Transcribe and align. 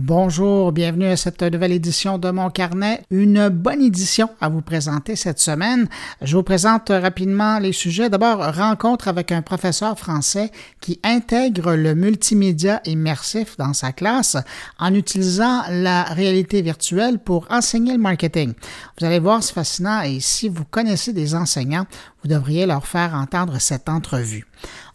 Bonjour, 0.00 0.70
bienvenue 0.70 1.06
à 1.06 1.16
cette 1.16 1.42
nouvelle 1.42 1.72
édition 1.72 2.18
de 2.18 2.30
mon 2.30 2.50
carnet. 2.50 3.02
Une 3.10 3.48
bonne 3.48 3.82
édition 3.82 4.30
à 4.40 4.48
vous 4.48 4.62
présenter 4.62 5.16
cette 5.16 5.40
semaine. 5.40 5.88
Je 6.22 6.36
vous 6.36 6.44
présente 6.44 6.90
rapidement 6.90 7.58
les 7.58 7.72
sujets. 7.72 8.08
D'abord, 8.08 8.54
rencontre 8.54 9.08
avec 9.08 9.32
un 9.32 9.42
professeur 9.42 9.98
français 9.98 10.52
qui 10.80 11.00
intègre 11.02 11.74
le 11.74 11.96
multimédia 11.96 12.80
immersif 12.84 13.56
dans 13.56 13.72
sa 13.72 13.90
classe 13.90 14.36
en 14.78 14.94
utilisant 14.94 15.62
la 15.68 16.04
réalité 16.04 16.62
virtuelle 16.62 17.18
pour 17.18 17.48
enseigner 17.50 17.94
le 17.94 17.98
marketing. 17.98 18.52
Vous 19.00 19.04
allez 19.04 19.18
voir, 19.18 19.42
c'est 19.42 19.52
fascinant 19.52 20.02
et 20.02 20.20
si 20.20 20.48
vous 20.48 20.64
connaissez 20.64 21.12
des 21.12 21.34
enseignants, 21.34 21.86
vous 22.22 22.28
devriez 22.28 22.66
leur 22.66 22.86
faire 22.86 23.14
entendre 23.14 23.58
cette 23.58 23.88
entrevue. 23.88 24.46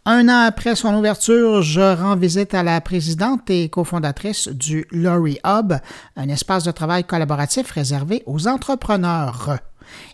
Un 0.05 0.27
an 0.27 0.41
après 0.45 0.75
son 0.75 0.93
ouverture, 0.95 1.61
je 1.61 1.79
rends 1.79 2.17
visite 2.17 2.53
à 2.53 2.61
la 2.61 2.81
présidente 2.81 3.49
et 3.49 3.69
cofondatrice 3.69 4.49
du 4.49 4.85
Lorry 4.91 5.39
Hub, 5.45 5.75
un 6.17 6.27
espace 6.27 6.65
de 6.65 6.71
travail 6.71 7.05
collaboratif 7.05 7.71
réservé 7.71 8.21
aux 8.25 8.49
entrepreneurs. 8.49 9.59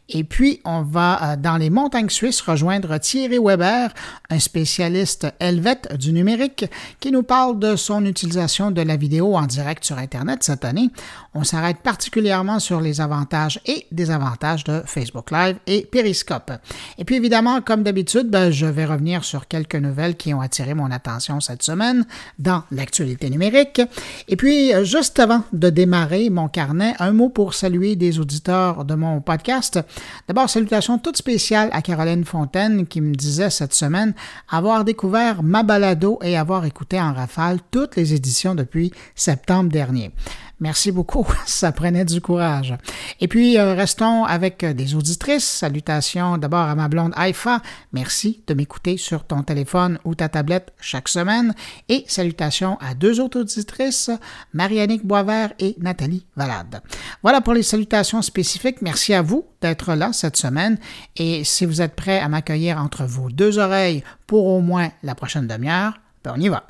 Et 0.10 0.24
puis, 0.24 0.60
on 0.66 0.82
va 0.82 1.34
euh, 1.34 1.36
dans 1.36 1.58
les 1.58 1.70
montagnes 1.70 2.10
suisses 2.10 2.42
rejoindre 2.42 2.98
Thierry 2.98 3.38
Weber, 3.40 3.94
un 4.30 4.40
spécialiste 4.40 5.28
helvète 5.40 5.96
du 5.98 6.12
numérique, 6.12 6.66
qui 7.00 7.12
nous 7.12 7.22
parle 7.22 7.60
de 7.60 7.76
son 7.76 8.04
utilisation 8.06 8.72
de 8.72 8.82
la 8.82 8.98
vidéo 8.98 9.36
en 9.36 9.46
direct 9.46 9.86
sur 9.86 10.00
Internet 10.00 10.44
cette 10.44 10.66
année. 10.66 10.90
On 11.36 11.44
s'arrête 11.44 11.78
particulièrement 11.78 12.60
sur 12.60 12.82
les 12.82 13.02
avantages 13.02 13.62
et 13.68 13.86
désavantages 13.92 14.64
de 14.64 14.82
Facebook 14.86 15.30
Live 15.30 15.58
et 15.68 15.88
Periscope. 15.90 16.52
Et 16.98 17.06
puis, 17.06 17.16
évidemment, 17.16 17.62
comme 17.62 17.84
d'habitude, 17.84 18.30
ben, 18.30 18.50
je 18.50 18.66
vais 18.66 18.86
revenir 18.86 19.24
sur 19.24 19.48
quelques 19.48 19.76
nouvelles 19.76 20.18
qui 20.18 20.34
ont 20.34 20.42
attiré 20.42 20.74
mon 20.74 20.90
attention 20.90 21.40
cette 21.40 21.62
semaine 21.62 22.06
dans 22.40 22.64
l'actualité 22.72 23.30
numérique. 23.30 23.82
Et 24.28 24.36
puis, 24.36 24.72
juste 24.84 25.20
avant 25.20 25.44
de 25.54 25.70
démarrer 25.70 26.32
mon 26.32 26.48
carnet, 26.48 26.96
un 26.98 27.12
mot 27.12 27.30
pour 27.30 27.54
saluer 27.54 27.96
des 27.96 28.20
auditeurs 28.20 28.86
de 28.86 28.96
mon 28.96 29.22
podcast. 29.22 29.80
D'abord, 30.28 30.50
salutations 30.50 30.98
toutes 30.98 31.18
spéciales 31.18 31.70
à 31.72 31.82
Caroline 31.82 32.26
Fontaine 32.26 32.86
qui 32.88 33.02
me 33.02 33.14
disait 33.14 33.50
cette 33.50 33.74
semaine 33.74 34.14
avoir 34.50 34.84
découvert 34.86 35.44
ma 35.44 35.64
balado 35.64 36.20
et 36.24 36.38
avoir 36.38 36.66
écouté 36.66 37.00
en 37.00 37.14
rafale 37.14 37.60
toutes 37.72 37.96
les 37.96 38.14
éditions 38.14 38.56
depuis 38.56 38.92
septembre 39.16 39.72
dernier. 39.72 40.12
Merci 40.60 40.92
beaucoup, 40.92 41.26
ça 41.46 41.72
prenait 41.72 42.06
du 42.06 42.22
courage. 42.22 42.76
Et 43.22 43.28
puis, 43.28 43.58
euh, 43.58 43.74
restons 43.74 44.26
avec 44.26 44.64
euh, 44.64 44.74
des 44.74 44.96
auditrices. 44.96 45.46
Salutations 45.46 46.38
d'abord 46.38 46.60
à 46.60 46.76
ma 46.76 46.88
blonde 46.88 47.14
Haïfa. 47.16 47.62
Merci 47.94 48.42
de 48.48 48.54
m'écouter 48.54 48.98
sur 48.98 49.24
ton 49.24 49.44
téléphone 49.44 50.00
ou 50.04 50.16
ta 50.16 50.30
tablette 50.30 50.74
chaque 50.80 51.08
semaine. 51.08 51.54
Et 51.88 52.04
salutations 52.08 52.78
à 52.82 52.94
deux 52.94 53.20
autres 53.20 53.40
auditrices, 53.40 54.12
Marianique 54.54 55.06
Boisvert 55.06 55.54
et 55.60 55.76
Nathalie 55.80 56.26
Valade. 56.36 56.82
Voilà 57.24 57.42
pour 57.42 57.54
les 57.54 57.64
salutations 57.64 58.22
spécifiques. 58.22 58.82
Merci 58.82 59.14
à 59.14 59.22
vous 59.22 59.46
d'être 59.62 59.94
là 59.94 60.12
cette 60.14 60.38
semaine. 60.38 60.78
Et 61.16 61.44
si 61.44 61.66
vous 61.66 61.82
êtes 61.82 61.96
prêts 61.96 62.20
à 62.20 62.28
m'accueillir 62.28 62.78
entre 62.78 63.04
vos 63.06 63.30
deux 63.30 63.60
oreilles 63.60 64.04
pour 64.28 64.48
au 64.48 64.62
moins 64.62 64.90
la 65.04 65.16
prochaine 65.16 65.48
demi-heure, 65.48 65.94
ben 66.24 66.34
on 66.36 66.42
y 66.42 66.50
va. 66.50 66.64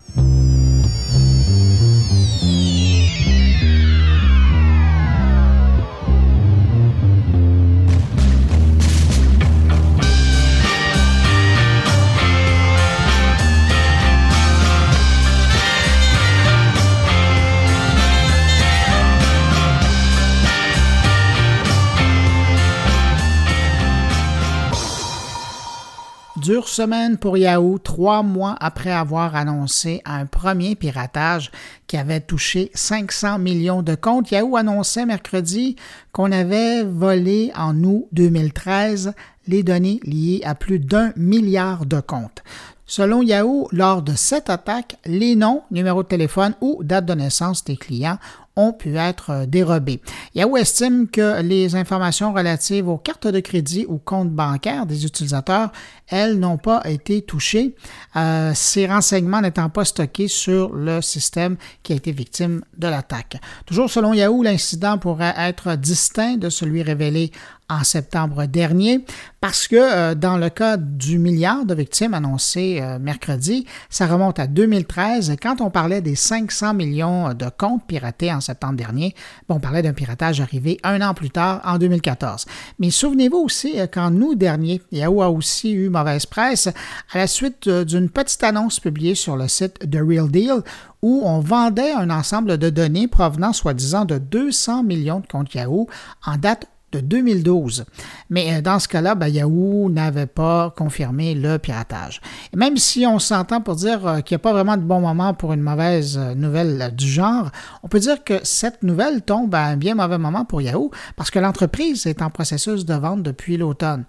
Dure 26.42 26.70
semaine 26.70 27.18
pour 27.18 27.38
Yahoo, 27.38 27.80
trois 27.80 28.24
mois 28.24 28.56
après 28.62 28.92
avoir 28.92 29.36
annoncé 29.36 30.02
un 30.06 30.26
premier 30.26 30.76
piratage 30.76 31.52
qui 31.86 31.98
avait 31.98 32.22
touché 32.22 32.72
500 32.74 33.40
millions 33.40 33.82
de 33.82 33.94
comptes. 33.96 34.32
Yahoo 34.32 34.56
annonçait 34.56 35.06
mercredi 35.06 35.76
qu'on 36.14 36.32
avait 36.32 36.84
volé 36.84 37.52
en 37.58 37.84
août 37.84 38.08
2013 38.14 39.14
les 39.48 39.64
données 39.64 40.00
liées 40.04 40.42
à 40.46 40.56
plus 40.56 40.80
d'un 40.80 41.12
milliard 41.18 41.86
de 41.86 42.00
comptes. 42.00 42.44
Selon 42.86 43.22
Yahoo, 43.22 43.68
lors 43.72 44.02
de 44.02 44.14
cette 44.14 44.50
attaque, 44.50 44.96
les 45.06 45.36
noms, 45.36 45.64
numéros 45.72 46.04
de 46.04 46.08
téléphone 46.08 46.56
ou 46.62 46.84
date 46.84 47.06
de 47.06 47.14
naissance 47.16 47.66
des 47.66 47.78
clients 47.78 48.18
ont 48.60 48.74
pu 48.74 48.98
être 48.98 49.30
euh, 49.30 49.46
dérobés. 49.46 50.02
Yahoo 50.36 50.58
estime 50.58 51.08
que 51.08 51.42
les 51.42 51.76
informations 51.76 52.34
relatives 52.34 52.88
aux 52.88 52.98
cartes 52.98 53.28
de 53.28 53.40
crédit 53.40 53.86
ou 53.88 53.98
comptes 53.98 54.32
bancaires 54.32 54.86
des 54.86 55.06
utilisateurs, 55.06 55.72
elles, 56.08 56.38
n'ont 56.40 56.58
pas 56.58 56.82
été 56.86 57.22
touchées, 57.22 57.76
euh, 58.16 58.52
ces 58.54 58.88
renseignements 58.88 59.42
n'étant 59.42 59.70
pas 59.70 59.86
stockés 59.86 60.28
sur 60.28 60.74
le 60.74 61.02
système 61.02 61.56
qui 61.84 61.94
a 61.94 61.96
été 61.96 62.12
victime 62.12 62.62
de 62.78 62.88
l'attaque. 62.88 63.38
Toujours 63.66 63.90
selon 63.90 64.14
Yahoo, 64.14 64.44
l'incident 64.44 64.98
pourrait 64.98 65.36
être 65.38 65.76
distinct 65.76 66.38
de 66.38 66.50
celui 66.50 66.84
révélé 66.84 67.32
en 67.70 67.84
septembre 67.84 68.46
dernier, 68.46 69.06
parce 69.42 69.68
que 69.68 69.76
euh, 69.76 70.16
dans 70.16 70.38
le 70.38 70.50
cas 70.50 70.78
du 70.78 71.20
milliard 71.20 71.66
de 71.66 71.74
victimes 71.74 72.14
annoncé 72.14 72.80
euh, 72.82 73.00
mercredi, 73.00 73.66
ça 73.90 74.08
remonte 74.08 74.40
à 74.40 74.48
2013, 74.48 75.36
quand 75.42 75.62
on 75.62 75.70
parlait 75.70 76.02
des 76.02 76.16
500 76.16 76.74
millions 76.74 77.34
de 77.34 77.46
comptes 77.56 77.86
piratés 77.86 78.34
en 78.34 78.42
septembre 78.42 78.76
dernier, 78.76 79.16
on 79.48 79.60
parlait 79.60 79.82
d'un 79.82 79.94
piratage 79.94 80.42
arrivé 80.42 80.80
un 80.84 81.02
an 81.02 81.14
plus 81.14 81.30
tard, 81.30 81.62
en 81.64 81.78
2014. 81.78 82.46
Mais 82.80 82.90
souvenez-vous 82.90 83.38
aussi 83.38 83.80
euh, 83.80 83.88
qu'en 83.88 84.14
août 84.16 84.36
dernier, 84.36 84.82
Yahoo 84.92 85.22
a 85.22 85.30
aussi 85.30 85.72
eu 85.72 85.90
mauvaise 85.90 86.26
presse 86.26 86.68
à 87.14 87.18
la 87.18 87.28
suite 87.28 87.70
d'une 87.70 88.10
petite 88.10 88.44
annonce 88.44 88.80
publiée 88.80 89.16
sur 89.16 89.38
le 89.38 89.48
site 89.48 89.80
The 89.90 90.00
Real 90.06 90.30
Deal 90.30 90.64
où 91.02 91.22
on 91.24 91.40
vendait 91.40 91.94
un 91.94 92.10
ensemble 92.10 92.58
de 92.58 92.70
données 92.70 93.08
provenant 93.08 93.54
soi-disant 93.54 94.06
de 94.06 94.18
200 94.18 94.84
millions 94.84 95.20
de 95.20 95.28
comptes 95.28 95.54
Yahoo 95.54 95.88
en 96.26 96.38
date 96.38 96.68
de 96.92 97.00
2012. 97.00 97.86
Mais 98.30 98.54
euh, 98.54 98.62
dans 98.62 98.80
ce 98.80 98.88
cas-là, 98.88 99.16
ben, 99.16 99.28
Yahoo 99.28 99.90
n'avait 99.90 100.26
pas 100.26 100.74
confirmé 100.76 101.36
le 101.36 101.58
piratage. 101.58 102.22
Et 102.54 102.58
même 102.58 102.78
si 102.78 103.06
on 103.06 103.20
s'entend 103.20 103.62
pour 103.62 103.76
dire 103.76 104.06
euh, 104.08 104.22
qu'il 104.22 104.36
n'y 104.36 104.42
a 104.42 104.44
pas 104.44 104.54
vraiment 104.54 104.78
de 104.78 104.82
bon 104.82 105.02
moment 105.02 105.34
pour 105.34 105.54
une 105.54 105.62
mauvaise 105.62 106.18
euh, 106.18 106.36
nouvelle 106.36 106.94
du 106.96 107.08
genre, 107.08 107.50
on 107.84 107.88
peut 107.88 108.00
dire 108.00 108.24
que 108.24 108.40
cette 108.44 108.84
nouvelle 108.84 109.22
tombe 109.22 109.54
à 109.56 109.66
un 109.66 109.78
bien 109.78 109.96
mauvais 109.96 110.18
moment 110.18 110.46
pour 110.46 110.62
Yahoo 110.62 110.92
parce 111.16 111.32
que 111.32 111.40
l'entreprise 111.40 112.06
est 112.06 112.22
en 112.22 112.30
processus 112.30 112.86
de 112.86 112.94
vente 112.94 113.24
depuis 113.24 113.58
l'automne. 113.58 114.04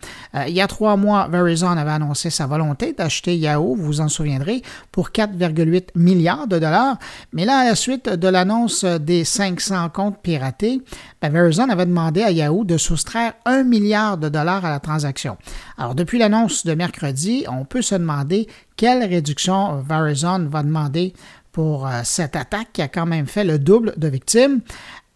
il 0.47 0.53
y 0.55 0.61
a 0.61 0.67
trois 0.67 0.97
mois, 0.97 1.29
Verizon 1.29 1.69
avait 1.69 1.91
annoncé 1.91 2.31
sa 2.31 2.47
volonté 2.47 2.93
d'acheter 2.93 3.37
Yahoo, 3.37 3.75
vous 3.77 3.85
vous 3.85 4.01
en 4.01 4.09
souviendrez, 4.09 4.63
pour 4.93 5.11
4,8 5.11 5.89
milliards 5.95 6.47
de 6.47 6.59
dollars. 6.59 6.99
Mais 7.33 7.45
là, 7.45 7.59
à 7.59 7.65
la 7.65 7.75
suite 7.75 8.09
de 8.09 8.29
l'annonce 8.29 8.85
des 8.85 9.25
500 9.25 9.91
comptes 9.91 10.19
piratés, 10.23 10.83
ben, 11.21 11.31
Verizon 11.31 11.69
avait 11.69 11.87
demandé 11.87 12.23
à 12.23 12.31
Yahoo 12.31 12.65
de 12.71 12.79
soustraire 12.79 13.33
un 13.45 13.65
milliard 13.65 14.17
de 14.17 14.29
dollars 14.29 14.65
à 14.65 14.71
la 14.71 14.79
transaction. 14.79 15.37
Alors, 15.77 15.97
depuis 15.97 16.19
l'annonce 16.19 16.65
de 16.65 16.75
mercredi, 16.75 17.45
on 17.49 17.65
peut 17.65 17.83
se 17.83 17.97
demander 17.97 18.47
quelle 18.77 19.03
réduction 19.03 19.81
Verizon 19.81 20.47
va 20.49 20.63
demander 20.63 21.13
pour 21.51 21.87
euh, 21.87 22.03
cette 22.05 22.37
attaque 22.37 22.69
qui 22.73 22.83
a 22.83 22.89
quand 22.89 23.07
même 23.07 23.27
fait 23.27 23.43
le 23.43 23.59
double 23.59 23.93
de 23.97 24.07
victimes, 24.07 24.61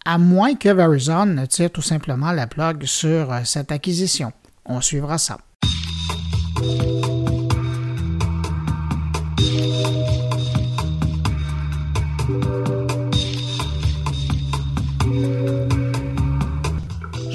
à 0.03 0.17
moins 0.17 0.55
que 0.55 0.67
Verizon 0.67 1.27
ne 1.27 1.45
tire 1.45 1.71
tout 1.71 1.81
simplement 1.81 2.33
la 2.33 2.45
plug 2.45 2.83
sur 2.83 3.31
euh, 3.31 3.39
cette 3.45 3.71
acquisition. 3.71 4.33
On 4.65 4.81
suivra 4.81 5.17
ça. 5.17 5.37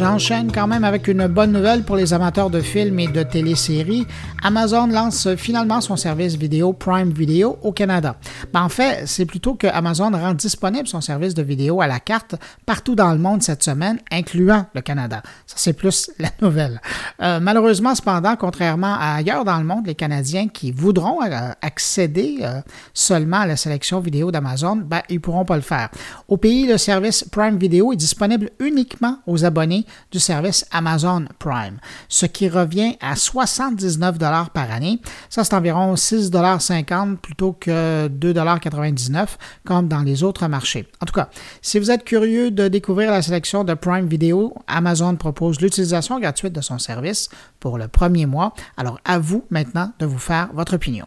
J'enchaîne 0.00 0.50
quand 0.50 0.66
même 0.66 0.84
avec 0.84 1.08
une 1.08 1.26
bonne 1.26 1.52
nouvelle 1.52 1.82
pour 1.82 1.94
les 1.94 2.14
amateurs 2.14 2.48
de 2.48 2.62
films 2.62 2.98
et 3.00 3.08
de 3.08 3.22
téléséries. 3.22 4.06
Amazon 4.42 4.86
lance 4.86 5.34
finalement 5.36 5.82
son 5.82 5.96
service 5.96 6.36
vidéo 6.36 6.72
Prime 6.72 7.10
Video 7.10 7.58
au 7.60 7.72
Canada. 7.72 8.16
Ben, 8.50 8.62
en 8.62 8.70
fait, 8.70 9.02
c'est 9.04 9.26
plutôt 9.26 9.56
que 9.56 9.66
Amazon 9.66 10.10
rend 10.10 10.32
disponible 10.32 10.88
son 10.88 11.02
service 11.02 11.34
de 11.34 11.42
vidéo 11.42 11.82
à 11.82 11.86
la 11.86 12.00
carte 12.00 12.36
partout 12.64 12.94
dans 12.94 13.12
le 13.12 13.18
monde 13.18 13.42
cette 13.42 13.62
semaine, 13.62 13.98
incluant 14.10 14.64
le 14.74 14.80
Canada. 14.80 15.20
Ça, 15.46 15.56
c'est 15.58 15.74
plus 15.74 16.10
la 16.18 16.30
nouvelle. 16.40 16.80
Euh, 17.20 17.38
malheureusement, 17.38 17.94
cependant, 17.94 18.36
contrairement 18.36 18.94
à 18.98 19.16
ailleurs 19.16 19.44
dans 19.44 19.58
le 19.58 19.64
monde, 19.64 19.86
les 19.86 19.94
Canadiens 19.94 20.48
qui 20.48 20.72
voudront 20.72 21.22
euh, 21.22 21.50
accéder 21.60 22.38
euh, 22.40 22.62
seulement 22.94 23.40
à 23.40 23.46
la 23.46 23.56
sélection 23.56 24.00
vidéo 24.00 24.30
d'Amazon, 24.30 24.76
ben, 24.76 25.02
ils 25.10 25.16
ne 25.16 25.20
pourront 25.20 25.44
pas 25.44 25.56
le 25.56 25.62
faire. 25.62 25.90
Au 26.26 26.38
pays, 26.38 26.66
le 26.66 26.78
service 26.78 27.22
Prime 27.30 27.58
Video 27.58 27.92
est 27.92 27.96
disponible 27.96 28.48
uniquement 28.60 29.18
aux 29.26 29.44
abonnés 29.44 29.84
du 30.10 30.18
service 30.18 30.66
Amazon 30.70 31.24
Prime, 31.38 31.78
ce 32.08 32.26
qui 32.26 32.48
revient 32.48 32.96
à 33.00 33.16
79 33.16 34.18
dollars 34.18 34.50
par 34.50 34.70
année. 34.70 35.00
Ça, 35.28 35.44
c'est 35.44 35.54
environ 35.54 35.94
6,50 35.94 37.16
plutôt 37.16 37.52
que 37.52 38.08
2,99 38.08 39.26
comme 39.64 39.88
dans 39.88 40.02
les 40.02 40.22
autres 40.22 40.46
marchés. 40.48 40.86
En 41.00 41.06
tout 41.06 41.14
cas, 41.14 41.28
si 41.62 41.78
vous 41.78 41.90
êtes 41.90 42.04
curieux 42.04 42.50
de 42.50 42.68
découvrir 42.68 43.10
la 43.10 43.22
sélection 43.22 43.64
de 43.64 43.74
Prime 43.74 44.06
Video, 44.06 44.54
Amazon 44.66 45.16
propose 45.16 45.60
l'utilisation 45.60 46.18
gratuite 46.20 46.52
de 46.52 46.60
son 46.60 46.78
service 46.78 47.28
pour 47.58 47.78
le 47.78 47.88
premier 47.88 48.26
mois. 48.26 48.54
Alors 48.76 48.98
à 49.04 49.18
vous 49.18 49.44
maintenant 49.50 49.92
de 49.98 50.06
vous 50.06 50.18
faire 50.18 50.48
votre 50.54 50.74
opinion. 50.74 51.06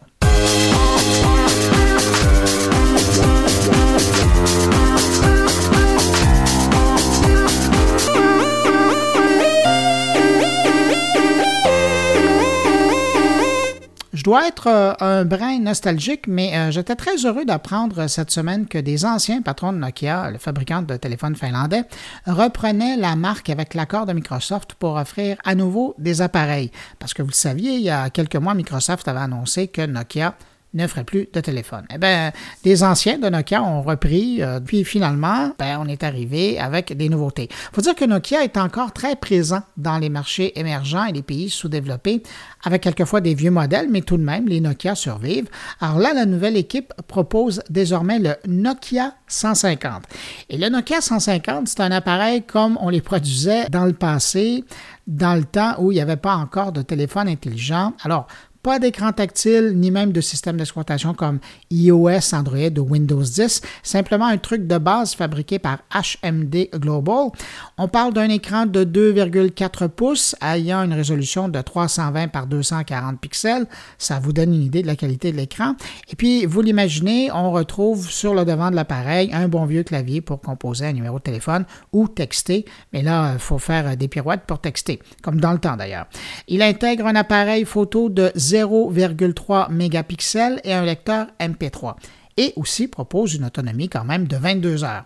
Dois 14.24 14.48
être 14.48 14.68
euh, 14.68 14.94
un 15.00 15.24
brin 15.26 15.58
nostalgique, 15.58 16.26
mais 16.26 16.56
euh, 16.56 16.70
j'étais 16.70 16.96
très 16.96 17.26
heureux 17.26 17.44
d'apprendre 17.44 18.06
cette 18.06 18.30
semaine 18.30 18.66
que 18.66 18.78
des 18.78 19.04
anciens 19.04 19.42
patrons 19.42 19.72
de 19.72 19.78
Nokia, 19.78 20.30
le 20.30 20.38
fabricant 20.38 20.80
de 20.80 20.96
téléphones 20.96 21.36
finlandais, 21.36 21.84
reprenaient 22.26 22.96
la 22.96 23.16
marque 23.16 23.50
avec 23.50 23.74
l'accord 23.74 24.06
de 24.06 24.14
Microsoft 24.14 24.74
pour 24.74 24.94
offrir 24.94 25.36
à 25.44 25.54
nouveau 25.54 25.94
des 25.98 26.22
appareils. 26.22 26.70
Parce 26.98 27.12
que 27.12 27.20
vous 27.20 27.28
le 27.28 27.34
saviez, 27.34 27.74
il 27.74 27.82
y 27.82 27.90
a 27.90 28.08
quelques 28.08 28.36
mois, 28.36 28.54
Microsoft 28.54 29.06
avait 29.08 29.20
annoncé 29.20 29.68
que 29.68 29.84
Nokia 29.84 30.34
ne 30.74 30.86
ferait 30.86 31.04
plus 31.04 31.28
de 31.32 31.40
téléphone. 31.40 31.84
Eh 31.92 31.98
bien, 31.98 32.32
des 32.64 32.82
anciens 32.82 33.18
de 33.18 33.28
Nokia 33.28 33.62
ont 33.62 33.82
repris, 33.82 34.42
euh, 34.42 34.60
puis 34.60 34.84
finalement, 34.84 35.52
ben, 35.58 35.78
on 35.80 35.86
est 35.86 36.02
arrivé 36.02 36.58
avec 36.58 36.96
des 36.96 37.08
nouveautés. 37.08 37.48
Il 37.50 37.74
faut 37.74 37.80
dire 37.80 37.94
que 37.94 38.04
Nokia 38.04 38.44
est 38.44 38.56
encore 38.56 38.92
très 38.92 39.16
présent 39.16 39.62
dans 39.76 39.98
les 39.98 40.08
marchés 40.08 40.58
émergents 40.58 41.04
et 41.04 41.12
les 41.12 41.22
pays 41.22 41.48
sous-développés, 41.48 42.22
avec 42.64 42.82
quelquefois 42.82 43.20
des 43.20 43.34
vieux 43.34 43.50
modèles, 43.50 43.88
mais 43.90 44.02
tout 44.02 44.16
de 44.16 44.24
même, 44.24 44.48
les 44.48 44.60
Nokia 44.60 44.94
survivent. 44.94 45.48
Alors 45.80 45.98
là, 45.98 46.12
la 46.12 46.26
nouvelle 46.26 46.56
équipe 46.56 46.92
propose 47.06 47.62
désormais 47.70 48.18
le 48.18 48.34
Nokia 48.46 49.14
150. 49.28 50.02
Et 50.50 50.58
le 50.58 50.68
Nokia 50.68 51.00
150, 51.00 51.68
c'est 51.68 51.80
un 51.80 51.92
appareil 51.92 52.42
comme 52.42 52.78
on 52.80 52.88
les 52.88 53.00
produisait 53.00 53.68
dans 53.68 53.84
le 53.84 53.92
passé, 53.92 54.64
dans 55.06 55.34
le 55.34 55.44
temps 55.44 55.76
où 55.78 55.92
il 55.92 55.96
n'y 55.96 56.00
avait 56.00 56.16
pas 56.16 56.34
encore 56.34 56.72
de 56.72 56.82
téléphone 56.82 57.28
intelligent. 57.28 57.92
Alors, 58.02 58.26
pas 58.64 58.78
d'écran 58.78 59.12
tactile 59.12 59.74
ni 59.76 59.90
même 59.90 60.10
de 60.10 60.22
système 60.22 60.56
d'exploitation 60.56 61.12
comme 61.12 61.38
iOS, 61.70 62.34
Android 62.34 62.78
ou 62.78 62.88
Windows 62.88 63.22
10, 63.22 63.60
simplement 63.82 64.24
un 64.24 64.38
truc 64.38 64.66
de 64.66 64.78
base 64.78 65.14
fabriqué 65.14 65.58
par 65.58 65.80
HMD 65.92 66.70
Global. 66.74 67.28
On 67.76 67.88
parle 67.88 68.14
d'un 68.14 68.30
écran 68.30 68.64
de 68.64 68.84
2,4 68.84 69.88
pouces 69.88 70.34
ayant 70.42 70.82
une 70.82 70.94
résolution 70.94 71.50
de 71.50 71.60
320 71.60 72.28
par 72.28 72.46
240 72.46 73.20
pixels. 73.20 73.66
Ça 73.98 74.18
vous 74.18 74.32
donne 74.32 74.54
une 74.54 74.62
idée 74.62 74.80
de 74.80 74.86
la 74.86 74.96
qualité 74.96 75.30
de 75.30 75.36
l'écran. 75.36 75.74
Et 76.08 76.16
puis, 76.16 76.46
vous 76.46 76.62
l'imaginez, 76.62 77.30
on 77.32 77.52
retrouve 77.52 78.10
sur 78.10 78.32
le 78.32 78.46
devant 78.46 78.70
de 78.70 78.76
l'appareil 78.76 79.28
un 79.34 79.46
bon 79.46 79.66
vieux 79.66 79.82
clavier 79.82 80.22
pour 80.22 80.40
composer 80.40 80.86
un 80.86 80.92
numéro 80.94 81.18
de 81.18 81.22
téléphone 81.22 81.66
ou 81.92 82.08
texter. 82.08 82.64
Mais 82.94 83.02
là, 83.02 83.34
il 83.34 83.40
faut 83.40 83.58
faire 83.58 83.94
des 83.94 84.08
pirouettes 84.08 84.44
pour 84.46 84.58
texter, 84.58 85.00
comme 85.22 85.38
dans 85.38 85.52
le 85.52 85.58
temps 85.58 85.76
d'ailleurs. 85.76 86.06
Il 86.48 86.62
intègre 86.62 87.06
un 87.06 87.14
appareil 87.14 87.66
photo 87.66 88.08
de 88.08 88.32
0,3 88.54 89.70
mégapixels 89.70 90.60
et 90.64 90.72
un 90.72 90.84
lecteur 90.84 91.26
MP3 91.40 91.96
et 92.36 92.52
aussi 92.56 92.88
propose 92.88 93.34
une 93.34 93.44
autonomie 93.44 93.88
quand 93.88 94.04
même 94.04 94.26
de 94.26 94.36
22 94.36 94.84
heures. 94.84 95.04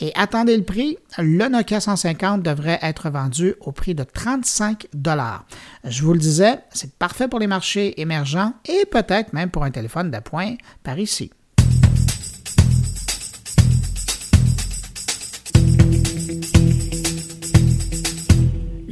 Et 0.00 0.12
attendez 0.14 0.56
le 0.56 0.62
prix, 0.62 0.96
le 1.18 1.48
Nokia 1.48 1.80
150 1.80 2.42
devrait 2.42 2.78
être 2.82 3.10
vendu 3.10 3.54
au 3.60 3.72
prix 3.72 3.94
de 3.94 4.04
35 4.04 4.86
dollars. 4.94 5.44
Je 5.84 6.02
vous 6.02 6.12
le 6.12 6.18
disais, 6.18 6.60
c'est 6.70 6.94
parfait 6.94 7.28
pour 7.28 7.40
les 7.40 7.46
marchés 7.46 8.00
émergents 8.00 8.54
et 8.68 8.84
peut-être 8.86 9.32
même 9.32 9.50
pour 9.50 9.64
un 9.64 9.70
téléphone 9.70 10.10
d'appoint 10.10 10.54
par 10.82 10.98
ici. 10.98 11.30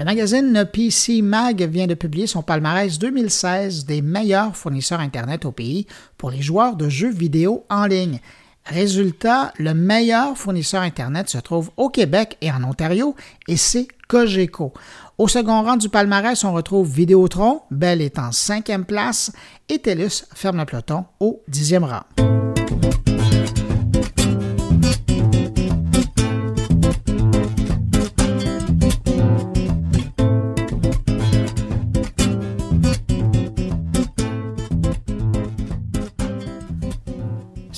Magazine 0.06 0.64
PC 0.72 1.20
Mag 1.20 1.60
vient 1.62 1.88
de 1.88 1.94
publier 1.94 2.28
son 2.28 2.40
palmarès 2.40 2.96
2016 2.96 3.86
des 3.86 4.02
meilleurs 4.02 4.56
fournisseurs 4.56 5.00
Internet 5.00 5.44
au 5.44 5.50
pays 5.50 5.88
pour 6.16 6.30
les 6.30 6.42
joueurs 6.42 6.76
de 6.76 6.88
jeux 6.88 7.10
vidéo 7.10 7.64
en 7.68 7.86
ligne. 7.86 8.20
Résultat, 8.66 9.52
le 9.58 9.74
meilleur 9.74 10.38
fournisseur 10.38 10.82
Internet 10.82 11.28
se 11.28 11.38
trouve 11.38 11.72
au 11.76 11.88
Québec 11.88 12.38
et 12.40 12.52
en 12.52 12.62
Ontario, 12.62 13.16
et 13.48 13.56
c'est 13.56 13.88
Cogeco. 14.06 14.72
Au 15.18 15.26
second 15.26 15.64
rang 15.64 15.76
du 15.76 15.88
palmarès, 15.88 16.44
on 16.44 16.52
retrouve 16.52 16.88
Vidéotron, 16.88 17.62
Bell 17.72 18.00
est 18.00 18.20
en 18.20 18.30
cinquième 18.30 18.84
place, 18.84 19.32
et 19.68 19.80
TELUS 19.80 20.26
ferme 20.36 20.58
le 20.58 20.66
peloton 20.66 21.04
au 21.18 21.42
dixième 21.48 21.82
rang. 21.82 22.04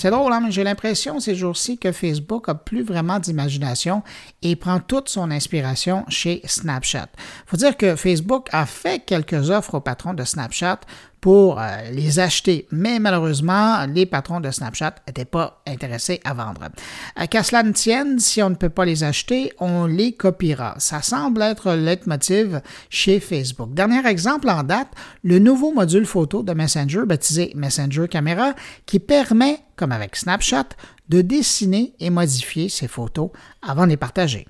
C'est 0.01 0.13
drôle, 0.13 0.33
hein, 0.33 0.41
mais 0.41 0.53
j'ai 0.53 0.63
l'impression 0.63 1.19
ces 1.19 1.35
jours-ci 1.35 1.77
que 1.77 1.91
Facebook 1.91 2.49
a 2.49 2.55
plus 2.55 2.85
vraiment 2.85 3.19
d'imagination 3.19 4.05
et 4.43 4.55
prend 4.55 4.79
toute 4.79 5.09
son 5.09 5.33
inspiration 5.33 6.05
chez 6.07 6.41
Snapchat. 6.45 7.09
Faut 7.47 7.57
dire 7.57 7.77
que 7.77 7.97
Facebook 7.97 8.47
a 8.53 8.65
fait 8.65 9.05
quelques 9.05 9.51
offres 9.51 9.75
aux 9.75 9.81
patrons 9.81 10.15
de 10.15 10.23
Snapchat 10.23 10.79
pour 11.21 11.61
euh, 11.61 11.91
les 11.93 12.19
acheter. 12.19 12.67
Mais 12.71 12.99
malheureusement, 12.99 13.87
les 13.87 14.07
patrons 14.07 14.41
de 14.41 14.51
Snapchat 14.51 14.95
n'étaient 15.07 15.25
pas 15.25 15.63
intéressés 15.67 16.21
à 16.25 16.35
vendre. 16.35 16.69
Qu'à 17.31 17.43
cela 17.43 17.63
ne 17.63 17.73
tienne, 17.73 18.19
si 18.19 18.43
on 18.43 18.51
ne 18.51 18.55
peut 18.55 18.69
pas 18.69 18.85
les 18.85 19.05
acheter, 19.05 19.53
on 19.59 19.87
les 19.87 20.13
copiera. 20.13 20.75
Ça 20.79 21.03
semble 21.03 21.43
être 21.43 21.75
le 21.75 21.89
chez 22.91 23.21
Facebook. 23.21 23.75
Dernier 23.75 24.07
exemple 24.07 24.49
en 24.49 24.63
date, 24.63 24.89
le 25.23 25.39
nouveau 25.39 25.73
module 25.73 26.07
photo 26.07 26.43
de 26.43 26.53
Messenger 26.53 27.03
baptisé 27.07 27.53
Messenger 27.55 28.07
Camera 28.09 28.55
qui 28.87 28.99
permet, 28.99 29.61
comme 29.77 29.93
avec 29.93 30.17
Snapchat, 30.17 30.69
de 31.09 31.23
dessiner 31.23 31.95
et 32.01 32.11
modifier 32.11 32.69
ses 32.69 32.89
photos 32.89 33.31
avant 33.63 33.85
de 33.85 33.91
les 33.91 33.97
partager. 33.97 34.47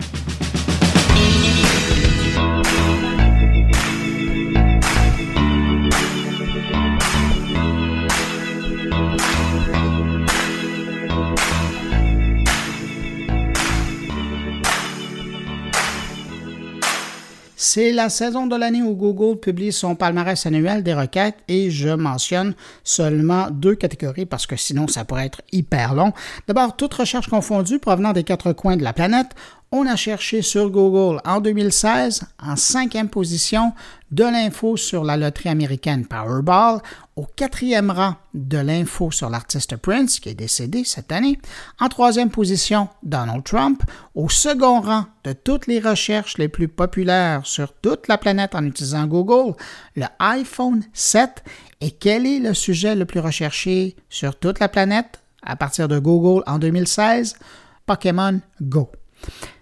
C'est 17.61 17.91
la 17.91 18.09
saison 18.09 18.47
de 18.47 18.55
l'année 18.55 18.83
où 18.83 18.95
Google 18.95 19.37
publie 19.41 19.73
son 19.73 19.97
palmarès 19.97 20.47
annuel 20.47 20.85
des 20.85 20.95
requêtes 20.95 21.39
et 21.49 21.73
je 21.73 21.89
mentionne 21.89 22.55
seulement 22.85 23.49
deux 23.51 23.75
catégories 23.75 24.27
parce 24.27 24.47
que 24.47 24.55
sinon 24.55 24.87
ça 24.87 25.05
pourrait 25.05 25.27
être 25.27 25.43
hyper 25.51 25.97
long. 25.97 26.13
D'abord, 26.47 26.77
toute 26.77 26.95
recherche 26.95 27.27
confondue 27.27 27.81
provenant 27.81 28.13
des 28.13 28.23
quatre 28.23 28.53
coins 28.53 28.77
de 28.77 28.85
la 28.85 28.93
planète, 28.93 29.31
on 29.71 29.87
a 29.87 29.97
cherché 29.97 30.41
sur 30.41 30.71
Google 30.71 31.21
en 31.27 31.41
2016, 31.41 32.23
en 32.43 32.57
cinquième 32.57 33.11
position, 33.11 33.73
de 34.11 34.25
l'info 34.25 34.79
sur 34.79 35.05
la 35.05 35.19
loterie 35.19 35.51
américaine 35.51 36.07
Powerball, 36.07 36.81
au 37.17 37.27
quatrième 37.27 37.91
rang 37.91 38.15
de 38.33 38.57
l'info 38.57 39.11
sur 39.11 39.29
l'artiste 39.29 39.77
Prince, 39.77 40.21
qui 40.21 40.31
est 40.31 40.35
décédé 40.35 40.85
cette 40.85 41.13
année, 41.13 41.39
en 41.79 41.89
troisième 41.89 42.31
position, 42.31 42.89
Donald 43.03 43.45
Trump, 43.45 43.83
au 44.15 44.31
second 44.31 44.81
rang 44.81 45.05
de 45.25 45.35
toutes 45.35 45.67
les 45.67 45.81
recherches 45.81 46.39
les 46.39 46.49
plus 46.49 46.69
populaires 46.69 47.45
sur 47.45 47.75
toute 47.75 48.09
la 48.09 48.17
planète 48.17 48.55
en 48.55 48.65
utilisant 48.65 49.07
Google, 49.07 49.55
le 49.97 50.07
iPhone 50.19 50.83
7, 50.95 51.45
et 51.83 51.91
quel 51.91 52.25
est 52.25 52.39
le 52.39 52.55
sujet 52.55 52.95
le 52.95 53.05
plus 53.05 53.21
recherché 53.21 53.97
sur 54.09 54.39
toute 54.39 54.61
la 54.61 54.69
planète 54.69 55.21
à 55.43 55.57
partir 55.57 55.89
de 55.89 55.99
Google 55.99 56.43
en 56.47 56.59
2016? 56.59 57.37
Pokémon 57.85 58.41
Go. 58.63 58.91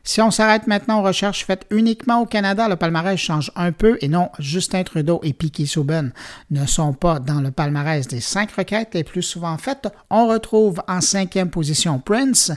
Si 0.09 0.23
on 0.23 0.31
s'arrête 0.31 0.69
maintenant 0.69 1.01
aux 1.01 1.03
recherches 1.03 1.45
faites 1.45 1.67
uniquement 1.69 2.21
au 2.21 2.27
Canada, 2.27 2.69
le 2.69 2.77
palmarès 2.77 3.19
change 3.19 3.51
un 3.57 3.73
peu 3.73 3.99
et 4.01 4.07
non, 4.07 4.31
Justin 4.39 4.85
Trudeau 4.85 5.19
et 5.25 5.33
Piquet 5.33 5.67
Souben 5.67 6.13
ne 6.53 6.65
sont 6.65 6.93
pas 6.93 7.19
dans 7.19 7.41
le 7.41 7.51
palmarès 7.51 8.07
des 8.07 8.21
cinq 8.21 8.53
requêtes 8.53 8.95
les 8.95 9.03
plus 9.03 9.23
souvent 9.23 9.59
faites. 9.59 9.89
On 10.09 10.29
retrouve 10.29 10.81
en 10.87 11.01
cinquième 11.01 11.51
position 11.51 11.99
Prince, 11.99 12.53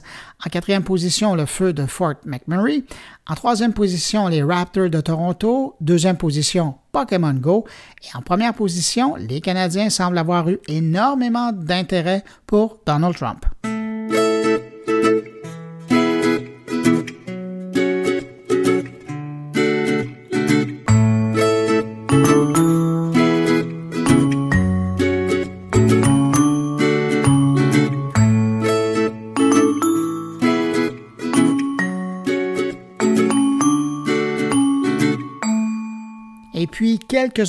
en 0.46 0.50
quatrième 0.52 0.84
position 0.84 1.34
le 1.34 1.48
feu 1.48 1.74
de 1.74 1.88
Fort 1.88 2.14
McMurray, 2.24 2.84
en 3.28 3.34
troisième 3.34 3.74
position 3.74 4.28
les 4.28 4.44
Raptors 4.44 4.92
de 4.92 5.02
Toronto, 5.02 5.76
deuxième 5.82 6.18
position 6.18 6.76
Pokémon 6.92 7.34
Go 7.34 7.66
et 8.04 8.16
en 8.16 8.22
première 8.22 8.54
position, 8.54 9.16
les 9.16 9.42
Canadiens 9.42 9.90
semblent 9.90 10.20
avoir 10.20 10.48
eu 10.50 10.60
énormément 10.68 11.52
d'intérêt 11.52 12.24
pour 12.46 12.78
Donald 12.86 13.16
Trump. 13.16 13.44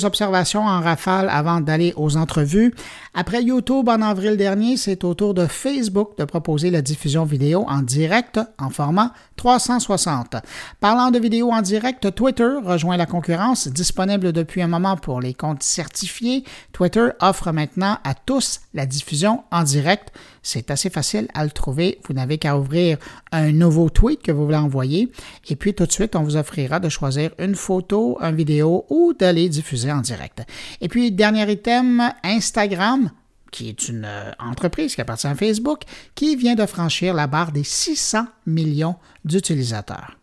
Observations 0.03 0.63
en 0.63 0.81
rafale 0.81 1.29
avant 1.29 1.61
d'aller 1.61 1.93
aux 1.95 2.17
entrevues. 2.17 2.73
Après 3.13 3.43
YouTube 3.43 3.89
en 3.89 4.01
avril 4.01 4.37
dernier, 4.37 4.77
c'est 4.77 5.03
au 5.03 5.13
tour 5.13 5.33
de 5.33 5.45
Facebook 5.45 6.17
de 6.17 6.23
proposer 6.23 6.69
la 6.69 6.81
diffusion 6.81 7.25
vidéo 7.25 7.65
en 7.67 7.81
direct 7.81 8.39
en 8.57 8.69
format 8.69 9.13
360. 9.35 10.35
Parlant 10.79 11.11
de 11.11 11.19
vidéo 11.19 11.51
en 11.51 11.61
direct, 11.61 12.13
Twitter 12.15 12.49
rejoint 12.63 12.97
la 12.97 13.05
concurrence, 13.05 13.67
disponible 13.67 14.31
depuis 14.31 14.61
un 14.61 14.67
moment 14.67 14.97
pour 14.97 15.19
les 15.19 15.33
comptes 15.33 15.63
certifiés. 15.63 16.43
Twitter 16.71 17.09
offre 17.19 17.51
maintenant 17.51 17.97
à 18.03 18.13
tous 18.13 18.61
la 18.73 18.85
diffusion 18.85 19.43
en 19.51 19.63
direct. 19.63 20.11
C'est 20.43 20.71
assez 20.71 20.89
facile 20.89 21.27
à 21.33 21.43
le 21.43 21.51
trouver. 21.51 21.99
Vous 22.07 22.13
n'avez 22.13 22.37
qu'à 22.37 22.57
ouvrir 22.57 22.97
un 23.31 23.51
nouveau 23.51 23.89
tweet 23.89 24.21
que 24.21 24.31
vous 24.31 24.45
voulez 24.45 24.57
envoyer 24.57 25.11
et 25.49 25.55
puis 25.55 25.73
tout 25.73 25.85
de 25.85 25.91
suite, 25.91 26.15
on 26.15 26.23
vous 26.23 26.37
offrira 26.37 26.79
de 26.79 26.89
choisir 26.89 27.31
une 27.39 27.55
photo, 27.55 28.17
une 28.21 28.35
vidéo 28.35 28.85
ou 28.89 29.13
d'aller 29.13 29.49
diffuser 29.49 29.91
en 29.91 30.01
direct. 30.01 30.43
Et 30.81 30.87
puis, 30.87 31.11
dernier 31.11 31.51
item, 31.51 32.11
Instagram 32.23 33.11
qui 33.51 33.67
est 33.67 33.89
une 33.89 34.05
euh, 34.05 34.31
entreprise 34.39 34.95
qui 34.95 35.01
appartient 35.01 35.27
à 35.27 35.35
Facebook, 35.35 35.81
qui 36.15 36.37
vient 36.37 36.55
de 36.55 36.65
franchir 36.65 37.13
la 37.13 37.27
barre 37.27 37.51
des 37.51 37.65
600 37.65 38.25
millions 38.45 38.95
d'utilisateurs. 39.25 40.17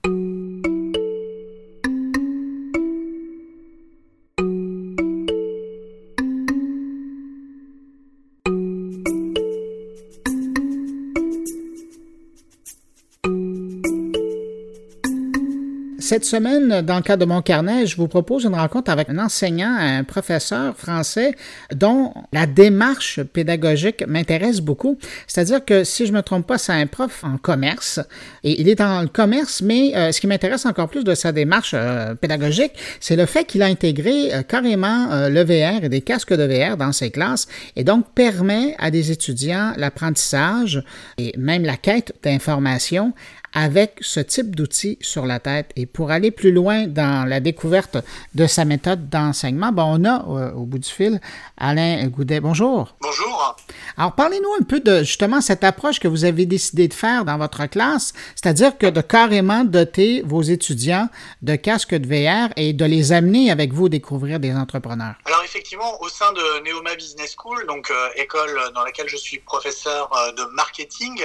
Cette 16.08 16.24
semaine, 16.24 16.80
dans 16.80 16.96
le 16.96 17.02
cadre 17.02 17.26
de 17.26 17.30
mon 17.30 17.42
carnet, 17.42 17.84
je 17.84 17.94
vous 17.98 18.08
propose 18.08 18.44
une 18.44 18.54
rencontre 18.54 18.90
avec 18.90 19.10
un 19.10 19.18
enseignant, 19.18 19.76
un 19.78 20.04
professeur 20.04 20.74
français 20.74 21.34
dont 21.74 22.14
la 22.32 22.46
démarche 22.46 23.22
pédagogique 23.22 24.06
m'intéresse 24.08 24.62
beaucoup. 24.62 24.96
C'est-à-dire 25.26 25.62
que 25.62 25.84
si 25.84 26.06
je 26.06 26.12
ne 26.12 26.16
me 26.16 26.22
trompe 26.22 26.46
pas, 26.46 26.56
c'est 26.56 26.72
un 26.72 26.86
prof 26.86 27.24
en 27.24 27.36
commerce 27.36 28.00
et 28.42 28.58
il 28.58 28.70
est 28.70 28.76
dans 28.76 29.02
le 29.02 29.08
commerce, 29.08 29.60
mais 29.60 29.94
euh, 29.94 30.10
ce 30.10 30.22
qui 30.22 30.26
m'intéresse 30.26 30.64
encore 30.64 30.88
plus 30.88 31.04
de 31.04 31.14
sa 31.14 31.30
démarche 31.30 31.72
euh, 31.74 32.14
pédagogique, 32.14 32.72
c'est 33.00 33.14
le 33.14 33.26
fait 33.26 33.44
qu'il 33.44 33.60
a 33.60 33.66
intégré 33.66 34.32
euh, 34.32 34.42
carrément 34.42 35.28
le 35.28 35.44
VR 35.44 35.84
et 35.84 35.90
des 35.90 36.00
casques 36.00 36.32
de 36.32 36.42
VR 36.42 36.78
dans 36.78 36.92
ses 36.92 37.10
classes 37.10 37.48
et 37.76 37.84
donc 37.84 38.14
permet 38.14 38.74
à 38.78 38.90
des 38.90 39.10
étudiants 39.10 39.74
l'apprentissage 39.76 40.82
et 41.18 41.34
même 41.36 41.66
la 41.66 41.76
quête 41.76 42.14
d'informations 42.22 43.12
avec 43.52 43.98
ce 44.00 44.20
type 44.20 44.54
d'outils 44.54 44.98
sur 45.00 45.26
la 45.26 45.40
tête. 45.40 45.70
Et 45.76 45.86
pour 45.86 46.10
aller 46.10 46.30
plus 46.30 46.52
loin 46.52 46.86
dans 46.86 47.28
la 47.28 47.40
découverte 47.40 47.98
de 48.34 48.46
sa 48.46 48.64
méthode 48.64 49.08
d'enseignement, 49.08 49.72
bon, 49.72 50.00
on 50.00 50.04
a 50.04 50.24
euh, 50.28 50.52
au 50.52 50.64
bout 50.64 50.78
du 50.78 50.88
fil 50.88 51.20
Alain 51.56 52.06
Goudet. 52.08 52.40
Bonjour. 52.40 52.94
Bonjour. 53.00 53.56
Alors, 53.96 54.14
parlez-nous 54.14 54.52
un 54.60 54.64
peu 54.64 54.80
de 54.80 55.00
justement 55.00 55.40
cette 55.40 55.64
approche 55.64 55.98
que 55.98 56.08
vous 56.08 56.24
avez 56.24 56.46
décidé 56.46 56.88
de 56.88 56.94
faire 56.94 57.24
dans 57.24 57.38
votre 57.38 57.66
classe, 57.66 58.12
c'est-à-dire 58.34 58.76
que 58.78 58.86
de 58.86 59.00
carrément 59.00 59.64
doter 59.64 60.22
vos 60.24 60.42
étudiants 60.42 61.08
de 61.42 61.56
casques 61.56 61.94
de 61.94 62.06
VR 62.06 62.52
et 62.56 62.72
de 62.72 62.84
les 62.84 63.12
amener 63.12 63.50
avec 63.50 63.72
vous 63.72 63.88
découvrir 63.88 64.40
des 64.40 64.54
entrepreneurs. 64.54 65.14
Alors, 65.24 65.42
effectivement, 65.44 66.00
au 66.02 66.08
sein 66.08 66.32
de 66.32 66.68
Neoma 66.68 66.94
Business 66.94 67.34
School, 67.36 67.66
donc 67.66 67.90
euh, 67.90 68.08
école 68.16 68.60
dans 68.74 68.84
laquelle 68.84 69.08
je 69.08 69.16
suis 69.16 69.38
professeur 69.38 70.10
euh, 70.16 70.32
de 70.32 70.44
marketing, 70.54 71.22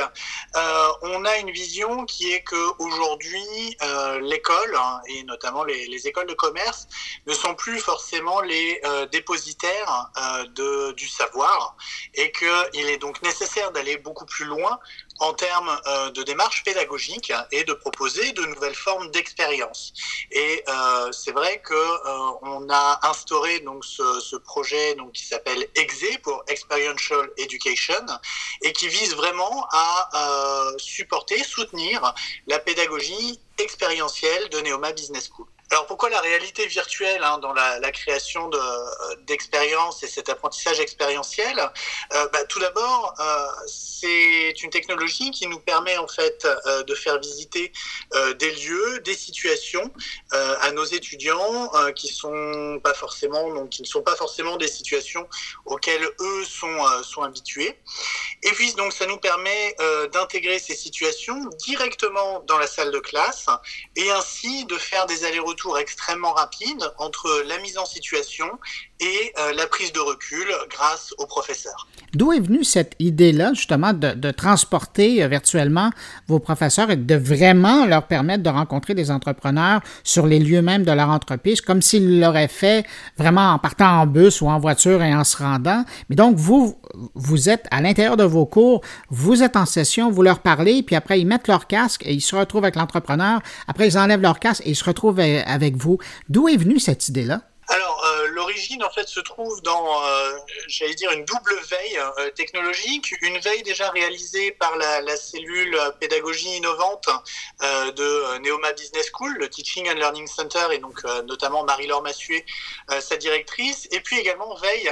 on 1.02 1.26
a 1.26 1.38
une 1.38 1.52
vision 1.52 2.06
qui 2.06 2.13
est 2.22 2.44
qu'aujourd'hui, 2.44 3.78
euh, 3.82 4.20
l'école, 4.20 4.76
hein, 4.76 5.02
et 5.08 5.24
notamment 5.24 5.64
les, 5.64 6.08
écoles 6.08 6.28
de 6.28 6.34
commerce, 6.34 6.88
ne 7.26 7.34
sont 7.34 7.56
plus 7.56 7.80
forcément 7.80 8.42
les 8.42 8.80
euh, 8.86 9.06
dépositaires 9.08 10.12
euh, 10.18 10.46
de, 10.48 10.92
du 10.94 11.08
savoir, 11.08 11.76
et 12.14 12.32
qu'il 12.32 12.90
est 12.90 12.98
donc 12.98 13.22
nécessaire 13.22 13.72
d'aller 13.72 13.98
beaucoup 13.98 14.26
plus 14.26 14.46
loin 14.46 14.80
en 15.20 15.34
termes 15.34 15.80
euh, 15.88 16.12
de 16.12 16.24
démarche 16.24 16.64
pédagogique 16.64 17.32
et 17.52 17.64
de 17.64 17.74
proposer 17.74 18.32
de 18.34 18.44
nouvelles 18.46 18.76
formes 18.76 19.10
d'expérience. 19.12 19.94
Et 20.32 20.64
euh, 20.68 21.12
c'est 21.12 21.32
vrai 21.32 21.62
que 21.62 21.74
euh, 21.74 22.38
on 22.42 22.68
a 22.70 23.00
instauré 23.10 23.60
donc 23.62 23.86
ce, 23.86 24.20
ce 24.20 24.36
projet 24.36 24.96
donc 24.96 25.14
qui 25.14 25.26
s'appelle 25.26 25.68
EXE 25.76 26.18
pour 26.24 26.44
Experiential 26.48 27.30
Education 27.38 28.06
et 28.62 28.74
qui 28.74 28.88
vise 28.88 29.16
vraiment 29.16 29.68
à 29.72 30.10
euh, 30.16 30.78
supporter, 30.78 31.44
soutenir 31.44 32.14
la 32.48 32.60
pédagogie 32.60 33.40
expérientielle 33.58 34.50
de 34.50 34.62
Neoma 34.62 34.92
Business 34.94 35.30
School. 35.30 35.53
Alors 35.72 35.88
pourquoi 35.88 36.10
la 36.10 36.20
réalité 36.22 36.68
virtuelle 36.68 37.24
hein, 37.24 37.40
dans 37.40 37.54
la, 37.54 37.92
création 37.92 38.50
d'expériences 39.26 40.04
et 40.04 40.08
cet 40.08 40.30
apprentissage 40.30 40.80
expérientiel 40.80 41.58
euh, 42.14 42.28
bah, 42.32 42.44
Tout 42.46 42.60
d'abord, 42.60 43.14
euh, 43.20 43.48
c'est 43.68 44.62
une 44.62 44.70
technologie 44.70 45.32
qui 45.32 45.48
nous 45.48 45.60
permet 45.60 45.98
en 45.98 46.08
fait 46.08 46.46
euh, 46.46 46.84
de 46.84 46.96
faire 46.96 47.20
visiter 47.20 47.72
euh, 48.16 48.34
des 48.34 48.52
lieux, 48.52 49.00
des 49.00 49.16
situations 49.16 49.92
euh, 50.34 50.56
à 50.62 50.72
nos 50.72 50.86
étudiants 50.86 51.72
euh, 51.76 51.92
qui 51.92 52.08
sont 52.08 52.80
pas 52.84 52.94
forcément 52.94 53.54
donc 53.54 53.70
qui 53.70 53.82
ne 53.82 53.88
sont 53.88 54.02
pas 54.02 54.16
forcément 54.16 54.58
des 54.58 54.68
situations 54.68 55.28
auxquelles 55.66 56.08
eux 56.20 56.46
sont 56.46 56.78
sont 57.04 57.24
habitués. 57.24 57.80
Et 58.44 58.52
puis 58.52 58.74
donc 58.74 58.94
ça 58.94 59.06
nous 59.06 59.18
permet 59.18 59.76
d'intégrer 60.12 60.60
ces 60.60 60.76
situations 60.76 61.38
directement 61.66 62.42
dans 62.42 62.58
la 62.58 62.68
salle 62.68 62.92
de 62.92 63.00
classe 63.00 63.48
et 63.96 64.12
ainsi 64.12 64.66
de 64.66 64.78
faire 64.78 65.06
des 65.06 65.24
allers-retours 65.26 65.63
extrêmement 65.78 66.34
rapide 66.34 66.84
entre 66.98 67.44
la 67.48 67.58
mise 67.60 67.78
en 67.78 67.86
situation 67.86 68.60
et 69.04 69.34
euh, 69.38 69.54
la 69.54 69.68
prise 69.68 69.92
de 69.92 70.00
recul 70.00 70.46
grâce 70.70 71.14
au 71.18 71.26
professeur. 71.26 71.88
D'où 72.14 72.32
est 72.32 72.40
venue 72.40 72.64
cette 72.64 72.96
idée-là, 73.00 73.54
justement, 73.54 73.92
de, 73.92 74.14
de, 74.14 74.32
transporter 74.32 75.24
euh, 75.24 75.28
virtuellement 75.28 75.90
vos 76.28 76.40
professeurs 76.40 76.92
et 76.92 76.96
de 76.96 77.16
vraiment 77.16 77.86
leur 77.86 78.08
permettre 78.08 78.44
de 78.44 78.50
rencontrer 78.50 78.94
des 78.94 79.12
entrepreneurs 79.12 79.82
sur 80.04 80.28
les 80.28 80.40
lieux 80.40 80.62
même 80.62 80.84
de 80.84 80.92
leur 80.92 81.10
entreprise, 81.10 81.60
comme 81.60 81.82
s'ils 81.82 82.20
l'auraient 82.20 82.48
fait 82.48 82.86
vraiment 83.18 83.52
en 83.54 83.60
partant 83.60 84.02
en 84.02 84.06
bus 84.06 84.42
ou 84.42 84.48
en 84.48 84.60
voiture 84.60 85.02
et 85.02 85.14
en 85.14 85.24
se 85.24 85.38
rendant? 85.38 85.84
Mais 86.10 86.16
donc, 86.16 86.38
vous, 86.38 86.80
vous 87.16 87.50
êtes 87.50 87.66
à 87.72 87.82
l'intérieur 87.82 88.16
de 88.16 88.24
vos 88.24 88.46
cours, 88.46 88.82
vous 89.10 89.44
êtes 89.44 89.56
en 89.56 89.66
session, 89.66 90.12
vous 90.12 90.22
leur 90.22 90.40
parlez, 90.40 90.84
puis 90.84 90.96
après, 90.96 91.20
ils 91.20 91.26
mettent 91.26 91.48
leur 91.48 91.68
casque 91.68 92.04
et 92.06 92.14
ils 92.14 92.22
se 92.22 92.36
retrouvent 92.36 92.64
avec 92.64 92.76
l'entrepreneur. 92.76 93.42
Après, 93.68 93.88
ils 93.88 93.98
enlèvent 93.98 94.22
leur 94.22 94.40
casque 94.40 94.62
et 94.66 94.70
ils 94.70 94.76
se 94.76 94.86
retrouvent 94.86 95.20
euh, 95.20 95.42
avec 95.46 95.76
vous. 95.76 95.98
D'où 96.30 96.48
est 96.48 96.58
venue 96.58 96.80
cette 96.80 97.10
idée-là? 97.10 97.42
Alors, 97.70 98.06
euh, 98.06 98.28
l'origine, 98.30 98.84
en 98.84 98.90
fait, 98.90 99.08
se 99.08 99.20
trouve 99.22 99.62
dans, 99.62 100.04
euh, 100.06 100.38
j'allais 100.68 100.96
dire, 100.96 101.12
une 101.12 101.24
double 101.24 101.56
veille 101.70 101.98
euh, 101.98 102.30
technologique. 102.32 103.14
Une 103.22 103.38
veille 103.40 103.64
déjà 103.64 103.90
réalisée 103.90 104.52
par 104.52 104.76
la, 104.78 105.16
cellule 105.16 105.78
pédagogie 106.00 106.58
innovante 106.58 107.08
de 107.62 108.40
Neoma 108.40 108.74
Business 108.74 109.10
School, 109.14 109.36
le 109.38 109.48
Teaching 109.48 109.88
and 109.90 109.94
Learning 109.94 110.26
Center, 110.28 110.66
et 110.72 110.80
donc 110.80 111.04
notamment 111.26 111.64
Marie-Laure 111.64 112.02
Massuet, 112.02 112.46
euh, 112.92 113.00
sa 113.00 113.16
directrice. 113.16 113.88
Et 113.92 114.00
puis 114.00 114.18
également 114.18 114.56
veille 114.56 114.92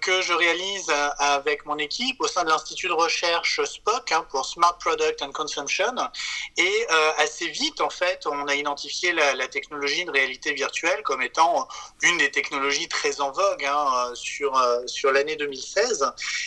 que 0.00 0.22
je 0.22 0.32
réalise 0.32 0.90
avec 1.18 1.66
mon 1.66 1.76
équipe 1.78 2.20
au 2.20 2.28
sein 2.28 2.44
de 2.44 2.50
l'Institut 2.50 2.88
de 2.88 2.92
recherche 2.92 3.62
SPOC 3.64 4.12
hein, 4.12 4.24
pour 4.30 4.46
Smart 4.46 4.78
Product 4.78 5.20
and 5.22 5.32
Consumption. 5.32 5.94
Et 6.56 6.86
assez 7.18 7.48
vite, 7.48 7.80
en 7.80 7.90
fait, 7.90 8.26
on 8.26 8.46
a 8.46 8.54
identifié 8.54 9.12
la 9.12 9.48
technologie 9.48 10.04
de 10.04 10.10
réalité 10.10 10.52
virtuelle 10.52 11.02
comme 11.02 11.22
étant 11.22 11.68
une 12.02 12.18
des 12.18 12.30
technologies 12.30 12.88
très 12.88 13.20
en 13.20 13.30
vogue 13.30 13.64
hein, 13.64 14.10
sur, 14.14 14.56
euh, 14.56 14.86
sur 14.86 15.12
l'année 15.12 15.36
2016. 15.36 16.04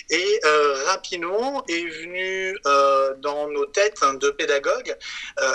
Et 0.09 0.39
euh, 0.43 0.83
rapidement 0.85 1.63
est 1.67 1.85
venu 1.87 2.57
euh, 2.65 3.15
dans 3.19 3.47
nos 3.49 3.65
têtes 3.65 4.03
de 4.03 4.29
pédagogues 4.29 4.95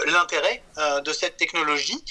l'intérêt 0.07 0.63
de 1.05 1.13
cette 1.13 1.37
technologie, 1.37 2.03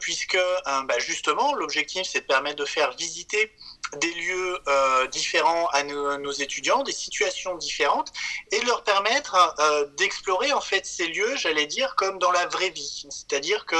puisque 0.00 0.38
bah, 0.66 0.98
justement 0.98 1.54
l'objectif 1.54 2.06
c'est 2.10 2.20
de 2.20 2.26
permettre 2.26 2.56
de 2.56 2.64
faire 2.64 2.92
visiter 2.92 3.52
des 3.96 4.12
lieux 4.12 4.58
différents 5.10 5.66
à 5.68 5.82
nos, 5.82 6.32
étudiants, 6.32 6.82
des 6.82 6.92
situations 6.92 7.56
différentes, 7.56 8.12
et 8.52 8.60
leur 8.62 8.84
permettre 8.84 9.54
d'explorer 9.96 10.52
en 10.52 10.60
fait 10.60 10.84
ces 10.86 11.06
lieux, 11.06 11.36
j'allais 11.36 11.66
dire, 11.66 11.94
comme 11.96 12.18
dans 12.18 12.32
la 12.32 12.46
vraie 12.46 12.70
vie. 12.70 13.06
C'est-à-dire 13.10 13.64
que 13.66 13.76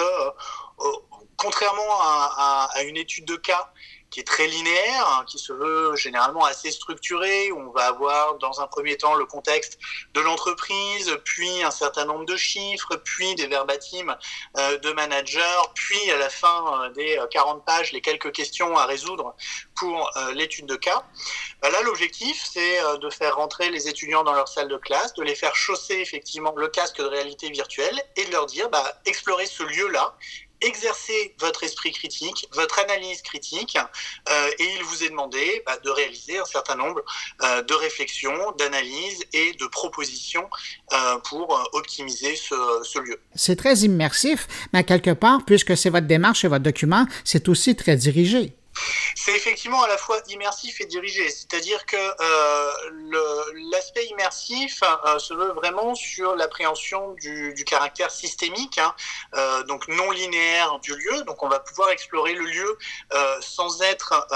contrairement 1.37 2.01
à, 2.01 2.83
une 2.85 2.97
étude 2.97 3.25
de 3.25 3.37
cas 3.37 3.71
qui 4.11 4.21
est 4.21 4.25
très 4.25 4.47
linéaire, 4.47 5.09
hein, 5.09 5.25
qui 5.27 5.41
se 5.41 5.53
veut 5.53 5.97
généralement 5.97 6.45
assez 6.45 6.71
structuré, 6.71 7.51
où 7.51 7.59
on 7.59 7.73
va 7.73 7.87
avoir 7.87 8.39
dans 8.39 8.61
un 8.61 8.69
premier 8.69 8.97
temps 8.97 9.15
le 9.15 9.27
contexte 9.27 9.77
de 10.13 10.21
l'entreprise, 10.21 11.19
puis 11.25 11.65
un 11.65 11.73
certain 11.73 12.05
nombre 12.05 12.25
de 12.25 12.37
chiffres, 12.37 12.95
puis 13.05 13.35
des 13.35 13.49
verbatims 13.49 14.17
euh, 14.57 14.79
de 14.79 14.93
managers, 14.93 15.41
puis 15.75 16.13
à 16.13 16.17
la 16.17 16.31
fin 16.31 16.85
euh, 16.85 16.91
des 16.91 17.19
40 17.33 17.65
pages, 17.65 17.91
les 17.91 18.01
quelques 18.01 18.31
questions 18.31 18.77
à 18.77 18.87
résoudre 18.87 19.35
pour 19.75 20.11
euh, 20.17 20.33
l'étude 20.33 20.67
de 20.67 20.77
cas. 20.77 21.05
Bah 21.63 21.71
là, 21.71 21.83
l'objectif, 21.83 22.49
c'est 22.53 22.81
euh, 22.81 22.97
de 22.99 23.11
faire 23.11 23.37
rentrer 23.37 23.71
les 23.71 23.89
étudiants 23.89 24.23
dans 24.23 24.33
leur 24.33 24.49
salle 24.49 24.69
de 24.69 24.77
classe, 24.77 25.15
de 25.15 25.23
les 25.23 25.35
faire 25.35 25.55
chausser 25.55 25.95
effectivement 25.95 26.53
le 26.57 26.69
casque 26.69 26.99
de 26.99 27.05
réalité 27.05 27.51
virtuelle 27.51 28.01
et 28.17 28.25
de 28.25 28.33
leur 28.33 28.47
dire, 28.47 28.69
bah, 28.71 28.85
explorez 29.07 29.47
ce 29.47 29.63
lieu-là 29.63 30.15
exercer 30.65 31.35
votre 31.39 31.65
esprit 31.65 31.93
critique, 31.93 32.49
votre 32.53 32.79
analyse 32.81 33.23
critique, 33.23 33.77
euh, 34.29 34.51
et 34.59 34.75
il 34.77 34.83
vous 34.85 35.05
est 35.05 35.11
demandé 35.11 35.63
bah, 35.67 35.77
de 35.85 35.91
réaliser 35.91 36.39
un 36.39 36.45
certain 36.45 36.77
nombre 36.77 37.03
euh, 37.43 37.63
de 37.63 37.75
réflexions, 37.75 38.53
d'analyses 38.59 39.23
et 39.33 39.53
de 39.53 39.67
propositions 39.67 40.49
euh, 40.93 41.19
pour 41.19 41.69
optimiser 41.73 42.37
ce, 42.37 42.55
ce 42.83 42.99
lieu. 42.99 43.21
C'est 43.35 43.57
très 43.57 43.77
immersif, 43.79 44.47
mais 44.73 44.85
quelque 44.85 45.11
part, 45.11 45.45
puisque 45.45 45.77
c'est 45.77 45.91
votre 45.91 46.07
démarche 46.07 46.45
et 46.45 46.49
votre 46.49 46.65
document, 46.65 47.07
c'est 47.25 47.49
aussi 47.49 47.77
très 47.77 47.97
dirigé. 47.97 48.55
C'est 49.15 49.35
effectivement 49.37 49.83
à 49.83 49.89
la 49.89 49.97
fois 49.97 50.21
immersif 50.29 50.81
et 50.81 50.87
dirigé, 50.87 51.29
c'est-à-dire 51.31 51.87
que 51.87 51.97
euh, 51.97 52.71
l'aspect 53.85 54.07
immersif 54.07 54.81
euh, 54.83 55.19
se 55.19 55.35
veut 55.35 55.53
vraiment 55.53 55.95
sur 55.95 56.37
l'appréhension 56.37 57.13
du, 57.21 57.65
caractère 57.67 58.11
systémique, 58.11 58.79
hein, 58.79 58.95
euh, 59.35 59.63
donc 59.65 59.89
non 59.89 60.11
linéaire 60.11 60.79
du 60.81 60.97
lieu. 60.97 61.23
Donc 61.25 61.43
on 61.43 61.49
va 61.49 61.61
pouvoir 61.61 61.91
explorer 61.91 62.35
le 62.35 62.47
lieu 62.47 62.79
euh, 63.13 63.37
sans 63.41 63.83
être 63.83 64.27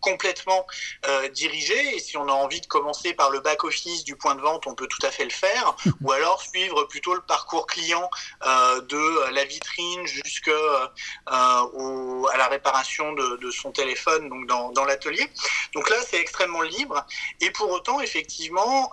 complètement 0.00 0.66
euh, 1.06 1.28
dirigé. 1.28 1.96
Et 1.96 1.98
si 1.98 2.16
on 2.16 2.28
a 2.28 2.32
envie 2.32 2.60
de 2.60 2.66
commencer 2.66 3.14
par 3.14 3.30
le 3.30 3.40
back-office 3.40 4.04
du 4.04 4.16
point 4.16 4.34
de 4.34 4.40
vente, 4.40 4.66
on 4.66 4.74
peut 4.74 4.86
tout 4.86 5.04
à 5.06 5.10
fait 5.10 5.24
le 5.24 5.30
faire. 5.30 5.74
Ou 6.02 6.12
alors 6.12 6.40
suivre 6.42 6.84
plutôt 6.84 7.14
le 7.14 7.20
parcours 7.20 7.66
client 7.66 8.08
euh, 8.46 8.80
de 8.82 9.30
la 9.32 9.44
vitrine 9.44 10.06
jusqu'à 10.06 10.50
euh, 10.50 12.22
la 12.36 12.48
réparation 12.48 13.12
de, 13.12 13.36
de, 13.36 13.50
son 13.50 13.72
téléphone 13.72 14.28
donc 14.28 14.46
dans, 14.46 14.70
dans 14.70 14.84
l'atelier. 14.84 15.28
Donc 15.74 15.88
là, 15.90 15.96
c'est 16.08 16.20
extrêmement 16.20 16.62
libre. 16.62 17.04
Et 17.40 17.50
pour 17.50 17.70
autant, 17.70 18.00
effectivement, 18.00 18.90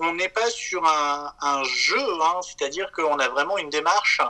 on 0.00 0.14
n'est 0.14 0.28
pas 0.28 0.50
sur 0.50 0.84
un, 0.84 1.32
un 1.40 1.64
jeu, 1.64 2.22
hein, 2.22 2.40
c'est-à-dire 2.42 2.90
qu'on 2.92 3.18
a 3.18 3.28
vraiment 3.28 3.58
une 3.58 3.70
démarche 3.70 4.20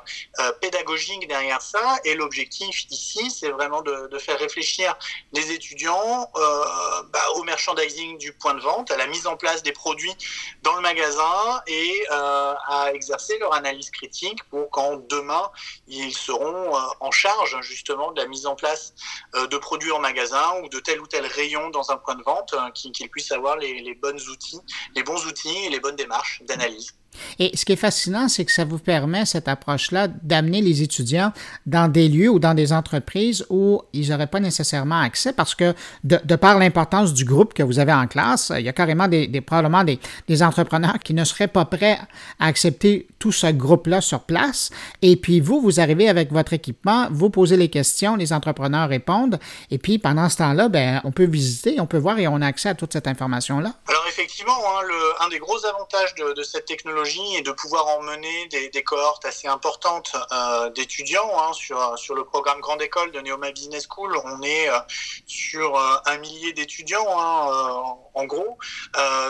pédagogique 0.61 1.27
derrière 1.29 1.63
ça. 1.63 1.99
Et 2.05 2.15
l'objectif 2.15 2.85
ici, 2.91 3.31
c'est 3.31 3.51
vraiment 3.51 3.83
de, 3.83 4.09
de 4.09 4.19
faire 4.19 4.39
réfléchir 4.39 4.97
les 5.33 5.53
étudiants 5.53 5.78
euh, 5.87 7.03
bah, 7.13 7.21
au 7.37 7.45
merchandising 7.45 8.19
du 8.19 8.33
point 8.33 8.55
de 8.55 8.61
vente, 8.61 8.91
à 8.91 8.97
la 8.97 9.07
mise 9.07 9.27
en 9.27 9.37
place 9.37 9.63
des 9.63 9.73
produits 9.73 10.15
dans 10.63 10.75
le 10.75 10.81
magasin 10.81 11.63
et 11.67 12.07
euh, 12.11 12.55
à 12.67 12.93
exercer 12.93 13.39
leur 13.39 13.55
analyse 13.55 13.91
critique 13.91 14.43
pour 14.51 14.71
quand 14.71 14.97
demain 15.09 15.51
ils 15.87 16.13
seront 16.13 16.77
euh, 16.77 16.81
en 17.01 17.11
charge 17.11 17.61
justement 17.63 18.13
de 18.13 18.21
la 18.21 18.27
mise 18.27 18.47
en 18.47 18.57
place 18.57 18.95
de 19.35 19.57
produits 19.59 19.93
en 19.93 20.01
magasin 20.01 20.61
ou 20.63 20.69
de 20.69 20.81
tel 20.81 21.01
ou 21.01 21.07
tel 21.07 21.27
rayon 21.27 21.71
dans 21.71 21.91
un 21.91 21.97
point 21.97 22.15
de 22.15 22.23
vente, 22.23 22.55
qu'ils 22.75 23.11
puissent 23.11 23.33
avoir 23.33 23.57
les, 23.57 23.81
les 23.81 23.95
bons 23.95 24.29
outils, 24.29 24.61
les 24.95 25.03
bons 25.03 25.27
outils 25.27 25.65
et 25.65 25.69
les 25.69 25.81
bonnes 25.81 25.97
démarches 25.97 26.43
d'analyse. 26.45 26.98
Et 27.39 27.57
ce 27.57 27.65
qui 27.65 27.73
est 27.73 27.77
fascinant, 27.77 28.29
c'est 28.29 28.45
que 28.45 28.53
ça 28.53 28.65
vous 28.65 28.79
permet, 28.79 29.25
cette 29.27 29.49
approche-là, 29.49 30.09
d'amener 30.09 30.61
les 30.61 30.83
étudiants 30.83 31.33
dans 31.67 31.89
des 31.89 32.09
lieux 32.09 32.31
ou 32.31 32.39
dans 32.39 32.55
des 32.55 32.73
entreprises 32.73 33.45
où 33.51 33.83
ils 33.93 34.11
n'auraient 34.11 34.27
pas 34.27 34.41
nécessairement 34.41 35.01
accès 35.01 35.33
parce 35.33 35.55
que, 35.55 35.75
de, 36.05 36.37
par 36.37 36.59
l'importance 36.59 37.15
du 37.15 37.25
groupe 37.25 37.55
que 37.55 37.63
vous 37.63 37.79
avez 37.79 37.93
en 37.93 38.07
classe, 38.07 38.53
il 38.57 38.65
y 38.65 38.69
a 38.69 38.73
carrément 38.73 39.09
des, 39.09 39.29
probablement 39.41 39.85
des, 39.85 39.99
des, 40.29 40.43
entrepreneurs 40.43 40.99
qui 40.99 41.15
ne 41.15 41.25
seraient 41.25 41.49
pas 41.49 41.65
prêts 41.65 41.99
à 42.39 42.47
accepter 42.47 43.09
tout 43.19 43.33
ce 43.33 43.49
groupe-là 43.49 44.01
sur 44.01 44.21
place. 44.21 44.71
Et 45.03 45.17
puis 45.17 45.41
vous, 45.41 45.61
vous 45.61 45.81
arrivez 45.81 46.09
avec 46.09 46.33
votre 46.33 46.53
équipement, 46.53 47.09
vous 47.11 47.31
posez 47.31 47.57
les 47.57 47.69
questions, 47.69 48.17
les 48.17 48.33
entrepreneurs 48.33 48.89
répondent. 48.89 49.39
Et 49.71 49.79
puis 49.79 49.99
pendant 49.99 50.29
ce 50.29 50.37
temps-là, 50.39 50.69
ben, 50.69 51.01
on 51.05 51.13
peut 51.13 51.27
visiter, 51.27 51.81
on 51.81 51.87
peut 51.87 51.99
voir 51.99 52.19
et 52.19 52.29
on 52.29 52.41
a 52.41 52.47
accès 52.47 52.69
à 52.69 52.75
toute 52.75 52.93
cette 52.93 53.07
information-là. 53.07 53.75
Alors 53.89 54.05
effectivement, 54.09 54.53
hein, 54.53 55.25
un 55.25 55.29
des 55.29 55.39
gros 55.39 55.65
avantages 55.67 56.15
de 56.15 56.43
cette 56.43 56.67
technologie, 56.67 57.08
et 57.09 57.43
de 57.43 57.53
pouvoir 57.53 57.87
emmener 57.87 58.49
des, 58.49 58.83
cohortes 58.83 59.25
assez 59.25 59.49
importantes 59.49 60.15
euh, 60.31 60.69
d'étudiants 60.71 61.31
hein, 61.39 61.53
sur, 61.55 61.99
sur 61.99 62.15
le 62.15 62.25
programme 62.25 62.61
Grande 62.61 62.83
École 62.83 63.13
de 63.13 63.21
Neoma 63.21 63.51
Business 63.51 63.87
School. 63.89 64.15
On 64.25 64.43
est 64.43 64.69
euh, 64.69 64.79
sur 65.27 65.77
euh, 65.77 65.97
un 66.05 66.19
millier 66.19 66.53
d'étudiants 66.53 67.07
hein, 67.19 67.97
en 68.15 68.25
gros. 68.25 68.59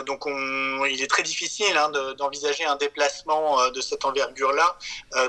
Donc 0.05 0.25
on, 0.25 0.85
il 0.85 1.01
est 1.01 1.09
très 1.09 1.23
difficile 1.23 1.77
hein, 1.77 1.91
d'envisager 2.17 2.65
de, 2.65 2.69
un 2.69 2.75
déplacement 2.75 3.69
de 3.69 3.81
cette 3.81 4.03
envergure-là 4.03 4.77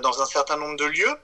dans 0.03 0.23
un 0.23 0.27
certain 0.27 0.57
nombre 0.57 0.77
de 0.77 0.87
lieux. 0.87 1.15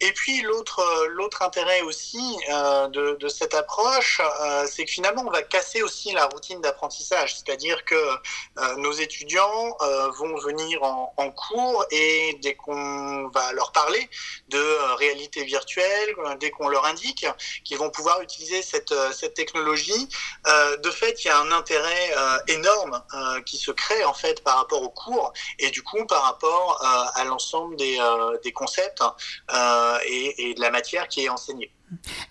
Et 0.00 0.12
puis 0.12 0.40
l'autre 0.42 0.82
l'autre 1.08 1.42
intérêt 1.42 1.82
aussi 1.82 2.36
de, 2.48 3.16
de, 3.18 3.28
cette 3.28 3.54
approche, 3.54 4.20
c'est 4.66 4.84
que 4.84 4.90
finalement 4.90 5.24
on 5.26 5.30
va 5.30 5.42
casser 5.42 5.82
aussi 5.82 6.12
la 6.12 6.26
routine 6.26 6.60
d'apprentissage. 6.60 7.36
C'est-à-dire 7.36 7.84
que 7.84 8.16
nos 8.78 8.92
étudiants 8.92 9.76
vont 10.18 10.36
venir 10.38 10.71
en, 10.80 11.30
cours 11.30 11.84
et 11.90 12.38
dès 12.42 12.54
qu'on 12.54 13.28
va 13.28 13.52
leur 13.52 13.72
parler 13.72 14.08
de 14.48 14.58
euh, 14.58 14.94
réalité 14.96 15.44
virtuelle, 15.44 16.14
dès 16.40 16.50
qu'on 16.50 16.68
leur 16.68 16.84
indique 16.84 17.26
qu'ils 17.64 17.78
vont 17.78 17.90
pouvoir 17.90 18.20
utiliser 18.20 18.62
cette, 18.62 18.92
euh, 18.92 19.12
cette 19.12 19.34
technologie, 19.34 20.08
euh, 20.46 20.76
de 20.78 20.90
fait, 20.90 21.24
il 21.24 21.28
y 21.28 21.30
a 21.30 21.38
un 21.38 21.52
intérêt 21.52 22.12
euh, 22.16 22.38
énorme 22.48 23.02
euh, 23.14 23.40
qui 23.42 23.56
se 23.56 23.70
crée 23.70 24.04
en 24.04 24.14
fait 24.14 24.42
par 24.42 24.56
rapport 24.56 24.82
au 24.82 24.90
cours 24.90 25.32
et 25.58 25.70
du 25.70 25.82
coup 25.82 26.04
par 26.06 26.22
rapport 26.22 26.80
euh, 26.82 27.20
à 27.20 27.24
l'ensemble 27.24 27.76
des, 27.76 27.98
des, 28.42 28.52
concepts 28.52 29.02
et 30.06 30.54
de 30.54 30.60
la 30.60 30.70
matière 30.70 31.08
qui 31.08 31.24
est 31.24 31.28
enseignée. 31.28 31.72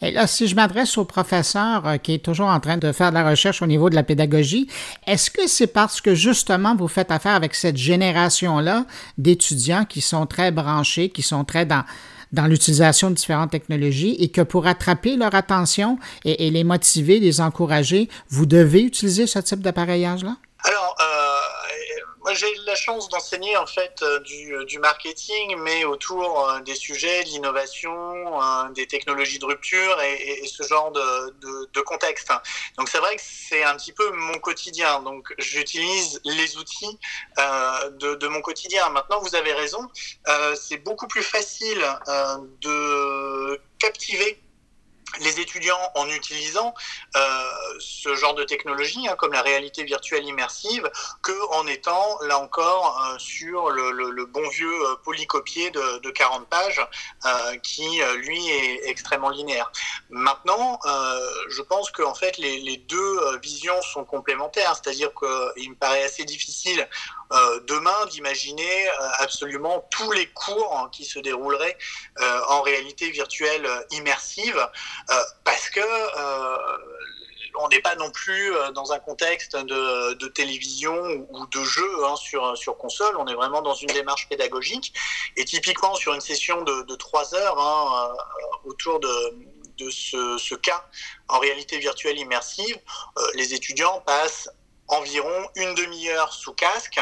Et 0.02 0.12
là, 0.12 0.28
si 0.28 0.48
je 0.48 0.56
m'adresse 0.56 0.98
au 0.98 1.06
professeur 1.06 1.88
euh, 1.88 1.98
qui 1.98 2.14
est 2.14 2.24
toujours 2.24 2.48
en 2.48 2.60
train 2.60 2.78
de 2.78 2.92
faire 2.92 3.10
de 3.10 3.16
la 3.16 3.30
recherche 3.30 3.62
au 3.62 3.68
niveau 3.68 3.90
de 3.90 3.96
la 3.96 4.04
pédagogie, 4.04 4.68
est-ce 5.08 5.30
que 5.32 5.48
c'est 5.48 5.68
parce 5.68 6.02
que 6.02 6.16
justement 6.16 6.76
vous 6.76 6.88
faites 6.88 7.12
affaire 7.12 7.36
avec 7.36 7.56
cette 7.56 7.78
génération-là 7.78 8.86
d'étudiants 9.18 9.86
qui 9.86 10.02
sont 10.02 10.26
très 10.26 10.52
branchés, 10.52 11.10
qui 11.10 11.22
sont 11.22 11.44
très 11.44 11.66
dans 11.66 11.84
dans 12.32 12.48
l'utilisation 12.48 13.10
de 13.10 13.16
différentes 13.16 13.52
technologies 13.52 14.16
et 14.20 14.30
que 14.30 14.42
pour 14.42 14.68
attraper 14.68 15.18
leur 15.18 15.36
attention 15.36 16.00
et, 16.24 16.50
les 16.50 16.64
motiver, 16.64 17.20
les 17.20 17.42
encourager, 17.42 18.10
vous 18.30 18.46
devez 18.46 18.84
utiliser 18.84 19.28
ce 19.28 19.40
type 19.40 19.60
d'appareillage-là? 19.60 20.38
Alors, 20.64 20.96
euh, 21.02 21.31
j'ai 22.34 22.54
la 22.66 22.76
chance 22.76 23.10
d'enseigner 23.10 23.58
en 23.58 23.66
fait 23.66 24.02
euh, 24.02 24.20
du, 24.20 24.54
du, 24.66 24.80
marketing, 24.80 25.56
mais 25.60 25.86
autour 25.86 26.50
euh, 26.50 26.60
des 26.62 26.76
sujets, 26.76 27.24
de 27.24 27.30
l'innovation, 27.30 28.42
euh, 28.42 28.70
des 28.72 28.88
technologies 28.88 29.40
de 29.40 29.46
rupture 29.46 30.02
et, 30.02 30.46
ce 30.48 30.64
genre 30.64 30.92
de, 30.92 31.82
contexte. 31.82 32.32
Donc 32.78 32.90
c'est 32.90 33.00
vrai 33.00 33.16
que 33.16 33.22
c'est 33.24 33.64
un 33.64 33.76
petit 33.76 33.92
peu 33.92 34.12
mon 34.12 34.38
quotidien. 34.40 35.02
Donc 35.02 35.34
j'utilise 35.38 36.22
les 36.24 36.58
outils 36.58 37.00
euh, 37.40 37.90
de, 38.16 38.28
mon 38.28 38.42
quotidien. 38.42 38.90
Maintenant, 38.90 39.20
vous 39.22 39.36
avez 39.36 39.54
raison, 39.54 39.90
euh, 40.28 40.56
c'est 40.56 40.78
beaucoup 40.78 41.08
plus 41.08 41.24
facile 41.24 41.84
euh, 42.08 42.38
de 42.62 43.62
captiver 43.80 44.42
les 45.20 45.40
étudiants 45.40 45.92
en 45.96 46.08
utilisant 46.08 46.74
euh, 47.16 47.52
ce 47.80 48.16
genre 48.16 48.34
de 48.34 48.44
technologie, 48.44 49.08
hein, 49.08 49.16
comme 49.18 49.34
la 49.34 49.42
réalité 49.42 49.84
virtuelle 49.84 50.26
immersive, 50.26 50.90
que 51.22 51.54
en 51.54 51.68
étant 51.68 52.18
là 52.22 52.40
encore 52.40 53.02
euh, 53.06 53.18
sur 53.20 53.70
le, 53.70 54.26
bon 54.26 54.48
vieux 54.50 54.72
euh, 54.72 54.96
polycopier 55.04 55.72
de, 55.72 56.00
de 56.00 56.10
40 56.10 56.48
pages, 56.48 56.82
qui 57.64 58.02
lui 58.18 58.50
est 58.50 58.90
extrêmement 58.90 59.30
linéaire. 59.30 59.72
Maintenant, 60.10 60.80
je 61.50 61.62
pense 61.62 61.92
que 61.92 62.02
en 62.04 62.14
fait 62.14 62.38
les, 62.38 62.78
deux 62.78 63.38
visions 63.40 63.80
sont 63.82 64.04
complémentaires, 64.06 64.76
c'est-à-dire 64.76 65.12
qu'il 65.14 65.70
me 65.72 65.76
paraît 65.76 66.04
assez 66.04 66.24
difficile 66.24 66.88
demain 67.68 68.06
d'imaginer 68.10 68.90
absolument 69.20 69.88
tous 69.90 70.12
les 70.12 70.28
cours 70.28 70.90
qui 70.92 71.06
se 71.06 71.20
dérouleraient 71.20 71.78
en 72.50 72.62
réalité 72.62 73.10
virtuelle 73.10 73.68
immersive 73.92 74.68
euh, 75.10 75.24
parce 75.44 75.70
que 75.70 75.80
euh, 75.80 76.58
on 77.56 77.68
n'est 77.68 77.82
pas 77.82 77.96
non 77.96 78.10
plus 78.12 78.56
euh, 78.56 78.72
dans 78.72 78.94
un 78.94 79.00
contexte 79.00 79.56
de, 79.56 80.28
télévision 80.30 80.96
ou 81.30 81.46
de 81.48 81.64
jeu 81.64 82.06
hein, 82.06 82.16
sur, 82.16 82.58
sur 82.58 82.78
console, 82.78 83.16
on 83.18 83.28
est 83.28 83.34
vraiment 83.34 83.62
dans 83.62 83.74
une 83.74 83.90
démarche 83.90 84.30
pédagogique. 84.30 84.94
Et 85.36 85.46
typiquement 85.46 85.96
sur 85.96 86.14
une 86.14 86.22
session 86.22 86.62
de, 86.64 86.84
de 86.84 86.96
3 86.96 87.36
heures 87.36 87.60
hein, 87.60 88.16
autour 88.66 89.00
de, 89.00 89.10
ce, 89.90 90.56
cas 90.56 90.86
en 91.28 91.40
réalité 91.40 91.80
virtuelle 91.80 92.18
immersive, 92.18 92.78
euh, 93.18 93.22
les 93.34 93.54
étudiants 93.54 94.02
passent 94.06 94.50
environ 94.92 95.48
une 95.56 95.74
demi-heure 95.76 96.32
sous 96.32 96.54
casque 96.54 97.00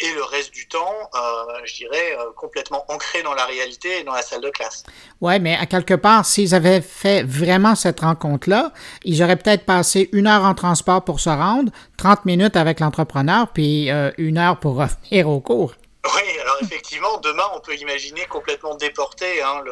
et 0.00 0.12
le 0.14 0.24
reste 0.24 0.52
du 0.52 0.66
temps, 0.66 0.94
euh, 1.14 1.60
je 1.64 1.76
dirais, 1.76 2.16
euh, 2.18 2.32
complètement 2.36 2.84
ancré 2.88 3.22
dans 3.22 3.34
la 3.34 3.44
réalité 3.46 4.00
et 4.00 4.04
dans 4.04 4.14
la 4.14 4.22
salle 4.22 4.40
de 4.40 4.50
classe. 4.50 4.82
Oui, 5.20 5.38
mais 5.38 5.56
à 5.56 5.66
quelque 5.66 5.94
part, 5.94 6.26
s'ils 6.26 6.54
avaient 6.54 6.80
fait 6.80 7.22
vraiment 7.22 7.74
cette 7.76 8.00
rencontre-là, 8.00 8.72
ils 9.04 9.22
auraient 9.22 9.36
peut-être 9.36 9.64
passé 9.64 10.08
une 10.12 10.26
heure 10.26 10.42
en 10.42 10.54
transport 10.54 11.04
pour 11.04 11.20
se 11.20 11.30
rendre, 11.30 11.70
30 11.98 12.24
minutes 12.24 12.56
avec 12.56 12.80
l'entrepreneur, 12.80 13.48
puis 13.48 13.90
euh, 13.90 14.10
une 14.18 14.38
heure 14.38 14.58
pour 14.58 14.74
revenir 14.74 15.28
au 15.28 15.40
cours. 15.40 15.74
Oui, 16.04 16.38
alors 16.40 16.56
effectivement, 16.60 17.18
demain, 17.18 17.44
on 17.54 17.60
peut 17.60 17.76
imaginer 17.76 18.26
complètement 18.26 18.74
déporter 18.74 19.40
hein, 19.40 19.62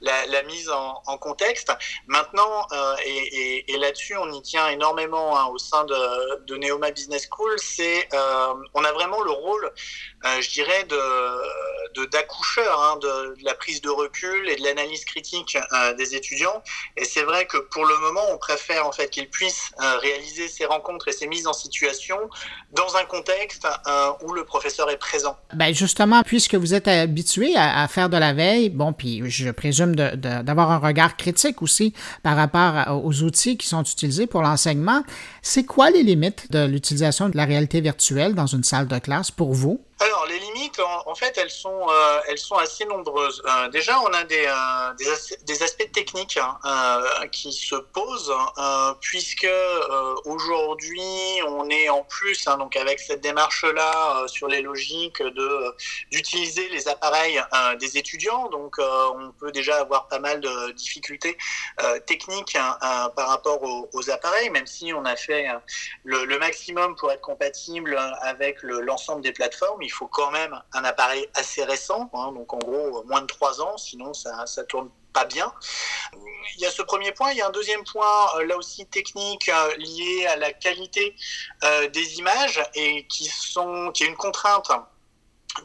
la, 0.00 0.42
mise 0.42 0.68
en, 0.68 1.16
contexte. 1.18 1.72
Maintenant, 2.08 2.66
euh, 2.72 2.96
et, 3.04 3.76
là-dessus, 3.78 4.16
on 4.16 4.32
y 4.32 4.42
tient 4.42 4.68
énormément 4.68 5.38
hein, 5.38 5.46
au 5.52 5.58
sein 5.58 5.84
de, 5.84 6.44
de 6.46 6.56
Neoma 6.56 6.90
Business 6.90 7.28
School, 7.30 7.54
c'est 7.58 8.08
euh, 8.12 8.54
on 8.74 8.82
a 8.82 8.90
vraiment 8.92 9.22
le 9.22 9.30
rôle, 9.30 9.72
euh, 10.24 10.40
je 10.40 10.50
dirais, 10.50 10.82
de, 10.84 10.98
de 11.94 12.06
d'accoucheur 12.06 12.80
hein, 12.80 12.96
de, 12.96 13.36
la 13.44 13.54
prise 13.54 13.80
de 13.82 13.90
recul 13.90 14.48
et 14.48 14.56
de 14.56 14.64
l'analyse 14.64 15.04
critique 15.04 15.56
des 15.96 16.16
étudiants. 16.16 16.62
Et 16.96 17.04
c'est 17.04 17.22
vrai 17.22 17.46
que 17.46 17.58
pour 17.58 17.84
le 17.84 17.96
moment, 17.98 18.22
on 18.30 18.38
préfère 18.38 18.84
en 18.86 18.92
fait 18.92 19.08
qu'ils 19.10 19.30
puissent 19.30 19.72
réaliser 19.78 20.48
ces 20.48 20.64
rencontres 20.64 21.08
et 21.08 21.12
ces 21.12 21.28
mises 21.28 21.46
en 21.46 21.52
situation 21.52 22.18
dans 22.72 22.96
un 22.96 23.04
contexte 23.04 23.66
où 24.22 24.32
le 24.32 24.44
professeur 24.44 24.90
est 24.90 24.96
présent. 24.96 25.36
Ben 25.54 25.74
justement, 25.74 26.22
puisque 26.22 26.54
vous 26.54 26.74
êtes 26.74 26.88
habitué 26.88 27.54
à, 27.56 27.86
faire 27.88 28.08
de 28.08 28.16
la 28.16 28.32
veille, 28.32 28.70
bon, 28.70 28.92
puis 28.92 29.22
je 29.28 29.50
présume 29.50 29.94
d'avoir 29.94 30.70
un 30.70 30.78
regard 30.78 31.16
critique 31.16 31.62
aussi 31.62 31.92
par 32.22 32.36
rapport 32.36 33.04
aux 33.04 33.22
outils 33.22 33.56
qui 33.56 33.66
sont 33.66 33.82
utilisés 33.82 34.26
pour 34.26 34.42
l'enseignement, 34.42 35.02
c'est 35.42 35.64
quoi 35.64 35.90
les 35.90 36.04
limites 36.04 36.52
de 36.52 36.64
l'utilisation 36.64 37.28
de 37.28 37.36
la 37.36 37.44
réalité 37.44 37.80
virtuelle 37.80 38.34
dans 38.34 38.46
une 38.46 38.62
salle 38.62 38.86
de 38.86 38.98
classe 38.98 39.32
pour 39.32 39.52
vous? 39.52 39.80
Alors, 40.02 40.26
les 40.26 40.38
limites, 40.40 40.80
en, 41.06 41.14
fait, 41.14 41.38
elles 41.38 41.50
sont, 41.50 41.86
euh, 41.88 42.20
elles 42.28 42.38
sont 42.38 42.56
assez 42.56 42.84
nombreuses. 42.86 43.40
Euh, 43.46 43.68
déjà, 43.68 44.00
on 44.00 44.12
a 44.12 44.24
des, 44.24 44.46
euh, 44.46 45.64
aspects 45.64 45.92
techniques 45.92 46.38
hein, 46.38 46.58
qui 47.30 47.52
se 47.52 47.76
posent, 47.76 48.32
puisque 49.00 49.46
aujourd'hui, 50.24 51.40
on 51.46 51.68
est 51.70 51.88
en 51.88 52.02
plus, 52.02 52.48
hein, 52.48 52.56
donc 52.58 52.74
avec 52.74 52.98
cette 52.98 53.20
démarche-là 53.20 54.26
sur 54.26 54.48
les 54.48 54.60
logiques 54.60 55.22
de 55.22 55.76
d'utiliser 56.10 56.68
les 56.70 56.88
appareils 56.88 57.40
des 57.78 57.96
étudiants. 57.96 58.48
Donc, 58.48 58.78
on 58.78 59.32
peut 59.38 59.52
déjà 59.52 59.76
avoir 59.80 60.08
pas 60.08 60.18
mal 60.18 60.40
de 60.40 60.72
difficultés 60.72 61.38
techniques 62.06 62.56
hein, 62.56 63.10
par 63.14 63.28
rapport 63.28 63.62
aux, 63.62 64.10
appareils, 64.10 64.50
même 64.50 64.66
si 64.66 64.92
on 64.92 65.04
a 65.04 65.14
fait 65.14 65.31
le, 66.04 66.38
maximum 66.38 66.96
pour 66.96 67.12
être 67.12 67.20
compatible 67.20 67.96
avec 68.22 68.62
l'ensemble 68.62 69.22
des 69.22 69.32
plateformes 69.32 69.82
il 69.82 69.90
faut 69.90 70.06
quand 70.06 70.30
même 70.30 70.58
un 70.72 70.84
appareil 70.84 71.26
assez 71.34 71.64
récent, 71.64 72.10
hein, 72.12 72.32
donc 72.32 72.52
en 72.52 72.58
gros 72.58 73.04
moins 73.04 73.20
de 73.20 73.26
3 73.26 73.60
ans, 73.62 73.76
sinon 73.76 74.12
ça 74.14 74.44
ne 74.56 74.62
tourne 74.62 74.90
pas 75.12 75.24
bien. 75.24 75.52
Il 76.56 76.62
y 76.62 76.66
a 76.66 76.70
ce 76.70 76.82
premier 76.82 77.12
point. 77.12 77.30
Il 77.32 77.38
y 77.38 77.42
a 77.42 77.46
un 77.46 77.50
deuxième 77.50 77.84
point, 77.84 78.26
euh, 78.36 78.46
là 78.46 78.56
aussi 78.56 78.86
technique, 78.86 79.48
euh, 79.48 79.76
lié 79.76 80.26
à 80.26 80.36
la 80.36 80.52
qualité 80.52 81.14
euh, 81.64 81.88
des 81.88 82.18
images 82.18 82.62
et 82.74 83.06
qui, 83.08 83.26
sont, 83.26 83.90
qui 83.92 84.04
est 84.04 84.08
une 84.08 84.16
contrainte 84.16 84.70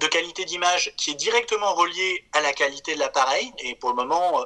de 0.02 0.08
qualité 0.08 0.44
d'image 0.44 0.94
qui 0.98 1.12
est 1.12 1.16
directement 1.16 1.74
reliée 1.74 2.26
à 2.34 2.42
la 2.42 2.52
qualité 2.52 2.94
de 2.96 3.00
l'appareil. 3.00 3.54
Et 3.60 3.76
pour 3.76 3.90
le 3.92 3.96
moment, 3.96 4.46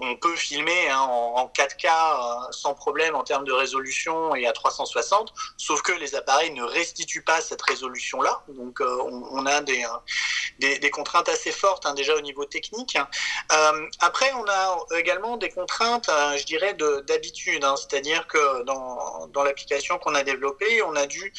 on 0.00 0.16
peut 0.16 0.36
filmer 0.36 0.88
hein, 0.88 1.00
en, 1.00 1.46
4K 1.46 1.86
euh, 1.86 2.52
sans 2.52 2.74
problème 2.74 3.14
en 3.14 3.22
termes 3.22 3.44
de 3.44 3.52
résolution 3.52 4.34
et 4.34 4.46
à 4.46 4.52
360, 4.52 5.32
sauf 5.56 5.82
que 5.82 5.92
les 5.92 6.14
appareils 6.14 6.52
ne 6.52 6.62
restituent 6.62 7.22
pas 7.22 7.40
cette 7.40 7.62
résolution-là. 7.62 8.42
Donc 8.48 8.80
euh, 8.80 8.98
on, 9.32 9.46
a 9.46 9.60
des, 9.60 9.84
euh, 9.84 10.78
des, 10.78 10.90
contraintes 10.90 11.28
assez 11.28 11.52
fortes 11.52 11.86
hein, 11.86 11.94
déjà 11.94 12.14
au 12.14 12.20
niveau 12.20 12.44
technique. 12.44 12.96
après, 14.00 14.32
on 14.34 14.44
a 14.48 14.98
également 14.98 15.36
des 15.36 15.50
contraintes, 15.50 16.10
je 16.36 16.44
dirais, 16.44 16.74
d'habitude, 17.06 17.64
hein. 17.64 17.74
c'est-à-dire 17.76 18.26
que 18.26 18.64
dans, 18.64 19.26
dans 19.28 19.44
l'application 19.44 19.98
qu'on 19.98 20.14
a 20.14 20.22
développée, 20.22 20.82
on 20.82 20.96
a 20.96 21.06
dû 21.06 21.32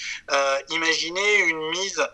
imaginer 0.70 1.40
une 1.40 1.70
mise 1.70 2.08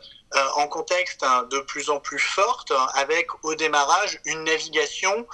en 0.55 0.67
contexte 0.67 1.25
de 1.51 1.59
plus 1.59 1.89
en 1.89 1.99
plus 1.99 2.19
forte, 2.19 2.73
avec 2.95 3.27
au 3.43 3.55
démarrage 3.55 4.19
une 4.25 4.43
navigation 4.43 5.27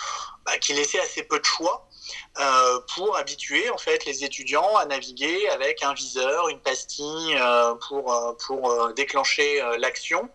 bah, 0.46 0.58
qui 0.58 0.74
laissait 0.74 1.00
assez 1.00 1.24
peu 1.24 1.40
de 1.40 1.46
choix 1.46 1.88
euh, 2.38 2.80
pour 2.96 3.18
habituer 3.18 3.70
en 3.72 3.78
fait 3.78 4.06
les 4.06 4.24
étudiants 4.24 4.78
à 4.78 4.86
naviguer 4.86 5.50
avec 5.50 5.84
un 5.84 5.94
viseur, 5.94 6.48
une 6.48 6.60
pastille 6.60 7.36
euh, 7.36 7.74
pour 7.88 8.14
euh, 8.14 8.34
pour 8.46 8.94
déclencher 8.94 9.62
l'action 9.80 10.30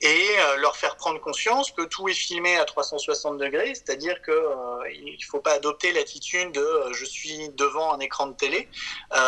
et 0.00 0.26
leur 0.56 0.76
faire 0.76 0.96
prendre 0.96 1.20
conscience 1.20 1.70
que 1.70 1.82
tout 1.82 2.08
est 2.08 2.14
filmé 2.14 2.56
à 2.56 2.64
360 2.64 3.38
degrés, 3.38 3.74
c'est-à-dire 3.74 4.20
que 4.22 4.32
il 4.90 5.22
faut 5.22 5.40
pas 5.40 5.52
adopter 5.52 5.92
l'attitude 5.92 6.52
de 6.52 6.92
je 6.92 7.04
suis 7.04 7.50
devant 7.50 7.92
un 7.92 8.00
écran 8.00 8.26
de 8.26 8.34
télé, 8.34 8.68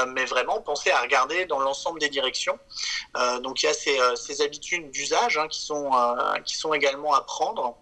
mais 0.08 0.24
vraiment 0.24 0.60
penser 0.60 0.90
à 0.90 1.00
regarder 1.00 1.44
dans 1.46 1.60
l'ensemble 1.60 2.00
des 2.00 2.08
directions. 2.08 2.58
donc 3.40 3.62
il 3.62 3.66
y 3.66 3.68
a 3.68 3.74
ces, 3.74 3.98
ces 4.16 4.40
habitudes 4.40 4.90
d'usage 4.90 5.38
hein, 5.38 5.48
qui 5.48 5.60
sont 5.60 5.90
qui 6.44 6.56
sont 6.56 6.72
également 6.72 7.14
à 7.14 7.20
prendre. 7.20 7.76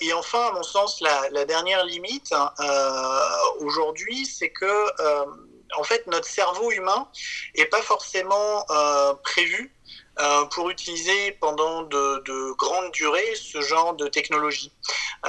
et 0.00 0.12
enfin, 0.12 0.48
à 0.48 0.52
mon 0.52 0.62
sens, 0.62 1.00
la, 1.00 1.44
dernière 1.44 1.84
limite 1.84 2.32
hein, 2.32 2.52
aujourd'hui, 3.60 4.26
c'est 4.26 4.50
que 4.50 4.66
euh, 5.00 5.24
en 5.76 5.82
fait 5.82 6.06
notre 6.06 6.26
cerveau 6.26 6.70
humain 6.72 7.08
est 7.54 7.66
pas 7.66 7.82
forcément 7.82 8.64
euh, 8.70 9.14
prévu 9.22 9.74
euh, 10.20 10.46
pour 10.46 10.68
utiliser 10.68 11.30
pendant 11.40 11.82
de, 11.82 12.22
de, 12.24 12.52
grandes 12.54 12.90
durées 12.90 13.36
ce 13.36 13.60
genre 13.60 13.94
de 13.94 14.08
technologie. 14.08 14.72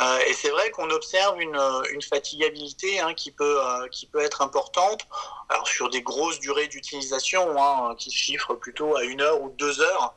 Euh, 0.01 0.19
et 0.27 0.33
c'est 0.33 0.49
vrai 0.49 0.71
qu'on 0.71 0.89
observe 0.89 1.39
une, 1.39 1.59
une 1.91 2.01
fatigabilité 2.01 2.99
hein, 2.99 3.13
qui, 3.13 3.29
peut, 3.31 3.59
euh, 3.63 3.87
qui 3.89 4.07
peut 4.07 4.19
être 4.19 4.41
importante 4.41 5.01
alors 5.49 5.67
sur 5.67 5.91
des 5.91 6.01
grosses 6.01 6.39
durées 6.39 6.67
d'utilisation 6.67 7.61
hein, 7.61 7.93
qui 7.99 8.09
chiffrent 8.09 8.55
plutôt 8.55 8.95
à 8.95 9.03
une 9.03 9.21
heure 9.21 9.41
ou 9.41 9.49
deux 9.49 9.79
heures 9.81 10.15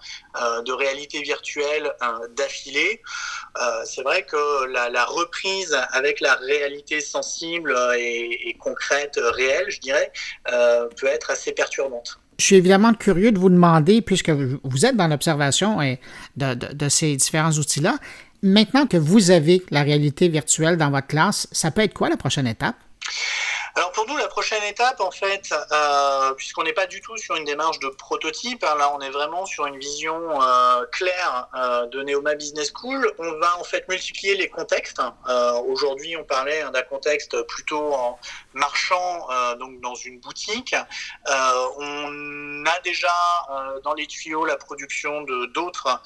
de 0.65 0.73
réalité 0.73 1.23
virtuelle 1.23 1.95
d'affilée. 2.37 3.03
c'est 3.85 4.03
vrai 4.03 4.25
que 4.25 4.65
la, 4.67 5.05
reprise 5.07 5.75
avec 5.93 6.21
la 6.21 6.35
réalité 6.35 7.01
sensible 7.01 7.75
et 7.97 8.57
concrète, 8.61 9.19
réelle, 9.23 9.71
je 9.71 9.81
dirais, 9.81 10.13
peut 10.45 11.07
être 11.07 11.31
assez 11.31 11.53
perturbante. 11.53 12.22
Je 12.43 12.47
suis 12.49 12.57
évidemment 12.57 12.93
curieux 12.93 13.31
de 13.31 13.39
vous 13.39 13.51
demander, 13.51 14.03
puisque 14.03 14.31
vous 14.31 14.85
êtes 14.85 14.97
dans 14.97 15.07
l'observation 15.07 15.79
de, 16.37 16.55
de, 16.55 16.89
ces 16.89 17.15
différents 17.15 17.53
outils-là, 17.53 17.99
maintenant 18.43 18.89
que 18.89 18.97
vous 18.97 19.31
avez 19.31 19.63
la 19.71 19.85
réalité 19.85 20.27
virtuelle 20.27 20.77
dans 20.77 20.91
votre 20.91 21.07
classe, 21.07 21.47
ça 21.53 21.71
peut 21.71 21.83
être 21.83 21.95
quoi 21.95 22.09
la 22.09 22.17
prochaine 22.17 22.49
étape? 22.49 22.75
Alors 23.75 23.91
pour 23.93 24.07
nous, 24.07 24.19
la 24.19 24.29
prochaine 24.29 24.63
étape, 24.65 25.01
en 25.01 25.11
fait, 25.11 25.55
euh, 25.73 26.35
puisqu'on 26.35 26.63
n'est 26.63 26.75
pas 26.75 26.87
du 26.87 27.01
tout 27.01 27.17
sur 27.17 27.37
une 27.37 27.47
démarche 27.47 27.79
de 27.79 27.89
prototype, 27.89 28.63
hein, 28.65 28.75
là 28.77 28.93
on 28.95 29.01
est 29.01 29.09
vraiment 29.09 29.47
sur 29.47 29.65
une 29.65 29.79
vision 29.79 30.43
euh, 30.43 30.85
claire 30.93 31.49
euh, 31.55 31.87
de 31.87 32.03
Neoma 32.03 32.35
Business 32.35 32.71
School, 32.75 33.11
on 33.19 33.39
va 33.39 33.59
en 33.59 33.65
fait 33.65 33.89
multiplier 33.89 34.37
les 34.37 34.51
contextes. 34.51 35.01
Aujourd'hui, 35.69 36.17
on 36.17 36.25
parlait 36.25 36.61
hein, 36.61 36.71
d'un 36.71 36.83
contexte 36.83 37.41
plutôt 37.45 37.95
en 37.95 38.19
marchand, 38.53 39.29
donc 39.59 39.81
dans 39.81 39.95
une 39.95 40.21
boutique. 40.21 40.75
on 41.27 42.65
a 42.67 42.81
déjà 42.85 43.13
dans 43.85 43.95
les 43.95 44.07
tuyaux 44.07 44.45
la 44.45 44.57
production 44.57 45.23
de 45.23 45.47
d'autres 45.47 46.01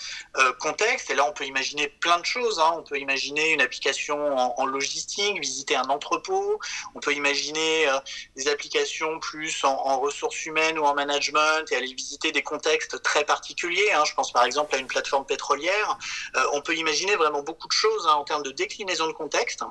contextes, 0.60 1.10
et 1.10 1.14
là 1.14 1.26
on 1.28 1.32
peut 1.32 1.44
imaginer 1.44 1.88
plein 1.88 2.18
de 2.18 2.24
choses. 2.24 2.60
Hein. 2.60 2.74
On 2.76 2.82
peut 2.82 2.98
imaginer 2.98 3.52
une 3.52 3.60
application 3.60 4.36
en, 4.36 4.54
en 4.56 4.66
logistique, 4.66 5.40
visiter 5.40 5.74
un 5.74 5.88
entrepôt, 5.88 6.60
on 6.94 7.00
peut 7.00 7.12
imaginer 7.12 7.55
euh, 7.58 7.98
des 8.36 8.48
applications 8.48 9.18
plus 9.20 9.64
en, 9.64 10.00
ressources 10.00 10.44
humaines 10.46 10.78
ou 10.78 10.84
en 10.84 10.94
management 10.94 11.70
et 11.70 11.76
aller 11.76 11.92
visiter 11.94 12.32
des 12.32 12.42
contextes 12.42 13.02
très 13.02 13.24
particuliers. 13.24 13.92
Hein. 13.92 14.04
Je 14.04 14.14
pense 14.14 14.32
par 14.32 14.44
exemple 14.44 14.74
à 14.74 14.78
une 14.78 14.86
plateforme 14.86 15.26
pétrolière. 15.26 15.98
Euh, 16.36 16.44
on 16.52 16.60
peut 16.60 16.76
imaginer 16.76 17.16
vraiment 17.16 17.42
beaucoup 17.42 17.68
de 17.68 17.72
choses 17.72 18.06
hein, 18.06 18.14
en 18.14 18.24
termes 18.24 18.42
de 18.42 18.50
déclinaison 18.50 19.06
de 19.06 19.12
contexte. 19.12 19.64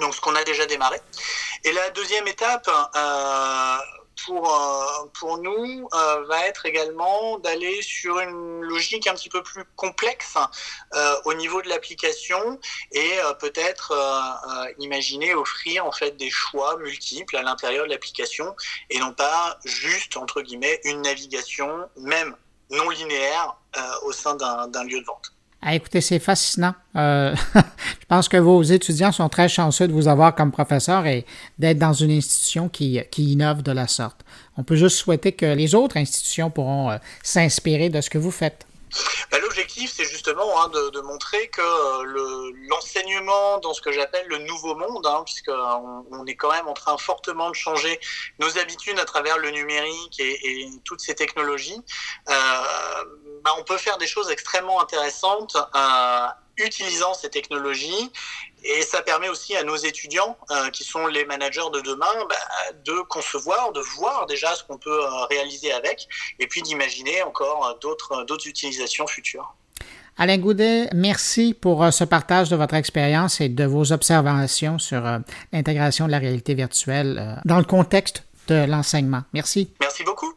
Donc 0.00 0.14
ce 0.14 0.20
qu'on 0.20 0.34
a 0.34 0.44
déjà 0.44 0.66
démarré. 0.66 0.98
Et 1.64 1.72
la 1.72 1.90
deuxième 1.90 2.26
étape, 2.26 2.68
euh, 2.96 3.76
pour, 4.24 4.54
euh, 4.54 5.06
pour 5.18 5.38
nous 5.38 5.88
euh, 5.92 6.24
va 6.26 6.46
être 6.46 6.66
également 6.66 7.38
d'aller 7.38 7.80
sur 7.82 8.18
une 8.20 8.62
logique 8.62 9.06
un 9.06 9.14
petit 9.14 9.28
peu 9.28 9.42
plus 9.42 9.64
complexe 9.76 10.36
euh, 10.94 11.16
au 11.24 11.34
niveau 11.34 11.62
de 11.62 11.68
l'application 11.68 12.58
et 12.92 13.12
peut-être 13.40 13.92
imaginer 14.78 15.34
offrir 15.34 15.86
en 15.86 15.92
fait 15.92 16.16
des 16.16 16.30
choix 16.30 16.76
multiples 16.78 17.36
à 17.36 17.42
l'intérieur 17.42 17.86
de 17.86 17.90
l'application 17.90 18.54
et 18.90 18.98
non 18.98 19.12
pas 19.12 19.58
juste 19.64 20.16
entre 20.16 20.42
guillemets 20.42 20.80
une 20.84 21.02
navigation 21.02 21.88
même 21.96 22.36
non 22.70 22.88
linéaire 22.90 23.56
au 24.02 24.12
sein 24.12 24.34
d'un 24.34 24.84
lieu 24.84 25.00
de 25.00 25.04
vente. 25.04 25.32
Ah, 25.64 25.76
écoutez, 25.76 26.00
c'est 26.00 26.18
fascinant. 26.18 26.74
Euh, 26.96 27.36
je 27.54 28.06
pense 28.08 28.28
que 28.28 28.36
vos 28.36 28.62
étudiants 28.62 29.12
sont 29.12 29.28
très 29.28 29.48
chanceux 29.48 29.86
de 29.86 29.92
vous 29.92 30.08
avoir 30.08 30.34
comme 30.34 30.50
professeur 30.50 31.06
et 31.06 31.24
d'être 31.56 31.78
dans 31.78 31.92
une 31.92 32.10
institution 32.10 32.68
qui, 32.68 33.00
qui, 33.12 33.32
innove 33.32 33.62
de 33.62 33.70
la 33.70 33.86
sorte. 33.86 34.24
On 34.56 34.64
peut 34.64 34.74
juste 34.74 34.96
souhaiter 34.96 35.30
que 35.30 35.46
les 35.46 35.76
autres 35.76 35.98
institutions 35.98 36.50
pourront 36.50 36.90
euh, 36.90 36.96
s'inspirer 37.22 37.90
de 37.90 38.00
ce 38.00 38.10
que 38.10 38.18
vous 38.18 38.32
faites. 38.32 38.66
Bah, 39.30 39.38
l'objectif, 39.38 39.92
c'est 39.94 40.04
justement 40.04 40.62
hein, 40.62 40.68
de, 40.68 41.00
montrer 41.00 41.48
que 41.48 41.62
euh, 41.62 42.52
l'enseignement 42.68 43.58
dans 43.58 43.72
ce 43.72 43.80
que 43.80 43.90
j'appelle 43.90 44.26
le 44.28 44.38
nouveau 44.38 44.74
monde, 44.74 45.06
hein, 45.06 45.22
puisqu'on 45.24 46.04
on 46.10 46.26
est 46.26 46.36
quand 46.36 46.52
même 46.52 46.68
en 46.68 46.74
train 46.74 46.96
fortement 46.98 47.50
de 47.50 47.54
changer 47.54 47.98
nos 48.38 48.58
habitudes 48.58 48.98
à 48.98 49.04
travers 49.04 49.38
le 49.38 49.50
numérique 49.50 50.20
et, 50.20 50.68
toutes 50.84 51.00
ces 51.00 51.14
technologies, 51.14 51.80
euh, 52.28 52.32
bah, 53.42 53.54
on 53.58 53.64
peut 53.64 53.78
faire 53.78 53.98
des 53.98 54.06
choses 54.06 54.30
extrêmement 54.30 54.80
intéressantes 54.80 55.56
euh, 55.56 56.26
utilisant 56.64 57.14
ces 57.14 57.30
technologies 57.30 58.10
et 58.64 58.82
ça 58.82 59.02
permet 59.02 59.28
aussi 59.28 59.56
à 59.56 59.64
nos 59.64 59.76
étudiants, 59.76 60.36
euh, 60.50 60.70
qui 60.70 60.84
sont 60.84 61.06
les 61.06 61.24
managers 61.24 61.60
de 61.72 61.80
demain, 61.80 62.06
bah, 62.28 62.36
de 62.84 63.00
concevoir, 63.08 63.72
de 63.72 63.80
voir 63.80 64.26
déjà 64.26 64.54
ce 64.54 64.64
qu'on 64.64 64.78
peut 64.78 65.04
euh, 65.04 65.24
réaliser 65.30 65.72
avec, 65.72 66.08
et 66.38 66.46
puis 66.46 66.62
d'imaginer 66.62 67.22
encore 67.22 67.66
euh, 67.66 67.78
d'autres, 67.80 68.24
d'autres 68.24 68.46
utilisations 68.46 69.06
futures. 69.06 69.54
Alain 70.18 70.36
Goudet, 70.36 70.90
merci 70.94 71.54
pour 71.54 71.90
ce 71.90 72.04
partage 72.04 72.50
de 72.50 72.56
votre 72.56 72.74
expérience 72.74 73.40
et 73.40 73.48
de 73.48 73.64
vos 73.64 73.92
observations 73.92 74.78
sur 74.78 75.02
l'intégration 75.54 76.06
de 76.06 76.10
la 76.10 76.18
réalité 76.18 76.52
virtuelle 76.52 77.40
dans 77.46 77.56
le 77.56 77.64
contexte 77.64 78.22
de 78.46 78.66
l'enseignement. 78.66 79.22
Merci. 79.32 79.72
Merci 79.80 80.04
beaucoup. 80.04 80.34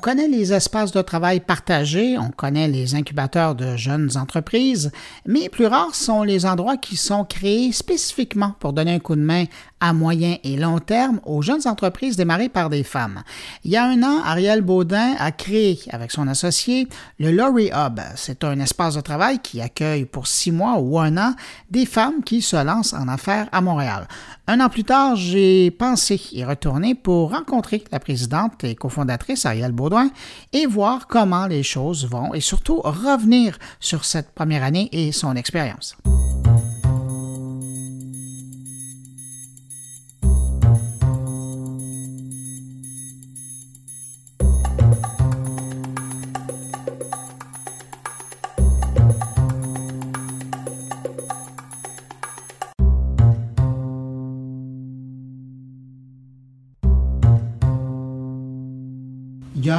Connaît 0.00 0.26
les 0.26 0.52
espaces 0.52 0.90
de 0.90 1.02
travail 1.02 1.38
partagés, 1.38 2.18
on 2.18 2.30
connaît 2.30 2.66
les 2.66 2.96
incubateurs 2.96 3.54
de 3.54 3.76
jeunes 3.76 4.10
entreprises, 4.16 4.90
mais 5.26 5.48
plus 5.48 5.66
rares 5.66 5.94
sont 5.94 6.24
les 6.24 6.44
endroits 6.46 6.76
qui 6.76 6.96
sont 6.96 7.24
créés 7.24 7.70
spécifiquement 7.70 8.54
pour 8.58 8.72
donner 8.72 8.94
un 8.94 8.98
coup 8.98 9.14
de 9.14 9.20
main 9.20 9.44
à 9.80 9.92
moyen 9.92 10.36
et 10.44 10.56
long 10.56 10.78
terme 10.78 11.20
aux 11.24 11.42
jeunes 11.42 11.66
entreprises 11.66 12.16
démarrées 12.16 12.48
par 12.48 12.70
des 12.70 12.84
femmes. 12.84 13.22
Il 13.64 13.70
y 13.70 13.76
a 13.76 13.84
un 13.84 14.02
an, 14.02 14.22
Ariel 14.24 14.60
Baudin 14.60 15.14
a 15.18 15.32
créé 15.32 15.78
avec 15.90 16.10
son 16.10 16.28
associé 16.28 16.88
le 17.18 17.30
Lorry 17.30 17.70
Hub. 17.72 18.00
C'est 18.16 18.44
un 18.44 18.60
espace 18.60 18.94
de 18.94 19.00
travail 19.00 19.38
qui 19.38 19.60
accueille 19.60 20.04
pour 20.04 20.26
six 20.26 20.52
mois 20.52 20.78
ou 20.78 20.98
un 20.98 21.16
an 21.16 21.34
des 21.70 21.86
femmes 21.86 22.22
qui 22.24 22.42
se 22.42 22.56
lancent 22.62 22.92
en 22.92 23.08
affaires 23.08 23.48
à 23.52 23.60
Montréal. 23.60 24.06
Un 24.46 24.60
an 24.60 24.68
plus 24.68 24.84
tard, 24.84 25.16
j'ai 25.16 25.70
pensé 25.70 26.20
y 26.32 26.44
retourner 26.44 26.94
pour 26.94 27.30
rencontrer 27.30 27.84
la 27.92 28.00
présidente 28.00 28.64
et 28.64 28.74
cofondatrice 28.74 29.46
Ariel 29.46 29.72
Baudouin 29.72 30.10
et 30.52 30.66
voir 30.66 31.06
comment 31.06 31.46
les 31.46 31.62
choses 31.62 32.06
vont 32.06 32.34
et 32.34 32.40
surtout 32.40 32.80
revenir 32.82 33.58
sur 33.78 34.04
cette 34.04 34.32
première 34.32 34.62
année 34.62 34.88
et 34.92 35.12
son 35.12 35.36
expérience. 35.36 35.96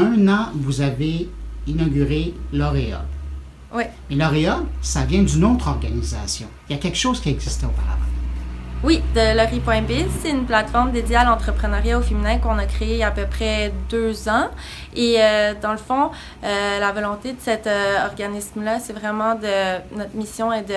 Un 0.01 0.27
an, 0.27 0.47
vous 0.55 0.81
avez 0.81 1.29
inauguré 1.67 2.33
L'Oréal. 2.51 3.05
Oui. 3.73 3.83
Mais 4.09 4.15
L'Oréal, 4.15 4.63
ça 4.81 5.05
vient 5.05 5.23
d'une 5.23 5.43
autre 5.45 5.67
organisation. 5.67 6.47
Il 6.69 6.73
y 6.73 6.75
a 6.75 6.81
quelque 6.81 6.97
chose 6.97 7.19
qui 7.21 7.29
existait 7.29 7.65
auparavant. 7.65 8.01
Oui, 8.83 8.99
de 9.13 9.37
Laurie.biz, 9.37 10.07
c'est 10.23 10.31
une 10.31 10.45
plateforme 10.45 10.91
dédiée 10.91 11.17
à 11.17 11.23
l'entrepreneuriat 11.23 11.99
au 11.99 12.01
féminin 12.01 12.39
qu'on 12.39 12.57
a 12.57 12.65
créée 12.65 12.93
il 12.93 12.97
y 12.97 13.03
a 13.03 13.09
à 13.09 13.11
peu 13.11 13.27
près 13.27 13.71
deux 13.91 14.27
ans. 14.27 14.49
Et 14.95 15.17
euh, 15.19 15.53
dans 15.61 15.73
le 15.73 15.77
fond, 15.77 16.09
euh, 16.43 16.79
la 16.79 16.91
volonté 16.91 17.33
de 17.33 17.39
cet 17.39 17.67
euh, 17.67 18.03
organisme-là, 18.07 18.79
c'est 18.79 18.93
vraiment 18.93 19.35
de 19.35 19.95
notre 19.95 20.15
mission 20.15 20.51
est 20.51 20.63
de 20.63 20.73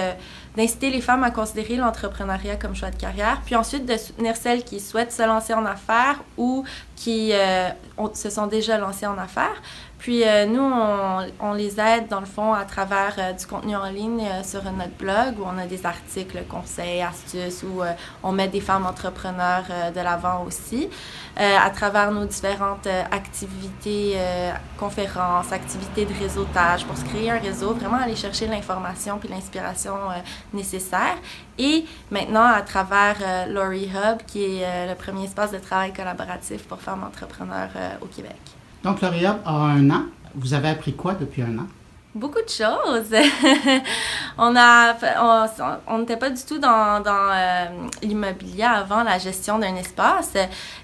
d'inciter 0.57 0.90
les 0.90 1.01
femmes 1.01 1.25
à 1.25 1.31
considérer 1.31 1.77
l'entrepreneuriat 1.77 2.57
comme 2.57 2.75
choix 2.75 2.90
de 2.90 2.97
carrière, 2.97 3.40
puis 3.45 3.57
ensuite 3.57 3.87
de 3.87 3.97
soutenir 3.97 4.37
celles 4.37 4.64
qui 4.64 4.81
souhaitent 4.81 5.12
se 5.12 5.23
lancer 5.23 5.55
en 5.55 5.67
affaires 5.67 6.23
ou 6.37 6.64
qui 6.97 7.33
se 8.14 8.31
sont 8.31 8.47
déjà 8.47 8.79
lancées 8.79 9.07
en 9.07 9.19
affaires. 9.19 9.61
Puis 10.05 10.23
euh, 10.23 10.45
nous, 10.45 10.61
on, 10.61 11.27
on, 11.40 11.55
les 11.55 11.81
aide 11.81 12.09
dans 12.09 12.21
le 12.21 12.27
fond 12.27 12.53
à 12.53 12.67
travers 12.67 13.14
euh, 13.17 13.33
du 13.33 13.47
contenu 13.47 13.75
en 13.75 13.87
ligne 13.87 14.21
euh, 14.21 14.43
sur 14.43 14.62
notre 14.64 14.95
blog 14.99 15.38
où 15.38 15.45
on 15.47 15.57
a 15.57 15.64
des 15.64 15.87
articles, 15.87 16.43
conseils, 16.47 17.01
astuces, 17.01 17.62
où 17.62 17.81
on 18.23 18.31
met 18.31 18.49
des 18.49 18.61
femmes 18.61 18.85
entrepreneurs 18.85 19.64
de 19.95 20.01
l'avant 20.01 20.45
aussi, 20.45 20.90
à 21.37 21.71
travers 21.71 22.11
nos 22.12 22.27
différentes 22.27 22.87
activités, 23.11 24.19
conférences, 24.79 25.53
activités 25.53 26.05
de 26.05 26.12
réseautage 26.12 26.85
pour 26.85 26.97
se 26.97 27.05
créer 27.05 27.31
un 27.31 27.38
réseau, 27.38 27.73
vraiment 27.73 27.97
aller 27.97 28.17
chercher 28.17 28.47
l'information 28.47 29.19
puis 29.19 29.29
l'inspiration 29.29 29.95
nécessaire. 30.55 31.17
Et 31.59 31.85
maintenant, 32.11 32.47
à 32.47 32.62
travers 32.62 33.17
Lori 33.49 33.87
Hub, 33.87 34.19
qui 34.27 34.45
est 34.45 34.88
le 34.88 34.95
premier 34.95 35.25
espace 35.25 35.53
de 35.53 35.59
travail 35.59 35.93
collaboratif 35.93 36.62
pour 36.64 36.81
femmes 36.81 37.05
entrepreneurs 37.05 37.71
au 38.01 38.07
Québec. 38.07 38.37
Donc, 38.83 39.01
L'Oréal 39.01 39.38
a 39.45 39.53
un 39.53 39.90
an. 39.90 40.05
Vous 40.35 40.55
avez 40.55 40.69
appris 40.69 40.95
quoi 40.95 41.14
depuis 41.14 41.43
un 41.43 41.59
an? 41.59 41.67
Beaucoup 42.14 42.42
de 42.42 42.48
choses. 42.48 43.11
on 44.38 44.55
a, 44.55 44.94
on 45.88 45.98
n'était 45.98 46.16
pas 46.16 46.31
du 46.31 46.40
tout 46.44 46.59
dans, 46.59 47.03
euh, 47.05 47.64
l'immobilier 48.05 48.62
avant 48.62 49.03
la 49.03 49.18
gestion 49.18 49.59
d'un 49.59 49.74
espace 49.74 50.35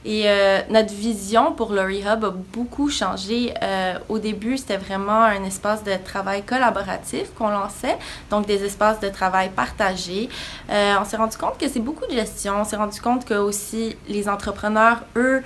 et 0.05 0.25
euh, 0.27 0.61
notre 0.71 0.93
vision 0.93 1.53
pour 1.53 1.73
le 1.73 1.83
Rehab 1.83 2.25
a 2.25 2.31
beaucoup 2.31 2.91
changé. 2.91 3.55
Euh, 3.63 3.95
au 4.09 4.19
début, 4.19 4.59
c'était 4.59 4.77
vraiment 4.77 5.23
un 5.23 5.45
espace 5.45 5.85
de 5.85 5.93
travail 6.05 6.43
collaboratif 6.43 7.33
qu'on 7.39 7.51
lançait, 7.51 7.97
donc 8.29 8.47
des 8.47 8.65
espaces 8.65 8.99
de 8.99 9.09
travail 9.09 9.51
partagés. 9.51 10.29
on 10.69 11.05
s'est 11.05 11.17
rendu 11.17 11.37
compte 11.37 11.59
que 11.59 11.69
c'est 11.69 11.79
beaucoup 11.79 12.07
de 12.07 12.13
gestion. 12.13 12.63
On 12.63 12.65
s'est 12.65 12.77
rendu 12.77 13.01
compte 13.01 13.25
que 13.25 13.35
aussi 13.35 13.97
les 14.09 14.29
entrepreneurs, 14.29 15.03
eux, 15.15 15.45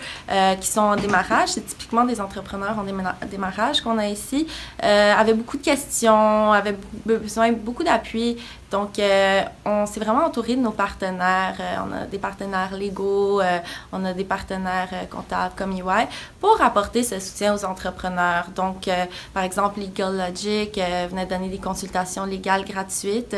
qui 0.60 0.66
sont 0.66 0.80
en 0.80 0.96
démarrage, 0.96 1.50
c'est 1.50 1.66
typiquement 1.66 2.04
des 2.04 2.22
entrepreneurs 2.22 2.76
en 2.78 3.26
démarrage 3.26 3.82
qu'on 3.82 3.98
a 3.98 4.06
ici, 4.06 4.46
avaient 4.80 5.34
beaucoup 5.34 5.58
de 5.58 5.62
questions 5.62 5.73
questions, 5.74 6.52
avait 6.52 6.76
besoin 7.04 7.50
de 7.50 7.56
beaucoup 7.56 7.84
d'appui. 7.84 8.36
Donc, 8.74 8.98
euh, 8.98 9.42
on 9.64 9.86
s'est 9.86 10.00
vraiment 10.00 10.24
entouré 10.24 10.56
de 10.56 10.60
nos 10.60 10.72
partenaires. 10.72 11.54
Euh, 11.60 11.76
on 11.86 11.92
a 11.92 12.06
des 12.06 12.18
partenaires 12.18 12.74
légaux, 12.76 13.40
euh, 13.40 13.60
on 13.92 14.04
a 14.04 14.12
des 14.12 14.24
partenaires 14.24 14.88
comptables 15.08 15.54
comme 15.56 15.70
EY 15.70 16.08
pour 16.40 16.60
apporter 16.60 17.04
ce 17.04 17.20
soutien 17.20 17.54
aux 17.54 17.64
entrepreneurs. 17.64 18.46
Donc, 18.56 18.90
par 19.32 19.44
exemple, 19.44 19.78
Legal 19.78 20.16
Logic 20.16 20.76
venait 21.08 21.24
donner 21.24 21.50
des 21.50 21.58
consultations 21.58 22.24
légales 22.24 22.64
gratuites 22.64 23.36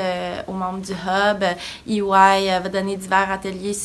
aux 0.48 0.52
membres 0.52 0.80
du 0.80 0.92
Hub. 0.92 1.44
EY 1.86 2.58
va 2.62 2.68
donner 2.70 2.96
divers 2.96 3.30
ateliers 3.30 3.76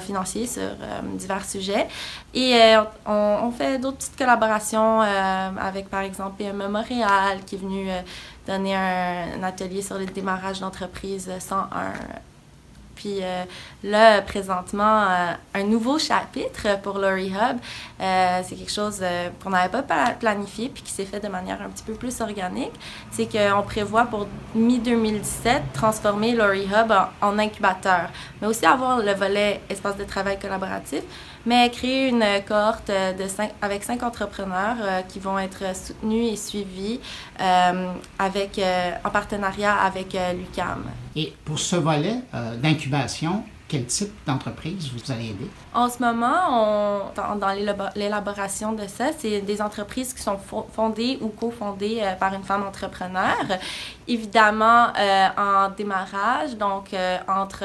financiers 0.00 0.46
sur 0.46 0.70
divers 1.14 1.44
sujets. 1.44 1.88
Et 2.32 2.74
on, 3.06 3.50
fait 3.50 3.78
d'autres 3.78 3.98
petites 3.98 4.16
collaborations 4.16 5.00
avec, 5.00 5.88
par 5.90 6.00
exemple, 6.00 6.36
PME 6.38 6.68
Montréal 6.68 7.40
qui 7.44 7.56
est 7.56 7.58
venu 7.58 7.90
euh, 8.48 8.56
donner 8.56 8.74
un, 8.74 9.42
atelier 9.42 9.82
sur 9.82 9.98
le 9.98 10.06
démarrage 10.06 10.60
d'entreprise 10.60 11.30
101. 11.38 11.92
Puis 12.94 13.18
euh, 13.22 13.44
là, 13.86 14.22
présentement, 14.22 15.02
euh, 15.02 15.32
un 15.54 15.64
nouveau 15.64 15.98
chapitre 15.98 16.80
pour 16.82 16.98
le 16.98 17.08
Rehub. 17.08 17.58
c'est 17.98 18.56
quelque 18.56 18.72
chose 18.72 19.02
qu'on 19.42 19.50
n'avait 19.50 19.82
pas 19.82 20.12
planifié 20.18 20.68
puis 20.68 20.82
qui 20.82 20.92
s'est 20.92 21.04
fait 21.04 21.20
de 21.20 21.28
manière 21.28 21.60
un 21.62 21.68
petit 21.68 21.84
peu 21.84 21.94
plus 21.94 22.20
organique. 22.20 22.72
C'est 23.10 23.26
qu'on 23.26 23.62
prévoit 23.62 24.04
pour 24.04 24.26
mi-2017 24.54 25.72
transformer 25.72 26.32
le 26.32 26.44
Rehub 26.44 26.92
en, 27.22 27.38
incubateur, 27.38 28.10
mais 28.40 28.48
aussi 28.48 28.66
avoir 28.66 28.98
le 28.98 29.12
volet 29.12 29.60
espace 29.68 29.96
de 29.96 30.04
travail 30.04 30.38
collaboratif, 30.38 31.02
mais 31.44 31.70
créer 31.70 32.08
une 32.08 32.24
cohorte 32.46 32.90
de 32.90 33.28
cinq, 33.28 33.52
avec 33.62 33.84
cinq 33.84 34.02
entrepreneurs 34.02 34.76
euh, 34.80 35.02
qui 35.02 35.18
vont 35.18 35.38
être 35.38 35.76
soutenus 35.76 36.32
et 36.32 36.36
suivis 36.36 37.00
euh, 37.40 37.92
avec, 38.18 38.58
euh, 38.58 38.90
en 39.04 39.10
partenariat 39.10 39.74
avec 39.74 40.16
l'UCAM. 40.36 40.84
Et 41.14 41.32
pour 41.44 41.58
ce 41.58 41.76
volet 41.76 42.16
d'incubation, 42.62 43.44
quel 43.68 43.84
type 43.86 44.12
d'entreprise 44.26 44.90
vous 44.92 45.10
allez 45.10 45.30
aider? 45.30 45.50
En 45.74 45.88
ce 45.88 45.98
moment, 46.00 47.10
on, 47.16 47.36
dans, 47.36 47.90
l'élaboration 47.96 48.72
de 48.72 48.86
ça, 48.86 49.06
c'est 49.18 49.40
des 49.40 49.60
entreprises 49.60 50.14
qui 50.14 50.22
sont 50.22 50.38
fondées 50.72 51.18
ou 51.20 51.28
cofondées 51.28 51.98
euh, 52.00 52.14
par 52.14 52.32
une 52.34 52.44
femme 52.44 52.64
entrepreneur. 52.64 53.34
Évidemment, 54.06 54.88
euh, 54.96 55.28
en 55.36 55.70
démarrage, 55.70 56.56
donc 56.56 56.94
euh, 56.94 57.18
entre 57.26 57.64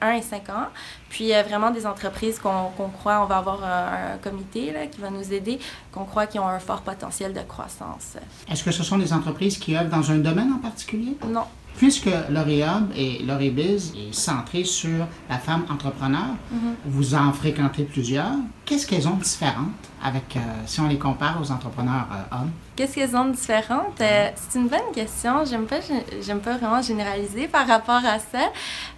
1 0.00 0.12
et 0.12 0.22
5 0.22 0.48
ans. 0.50 0.66
Puis 1.08 1.30
vraiment 1.46 1.70
des 1.70 1.86
entreprises 1.86 2.38
qu'on 2.38 2.88
croit, 2.88 3.20
on 3.22 3.26
va 3.26 3.36
avoir 3.36 3.62
un, 3.62 4.16
comité 4.22 4.72
là, 4.72 4.86
qui 4.86 4.98
va 5.00 5.10
nous 5.10 5.30
aider, 5.32 5.58
qu'on 5.92 6.04
croit 6.04 6.26
qui 6.26 6.38
ont 6.38 6.48
un 6.48 6.58
fort 6.58 6.80
potentiel 6.80 7.34
de 7.34 7.40
croissance. 7.40 8.16
Est-ce 8.50 8.64
que 8.64 8.70
ce 8.70 8.82
sont 8.82 8.96
des 8.96 9.12
entreprises 9.12 9.58
qui 9.58 9.76
œuvrent 9.76 9.90
dans 9.90 10.10
un 10.10 10.18
domaine 10.18 10.50
en 10.52 10.58
particulier? 10.58 11.18
Non, 11.26 11.44
Puisque 11.76 12.08
L'Oréal 12.30 12.84
et 12.96 13.22
L'Orébiz 13.24 13.92
est 13.96 14.14
centré 14.14 14.62
sur 14.64 15.06
la 15.28 15.38
femme 15.38 15.64
entrepreneur, 15.70 16.26
Mhm. 16.50 16.74
vous 16.84 17.14
en 17.14 17.32
fréquentez 17.32 17.82
plusieurs. 17.84 18.34
Qu'est-ce 18.64 18.86
qu'elles 18.86 19.08
ont 19.08 19.16
de 19.16 19.22
différentes 19.24 19.66
avec, 20.02 20.36
euh, 20.36 20.40
si 20.66 20.80
on 20.80 20.86
les 20.86 20.98
compare 20.98 21.38
aux 21.42 21.50
entrepreneurs 21.50 22.06
euh, 22.12 22.36
hommes? 22.36 22.50
Qu'est-ce 22.76 22.94
qu'elles 22.94 23.16
ont 23.16 23.24
de 23.26 23.32
différentes? 23.32 24.00
Euh, 24.00 24.28
c'est 24.36 24.58
une 24.58 24.68
bonne 24.68 24.92
question. 24.94 25.44
J'aime 25.44 25.66
pas, 25.66 25.80
j'aime 26.20 26.40
pas 26.40 26.56
vraiment 26.56 26.80
généraliser 26.80 27.48
par 27.48 27.66
rapport 27.66 28.02
à 28.04 28.18
ça. 28.20 28.50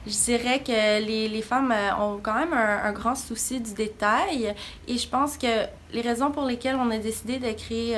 Je 0.07 0.13
dirais 0.13 0.59
que 0.63 1.05
les, 1.07 1.29
les 1.29 1.43
femmes 1.43 1.73
ont 1.99 2.19
quand 2.23 2.35
même 2.35 2.53
un, 2.53 2.89
un, 2.89 2.93
grand 2.93 3.15
souci 3.15 3.61
du 3.61 3.73
détail 3.73 4.55
et 4.87 4.99
je 4.99 5.09
pense 5.09 5.39
que 5.39 5.47
les 5.93 6.03
raisons 6.03 6.31
pour 6.31 6.45
lesquelles 6.45 6.77
on 6.79 6.91
a 6.91 6.99
décidé 6.99 7.39
de 7.39 7.51
créer 7.53 7.97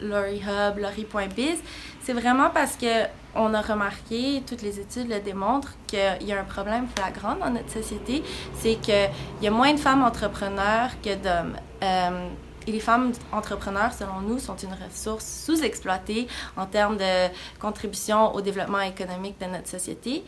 Lori 0.00 0.40
Hub, 0.40 0.78
Lori.biz, 0.78 1.58
c'est 2.02 2.12
vraiment 2.12 2.50
parce 2.50 2.76
que 2.76 3.06
on 3.34 3.54
a 3.54 3.60
remarqué, 3.60 4.42
toutes 4.46 4.62
les 4.62 4.80
études 4.80 5.08
le 5.08 5.20
démontrent, 5.20 5.74
qu'il 5.86 6.26
y 6.26 6.32
a 6.32 6.40
un 6.40 6.44
problème 6.44 6.86
flagrant 6.96 7.36
dans 7.36 7.50
notre 7.50 7.70
société, 7.70 8.22
c'est 8.54 8.76
qu'il 8.76 9.10
y 9.42 9.46
a 9.46 9.50
moins 9.50 9.72
de 9.72 9.78
femmes 9.78 10.02
entrepreneurs 10.02 10.90
que 11.02 11.14
d'hommes. 11.14 11.56
Euh, 11.82 12.28
et 12.66 12.72
les 12.72 12.80
femmes 12.80 13.12
entrepreneurs, 13.32 13.92
selon 13.92 14.20
nous, 14.20 14.38
sont 14.38 14.56
une 14.56 14.72
ressource 14.72 15.24
sous-exploitée 15.46 16.26
en 16.56 16.66
termes 16.66 16.98
de 16.98 17.28
contribution 17.58 18.34
au 18.34 18.40
développement 18.42 18.80
économique 18.80 19.40
de 19.40 19.46
notre 19.46 19.68
société. 19.68 20.22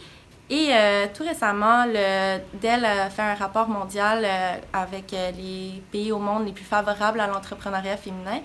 Et 0.49 0.69
euh, 0.71 1.07
tout 1.15 1.23
récemment, 1.23 1.85
le 1.87 2.39
Dell 2.61 2.85
a 2.85 3.11
fait 3.11 3.23
un 3.23 3.35
rapport 3.35 3.69
mondial 3.69 4.25
euh, 4.25 4.57
avec 4.73 5.13
les 5.13 5.83
pays 5.93 6.13
au 6.13 6.19
monde 6.19 6.47
les 6.47 6.53
plus 6.53 6.65
favorables 6.65 7.21
à 7.21 7.27
l'entrepreneuriat 7.27 7.97
féminin. 7.97 8.41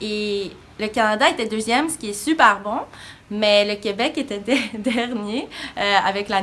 Et 0.00 0.52
le 0.78 0.88
Canada 0.88 1.28
était 1.28 1.46
deuxième, 1.46 1.88
ce 1.88 1.98
qui 1.98 2.10
est 2.10 2.24
super 2.24 2.60
bon, 2.60 2.80
mais 3.30 3.64
le 3.64 3.80
Québec 3.80 4.16
était 4.18 4.40
dernier 4.78 5.48
avec, 5.76 6.28
la 6.28 6.42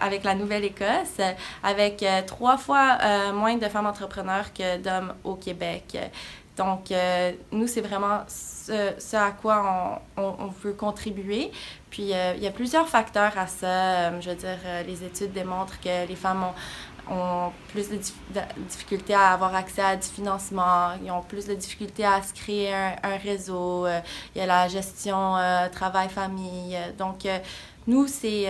avec 0.00 0.24
la 0.24 0.34
Nouvelle-Écosse, 0.34 1.20
avec 1.62 2.04
trois 2.26 2.58
fois 2.58 2.98
moins 3.32 3.56
de 3.56 3.66
femmes 3.66 3.86
entrepreneurs 3.86 4.52
que 4.52 4.78
d'hommes 4.78 5.14
au 5.24 5.34
Québec. 5.34 5.96
Donc, 6.56 6.92
nous, 7.52 7.66
c'est 7.66 7.80
vraiment 7.80 8.20
ce, 8.26 9.16
à 9.16 9.30
quoi 9.30 10.00
on, 10.16 10.22
on, 10.22 10.46
veut 10.62 10.72
contribuer. 10.72 11.50
Puis, 11.90 12.12
euh, 12.12 12.34
il 12.36 12.42
y 12.42 12.46
a 12.46 12.50
plusieurs 12.50 12.88
facteurs 12.88 13.32
à 13.38 13.46
ça. 13.46 13.66
Euh, 13.66 14.20
je 14.20 14.30
veux 14.30 14.36
dire, 14.36 14.58
euh, 14.64 14.82
les 14.82 15.04
études 15.04 15.32
démontrent 15.32 15.80
que 15.80 16.06
les 16.06 16.16
femmes 16.16 16.44
ont, 16.44 16.54
ont 17.08 17.52
plus 17.68 17.88
de, 17.88 17.98
difficultés 18.68 19.14
à 19.14 19.32
avoir 19.32 19.54
accès 19.54 19.82
à 19.82 19.96
du 19.96 20.06
financement, 20.06 20.90
ils 21.04 21.10
ont 21.10 21.22
plus 21.22 21.46
de 21.46 21.54
difficultés 21.54 22.04
à 22.04 22.22
se 22.22 22.34
créer 22.34 22.74
un, 22.74 23.16
réseau, 23.22 23.86
il 24.34 24.38
y 24.38 24.40
a 24.40 24.46
la 24.46 24.68
gestion 24.68 25.36
travail-famille. 25.72 26.76
donc, 26.98 27.26
nous, 27.86 28.06
c'est 28.08 28.48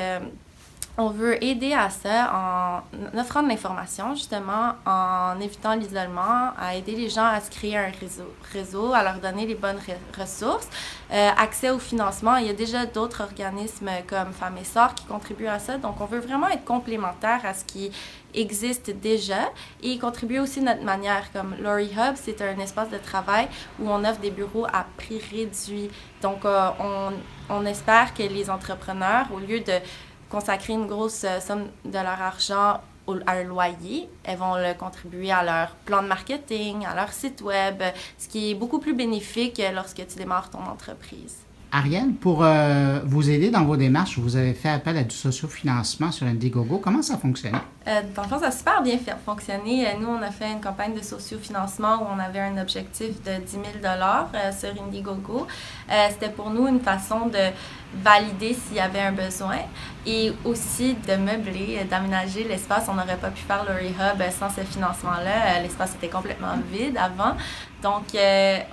on 0.99 1.11
veut 1.11 1.43
aider 1.45 1.75
à 1.75 1.91
ça 1.91 2.33
en 2.33 3.19
offrant 3.19 3.43
de 3.43 3.49
l'information, 3.49 4.15
justement, 4.15 4.75
en 4.87 5.39
évitant 5.41 5.75
l'isolement, 5.75 6.53
à 6.59 6.75
aider 6.75 6.93
les 6.93 7.11
gens 7.11 7.27
à 7.27 7.41
se 7.41 7.51
créer 7.51 7.77
un 7.77 7.93
réseau, 8.53 8.93
à 8.95 9.03
leur 9.03 9.19
donner 9.19 9.47
les 9.47 9.55
bonnes 9.55 9.79
ressources. 10.19 10.69
Euh, 11.13 11.31
accès 11.37 11.71
au 11.71 11.79
financement, 11.79 12.37
il 12.37 12.47
y 12.47 12.51
a 12.51 12.55
déjà 12.55 12.87
d'autres 12.87 13.21
organismes 13.23 13.91
comme 14.07 14.33
Femmes 14.33 14.57
et 14.61 14.65
Sort 14.65 14.95
qui 14.95 15.05
contribuent 15.05 15.49
à 15.49 15.59
ça. 15.59 15.77
Donc, 15.77 16.01
on 16.01 16.07
veut 16.07 16.21
vraiment 16.21 16.49
être 16.49 16.65
complémentaire 16.65 17.41
à 17.45 17.53
ce 17.53 17.65
qui 17.65 17.93
existe 18.33 18.91
déjà 18.91 19.51
et 19.83 19.99
contribuer 19.99 20.41
aussi 20.41 20.61
de 20.61 20.65
notre 20.65 20.83
manière. 20.83 21.31
Comme 21.33 21.57
Lori 21.61 21.91
Hub, 21.93 22.15
c'est 22.17 22.41
un 22.41 22.59
espace 22.59 22.91
de 22.91 22.99
travail 22.99 23.49
où 23.79 23.89
on 23.89 24.05
offre 24.05 24.21
des 24.21 24.31
bureaux 24.31 24.67
à 24.73 24.87
prix 24.97 25.21
réduit. 25.31 25.91
Donc, 26.23 26.45
euh, 26.45 26.71
on, 26.81 27.13
on 27.55 27.67
espère 27.67 28.15
que 28.15 28.23
les 28.23 28.51
entrepreneurs, 28.51 29.27
au 29.33 29.39
lieu 29.39 29.61
de 29.61 29.75
consacrer 30.31 30.73
une 30.73 30.87
grosse 30.87 31.25
euh, 31.25 31.41
somme 31.41 31.67
de 31.85 31.93
leur 31.93 32.21
argent 32.21 32.81
à 33.27 33.33
un 33.33 33.45
loyer, 33.45 34.09
elles 34.25 34.39
vont 34.39 34.57
le 34.57 34.75
contribuer 34.77 35.31
à 35.31 35.45
leur 35.45 35.77
plan 35.85 36.03
de 36.03 36.09
marketing, 36.09 36.85
à 36.85 36.95
leur 36.95 37.13
site 37.13 37.41
web, 37.41 37.83
ce 38.19 38.29
qui 38.29 38.51
est 38.51 38.55
beaucoup 38.55 38.81
plus 38.81 38.95
bénéfique 38.95 39.63
lorsque 39.73 40.05
tu 40.07 40.17
démarres 40.17 40.51
ton 40.51 40.59
entreprise. 40.59 41.37
Ariel, 41.73 42.13
pour 42.15 42.43
euh, 42.43 43.01
vous 43.05 43.29
aider 43.29 43.51
dans 43.51 43.65
vos 43.65 43.77
démarches, 43.77 44.19
vous 44.19 44.37
avez 44.37 44.55
fait 44.55 44.71
appel 44.71 44.97
à 44.97 45.05
du 45.05 45.15
sociofinancement 45.15 46.11
sur 46.11 46.27
Indiegogo. 46.27 46.79
Comment 46.79 47.03
ça 47.03 47.19
fonctionne? 47.19 47.61
Euh, 47.89 48.03
dans 48.17 48.23
le 48.23 48.29
fond, 48.29 48.41
ça 48.41 48.49
a 48.49 48.51
super 48.51 48.83
bien 48.83 48.99
fait 48.99 49.15
fonctionner. 49.25 49.87
nous, 50.01 50.09
on 50.09 50.21
a 50.21 50.31
fait 50.33 50.51
une 50.51 50.61
campagne 50.61 50.95
de 50.95 51.03
sociofinancement 51.03 52.03
où 52.03 52.07
on 52.15 52.19
avait 52.19 52.41
un 52.41 52.59
objectif 52.59 53.23
de 53.23 53.37
10 53.37 53.51
000 53.53 53.63
euh, 53.85 54.53
sur 54.53 54.83
Indiegogo. 54.83 55.47
C'était 56.11 56.31
pour 56.31 56.51
nous 56.51 56.67
une 56.67 56.81
façon 56.81 57.27
de 57.27 57.39
valider 57.95 58.55
s'il 58.55 58.77
y 58.77 58.81
avait 58.81 59.01
un 59.01 59.13
besoin 59.13 59.59
et 60.05 60.33
aussi 60.45 60.95
de 60.95 61.15
meubler, 61.15 61.85
d'aménager 61.89 62.43
l'espace. 62.43 62.87
On 62.89 62.95
n'aurait 62.95 63.17
pas 63.17 63.31
pu 63.31 63.43
faire 63.43 63.65
le 63.65 63.75
rehab 63.75 64.21
sans 64.33 64.51
ce 64.51 64.63
financement-là. 64.63 65.61
L'espace 65.63 65.95
était 65.95 66.09
complètement 66.09 66.57
vide 66.73 66.99
avant. 66.99 67.37
Donc, 67.83 68.05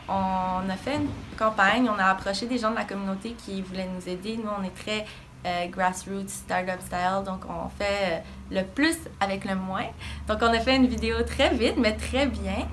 on 0.10 0.70
a 0.70 0.76
fait 0.76 0.96
une 0.96 1.10
campagne, 1.38 1.88
on 1.88 2.00
a 2.00 2.06
approché 2.06 2.48
des 2.48 2.58
gens 2.58 2.72
de 2.72 2.78
la 2.78 2.86
communauté 2.86 3.36
qui 3.46 3.62
voulaient 3.62 3.90
nous 3.96 4.10
aider. 4.10 4.40
Nous, 4.44 4.50
on 4.60 4.64
est 4.64 4.76
très 4.76 5.06
euh, 5.46 5.68
grassroots, 5.68 6.30
startup 6.30 6.80
style, 6.80 7.22
donc 7.26 7.42
on 7.50 7.68
fait 7.68 7.84
euh, 8.14 8.20
le 8.54 8.64
plus 8.64 8.98
avec 9.20 9.46
le 9.46 9.56
moins. 9.56 9.88
Donc, 10.28 10.38
on 10.42 10.48
a 10.48 10.60
fait 10.60 10.76
une 10.76 10.88
vidéo 10.88 11.16
très 11.26 11.54
vite, 11.54 11.76
mais 11.78 11.94
très 11.94 12.28
bien. 12.28 12.68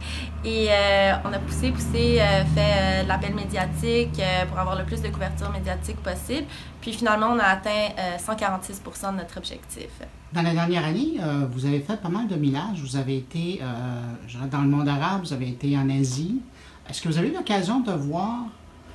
Et 0.45 0.69
euh, 0.71 1.13
on 1.25 1.33
a 1.33 1.39
poussé, 1.39 1.71
poussé, 1.71 2.21
fait 2.55 3.05
l'appel 3.07 3.35
médiatique 3.35 4.21
pour 4.49 4.59
avoir 4.59 4.79
le 4.79 4.85
plus 4.85 5.03
de 5.03 5.09
couverture 5.09 5.51
médiatique 5.51 5.97
possible. 5.97 6.47
Puis 6.81 6.93
finalement, 6.93 7.29
on 7.29 7.39
a 7.39 7.45
atteint 7.45 7.89
146 8.19 8.83
de 8.83 9.17
notre 9.17 9.39
objectif. 9.39 9.91
Dans 10.33 10.43
la 10.43 10.53
dernière 10.53 10.85
année, 10.85 11.19
vous 11.51 11.67
avez 11.67 11.81
fait 11.81 12.01
pas 12.01 12.09
mal 12.09 12.27
de 12.29 12.37
millages. 12.37 12.81
Vous 12.81 12.97
avez 12.97 13.19
été 13.19 13.61
dans 14.51 14.63
le 14.63 14.69
monde 14.69 14.89
arabe, 14.89 15.21
vous 15.23 15.33
avez 15.33 15.49
été 15.49 15.77
en 15.77 15.91
Asie. 15.91 16.41
Est-ce 16.89 17.03
que 17.03 17.09
vous 17.09 17.19
avez 17.19 17.29
eu 17.29 17.35
l'occasion 17.35 17.81
de 17.81 17.93
voir 17.93 18.47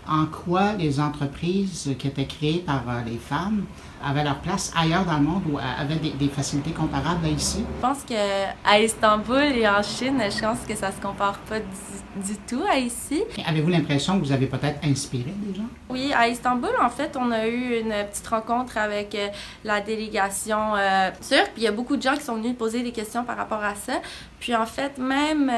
en 0.07 0.25
quoi 0.25 0.73
les 0.73 0.99
entreprises 0.99 1.95
qui 1.97 2.07
étaient 2.07 2.27
créées 2.27 2.59
par 2.59 2.83
euh, 2.87 3.01
les 3.05 3.17
femmes 3.17 3.63
avaient 4.05 4.23
leur 4.23 4.39
place 4.39 4.71
ailleurs 4.77 5.05
dans 5.05 5.17
le 5.17 5.23
monde 5.23 5.43
ou 5.51 5.57
avaient 5.57 5.95
des, 5.95 6.27
facilités 6.27 6.71
comparables 6.71 7.25
à 7.25 7.29
ici? 7.29 7.65
Je 7.77 7.81
pense 7.81 8.03
qu'à 8.03 8.79
Istanbul 8.79 9.43
et 9.55 9.67
en 9.67 9.81
Chine, 9.81 10.21
je 10.29 10.39
pense 10.39 10.59
que 10.67 10.75
ça 10.75 10.91
se 10.91 11.01
compare 11.01 11.37
pas 11.39 11.59
du, 11.59 12.35
tout 12.47 12.61
à 12.69 12.77
ici. 12.77 13.23
Avez-vous 13.45 13.69
l'impression 13.69 14.19
que 14.19 14.25
vous 14.25 14.31
avez 14.31 14.47
peut-être 14.47 14.85
inspiré 14.85 15.33
des 15.37 15.55
gens? 15.55 15.67
Oui, 15.89 16.11
à 16.13 16.27
Istanbul, 16.27 16.71
en 16.81 16.89
fait, 16.89 17.17
on 17.19 17.31
a 17.31 17.47
eu 17.47 17.79
une 17.79 17.93
petite 18.09 18.27
rencontre 18.27 18.77
avec 18.77 19.15
euh, 19.15 19.27
la 19.63 19.81
délégation 19.81 20.75
euh, 20.75 21.09
turque. 21.27 21.51
Puis 21.53 21.61
il 21.61 21.63
y 21.63 21.67
a 21.67 21.71
beaucoup 21.71 21.97
de 21.97 22.01
gens 22.01 22.15
qui 22.15 22.23
sont 22.23 22.35
venus 22.35 22.55
poser 22.57 22.83
des 22.83 22.91
questions 22.91 23.23
par 23.23 23.37
rapport 23.37 23.63
à 23.63 23.75
ça. 23.75 24.01
Puis 24.39 24.55
en 24.55 24.65
fait, 24.65 24.97
même 24.97 25.51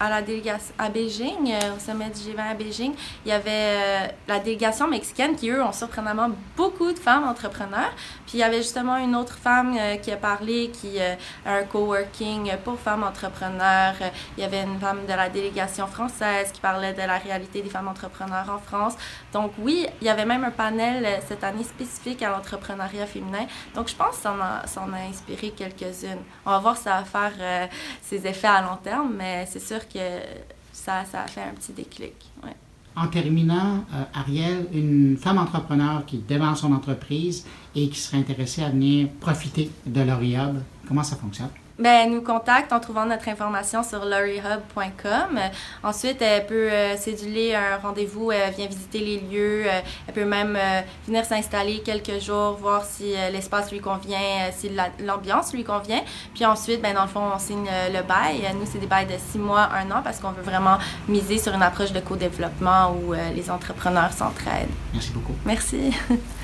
à 0.00 0.08
la 0.08 0.22
délégation 0.22 0.74
à 0.78 0.88
Beijing, 0.88 1.52
euh, 1.52 1.76
au 1.76 1.78
sommet 1.78 2.10
du 2.10 2.20
G20 2.20 2.50
à 2.50 2.54
Beijing, 2.54 2.94
il 3.24 3.28
y 3.28 3.32
avait 3.32 3.50
euh, 3.50 4.06
la 4.28 4.38
délégation 4.38 4.86
mexicaine 4.86 5.34
qui, 5.34 5.50
eux, 5.50 5.62
ont 5.62 5.72
surprenamment 5.72 6.30
beaucoup 6.56 6.92
de 6.92 6.98
femmes 6.98 7.24
entrepreneurs. 7.24 7.92
Puis 8.26 8.38
il 8.38 8.40
y 8.40 8.42
avait 8.42 8.58
justement 8.58 8.96
une 8.96 9.16
autre 9.16 9.36
femme 9.38 9.76
euh, 9.76 9.96
qui 9.96 10.12
a 10.12 10.16
parlé, 10.16 10.70
qui 10.70 11.00
a 11.00 11.16
un 11.46 11.64
coworking 11.64 12.56
pour 12.64 12.78
femmes 12.78 13.02
entrepreneurs. 13.02 13.94
il 14.36 14.42
y 14.42 14.44
avait 14.44 14.62
une 14.62 14.78
femme 14.78 15.04
de 15.06 15.12
la 15.12 15.28
délégation 15.28 15.86
française 15.86 16.52
qui 16.52 16.60
parlait 16.60 16.92
de 16.92 17.02
la 17.02 17.18
réalité 17.18 17.62
des 17.62 17.70
femmes 17.70 17.88
entrepreneurs 17.88 18.48
en 18.50 18.58
France. 18.58 18.94
Donc 19.32 19.52
oui, 19.58 19.86
il 20.00 20.06
y 20.06 20.10
avait 20.10 20.24
même 20.24 20.44
un 20.44 20.50
panel 20.50 21.06
cette 21.26 21.42
année 21.42 21.64
spécifique 21.64 22.22
à 22.22 22.30
l'entrepreneuriat 22.30 23.06
féminin. 23.06 23.46
Donc 23.74 23.88
je 23.88 23.96
pense 23.96 24.16
que 24.16 24.22
ça 24.22 24.32
en 24.32 24.40
a, 24.40 24.66
ça 24.66 24.80
a 24.80 25.08
inspiré 25.08 25.50
quelques-unes. 25.50 26.22
On 26.46 26.50
va 26.50 26.58
voir 26.58 26.76
ça 26.76 26.98
va 26.98 27.04
faire 27.04 27.68
ses 28.02 28.26
effets 28.26 28.48
à 28.48 28.62
long 28.62 28.76
terme, 28.76 29.14
mais 29.16 29.46
c'est 29.46 29.60
sûr 29.60 29.87
que 29.92 30.20
ça, 30.72 31.00
a 31.00 31.26
fait 31.26 31.42
un 31.42 31.54
petit 31.54 31.72
déclic. 31.72 32.14
En 32.96 33.06
terminant, 33.06 33.84
euh, 33.94 34.02
Ariel, 34.12 34.66
une 34.72 35.16
femme 35.16 35.38
entrepreneur 35.38 36.04
qui 36.04 36.18
démarre 36.18 36.56
son 36.56 36.72
entreprise 36.72 37.46
et 37.76 37.88
qui 37.88 37.98
serait 37.98 38.16
intéressée 38.16 38.64
à 38.64 38.70
venir 38.70 39.08
profiter 39.20 39.70
de 39.86 40.00
l'Oriab, 40.00 40.60
comment 40.88 41.04
ça 41.04 41.14
fonctionne? 41.14 41.50
Ben, 41.78 42.10
nous 42.10 42.22
contacte 42.22 42.72
en 42.72 42.80
trouvant 42.80 43.06
notre 43.06 43.28
information 43.28 43.84
sur 43.84 44.04
lorryhub.com. 44.04 45.38
Ensuite, 45.84 46.20
elle 46.20 46.44
peut 46.44 46.72
euh, 46.72 46.96
céduler 46.96 47.54
un 47.54 47.76
rendez-vous, 47.76 48.32
elle 48.32 48.52
vient 48.52 48.66
visiter 48.66 48.98
les 48.98 49.20
lieux, 49.20 49.62
euh, 49.64 49.80
elle 50.08 50.14
peut 50.14 50.24
même 50.24 50.56
euh, 50.56 50.80
venir 51.06 51.24
s'installer 51.24 51.78
quelques 51.78 52.20
jours, 52.20 52.56
voir 52.60 52.84
si 52.84 53.14
l'espace 53.30 53.70
lui 53.70 53.78
convient, 53.78 54.50
si 54.50 54.72
l'ambiance 54.98 55.54
lui 55.54 55.62
convient. 55.62 56.02
Puis 56.34 56.44
ensuite, 56.44 56.82
ben, 56.82 56.94
dans 56.94 57.02
le 57.02 57.08
fond, 57.08 57.22
on 57.32 57.38
signe 57.38 57.68
le 57.92 58.02
bail. 58.02 58.42
Nous, 58.54 58.66
c'est 58.70 58.78
des 58.78 58.86
bails 58.86 59.06
de 59.06 59.14
six 59.30 59.38
mois, 59.38 59.68
un 59.72 59.88
an, 59.92 60.02
parce 60.02 60.18
qu'on 60.18 60.32
veut 60.32 60.42
vraiment 60.42 60.78
miser 61.06 61.38
sur 61.38 61.54
une 61.54 61.62
approche 61.62 61.92
de 61.92 62.00
co-développement 62.00 62.90
où 62.90 63.14
les 63.34 63.50
entrepreneurs 63.50 64.12
s'entraident. 64.12 64.68
Merci 64.92 65.10
beaucoup. 65.12 65.34
Merci. 65.44 65.92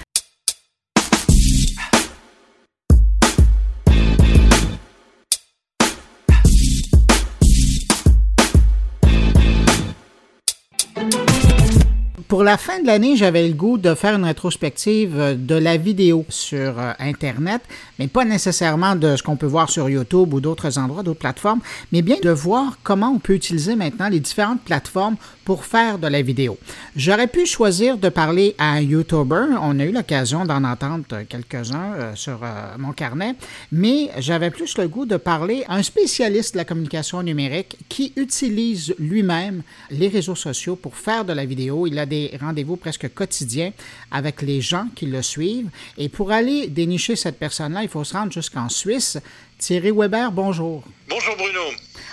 Pour 12.26 12.42
la 12.42 12.56
fin 12.56 12.80
de 12.80 12.86
l'année, 12.86 13.16
j'avais 13.16 13.46
le 13.46 13.52
goût 13.52 13.76
de 13.76 13.94
faire 13.94 14.14
une 14.14 14.24
rétrospective 14.24 15.20
euh, 15.20 15.34
de 15.34 15.54
la 15.54 15.76
vidéo 15.76 16.24
sur 16.30 16.78
euh, 16.78 16.92
Internet, 16.98 17.60
mais 17.98 18.08
pas 18.08 18.24
nécessairement 18.24 18.96
de 18.96 19.14
ce 19.16 19.22
qu'on 19.22 19.36
peut 19.36 19.46
voir 19.46 19.68
sur 19.68 19.90
YouTube 19.90 20.32
ou 20.32 20.40
d'autres 20.40 20.78
endroits, 20.78 21.02
d'autres 21.02 21.20
plateformes, 21.20 21.60
mais 21.92 22.00
bien 22.00 22.16
de 22.22 22.30
voir 22.30 22.78
comment 22.82 23.10
on 23.10 23.18
peut 23.18 23.34
utiliser 23.34 23.76
maintenant 23.76 24.08
les 24.08 24.20
différentes 24.20 24.62
plateformes 24.62 25.16
pour 25.44 25.66
faire 25.66 25.98
de 25.98 26.06
la 26.06 26.22
vidéo. 26.22 26.56
J'aurais 26.96 27.26
pu 27.26 27.44
choisir 27.44 27.98
de 27.98 28.08
parler 28.08 28.54
à 28.56 28.70
un 28.70 28.80
YouTuber, 28.80 29.44
on 29.60 29.78
a 29.78 29.84
eu 29.84 29.92
l'occasion 29.92 30.46
d'en 30.46 30.64
entendre 30.64 31.04
quelques-uns 31.28 31.92
euh, 31.94 32.14
sur 32.14 32.40
mon 32.78 32.92
carnet, 32.92 33.34
mais 33.70 34.10
j'avais 34.16 34.50
plus 34.50 34.78
le 34.78 34.88
goût 34.88 35.04
de 35.04 35.18
parler 35.18 35.64
à 35.68 35.74
un 35.74 35.82
spécialiste 35.82 36.54
de 36.54 36.58
la 36.58 36.64
communication 36.64 37.22
numérique 37.22 37.76
qui 37.90 38.14
utilise 38.16 38.94
lui-même 38.98 39.62
les 39.90 40.08
réseaux 40.08 40.34
sociaux 40.34 40.76
pour 40.76 40.96
faire 40.96 41.26
de 41.26 41.34
la 41.34 41.44
vidéo. 41.44 41.86
Il 41.86 41.98
a 41.98 42.06
des 42.06 42.13
rendez-vous 42.40 42.76
presque 42.76 43.12
quotidiens 43.12 43.72
avec 44.10 44.42
les 44.42 44.60
gens 44.60 44.88
qui 44.94 45.06
le 45.06 45.22
suivent. 45.22 45.70
Et 45.98 46.08
pour 46.08 46.30
aller 46.30 46.68
dénicher 46.68 47.16
cette 47.16 47.38
personne-là, 47.38 47.82
il 47.82 47.88
faut 47.88 48.04
se 48.04 48.14
rendre 48.14 48.32
jusqu'en 48.32 48.68
Suisse. 48.68 49.18
Thierry 49.58 49.92
Weber, 49.92 50.32
bonjour. 50.32 50.82
Bonjour 51.08 51.36
Bruno. 51.36 51.60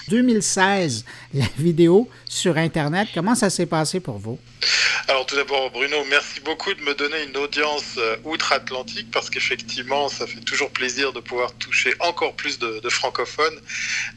2016, 0.08 1.06
la 1.34 1.46
vidéo 1.58 2.10
sur 2.28 2.58
Internet, 2.58 3.10
comment 3.14 3.36
ça 3.36 3.50
s'est 3.50 3.66
passé 3.66 4.00
pour 4.00 4.18
vous? 4.18 4.40
Alors 5.08 5.26
tout 5.26 5.36
d'abord 5.36 5.72
Bruno, 5.72 5.98
merci 6.10 6.40
beaucoup 6.42 6.74
de 6.74 6.82
me 6.82 6.94
donner 6.94 7.24
une 7.24 7.36
audience 7.38 7.96
euh, 7.98 8.18
outre-Atlantique 8.24 9.10
parce 9.12 9.30
qu'effectivement 9.30 10.10
ça 10.10 10.28
fait 10.28 10.42
toujours 10.42 10.70
plaisir 10.70 11.12
de 11.12 11.20
pouvoir 11.20 11.54
toucher 11.54 11.94
encore 12.00 12.36
plus 12.36 12.60
de, 12.60 12.82
francophones 12.90 13.60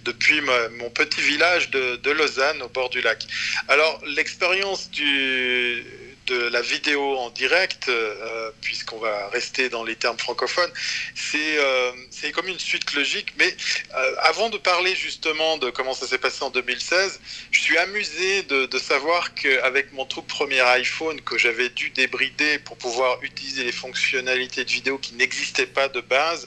depuis 0.05 0.41
mon 0.79 0.91
petit 0.91 1.21
village 1.21 1.71
de 1.71 2.11
Lausanne 2.11 2.63
au 2.63 2.69
bord 2.69 2.91
du 2.91 3.01
lac. 3.01 3.27
Alors 3.69 4.01
l'expérience 4.17 4.91
du 4.91 5.85
de 6.27 6.49
la 6.49 6.63
vidéo 6.63 7.17
en 7.19 7.31
direct, 7.31 7.89
euh, 7.89 8.51
puisqu'on 8.63 8.99
va 8.99 9.29
rester 9.29 9.69
dans 9.69 9.85
les 9.85 9.97
termes 9.97 10.19
francophones, 10.19 10.71
c'est 11.15 11.59
euh, 11.59 11.93
comme 12.33 12.49
une 12.49 12.59
suite 12.59 12.95
logique. 12.95 13.35
Mais 13.39 13.55
euh, 13.95 14.15
avant 14.21 14.49
de 14.49 14.57
parler 14.57 14.95
justement 14.95 15.59
de 15.59 15.71
comment 15.71 15.93
ça 15.93 16.07
s'est 16.07 16.19
passé 16.19 16.43
en 16.43 16.51
2016, 16.51 17.21
je 17.51 17.61
suis 17.61 17.77
amusé 17.79 18.43
de, 18.45 18.67
de 18.67 18.79
savoir 18.79 19.35
qu'avec 19.35 19.93
mon 19.93 20.07
tout 20.07 20.23
premier 20.23 20.61
iPhone 20.61 21.21
que 21.21 21.37
j'avais 21.37 21.69
dû 21.69 21.91
débrider 21.91 22.59
pour 22.61 22.77
pouvoir 22.77 23.23
utiliser 23.23 23.65
les 23.65 23.73
fonctionnalités 23.73 24.65
de 24.65 24.71
vidéo 24.71 24.99
qui 24.99 25.15
n'existaient 25.15 25.67
pas 25.67 25.89
de 25.89 26.01
base, 26.01 26.47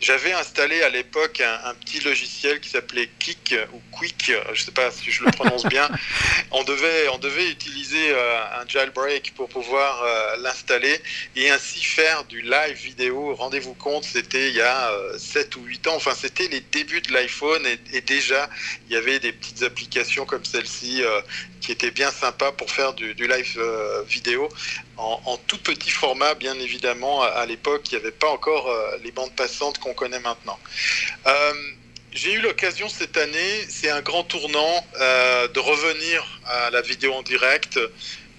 j'avais 0.00 0.32
installé 0.32 0.82
à 0.82 0.88
l'époque 0.88 1.40
un, 1.40 1.74
petit 1.74 2.00
logiciel 2.00 2.60
qui 2.60 2.70
s'appelait 2.70 3.10
Kik 3.18 3.54
ou 3.72 3.80
Quick, 3.92 4.32
je 4.52 4.60
ne 4.60 4.64
sais 4.64 4.72
pas 4.72 4.90
si 4.90 5.10
je 5.10 5.24
le 5.24 5.30
prononce 5.30 5.64
bien. 5.66 5.88
on, 6.50 6.64
devait, 6.64 7.08
on 7.08 7.18
devait 7.18 7.50
utiliser 7.50 8.12
un 8.12 8.66
jailbreak 8.66 9.17
pour 9.34 9.48
pouvoir 9.48 10.02
euh, 10.02 10.36
l'installer 10.38 11.00
et 11.36 11.50
ainsi 11.50 11.82
faire 11.82 12.24
du 12.24 12.40
live 12.42 12.76
vidéo. 12.76 13.34
Rendez-vous 13.34 13.74
compte, 13.74 14.04
c'était 14.04 14.48
il 14.48 14.54
y 14.54 14.60
a 14.60 14.92
7 15.16 15.56
euh, 15.56 15.60
ou 15.60 15.64
8 15.64 15.86
ans, 15.88 15.96
enfin 15.96 16.14
c'était 16.14 16.48
les 16.48 16.60
débuts 16.60 17.00
de 17.00 17.12
l'iPhone 17.12 17.62
et, 17.92 18.00
déjà 18.00 18.48
il 18.88 18.94
y 18.94 18.96
avait 18.96 19.18
des 19.18 19.32
petites 19.32 19.62
applications 19.62 20.24
comme 20.24 20.44
celle-ci 20.44 21.02
euh, 21.02 21.20
qui 21.60 21.72
étaient 21.72 21.90
bien 21.90 22.10
sympas 22.10 22.52
pour 22.52 22.70
faire 22.70 22.94
du, 22.94 23.12
live 23.14 23.60
vidéo 24.06 24.48
en, 24.96 25.36
tout 25.46 25.58
petit 25.58 25.90
format, 25.90 26.34
bien 26.34 26.58
évidemment. 26.58 27.22
À, 27.22 27.44
l'époque, 27.46 27.82
il 27.90 27.96
n'y 27.96 28.00
avait 28.00 28.12
pas 28.12 28.28
encore 28.28 28.72
les 29.04 29.12
bandes 29.12 29.34
passantes 29.34 29.78
qu'on 29.78 29.94
connaît 29.94 30.20
maintenant. 30.20 30.58
J'ai 32.12 32.32
eu 32.32 32.40
l'occasion 32.40 32.88
cette 32.88 33.16
année, 33.16 33.66
c'est 33.68 33.90
un 33.90 34.00
grand 34.00 34.24
tournant, 34.24 34.86
de 34.94 35.60
revenir 35.60 36.40
à 36.46 36.70
la 36.70 36.80
vidéo 36.80 37.12
en 37.12 37.22
direct. 37.22 37.78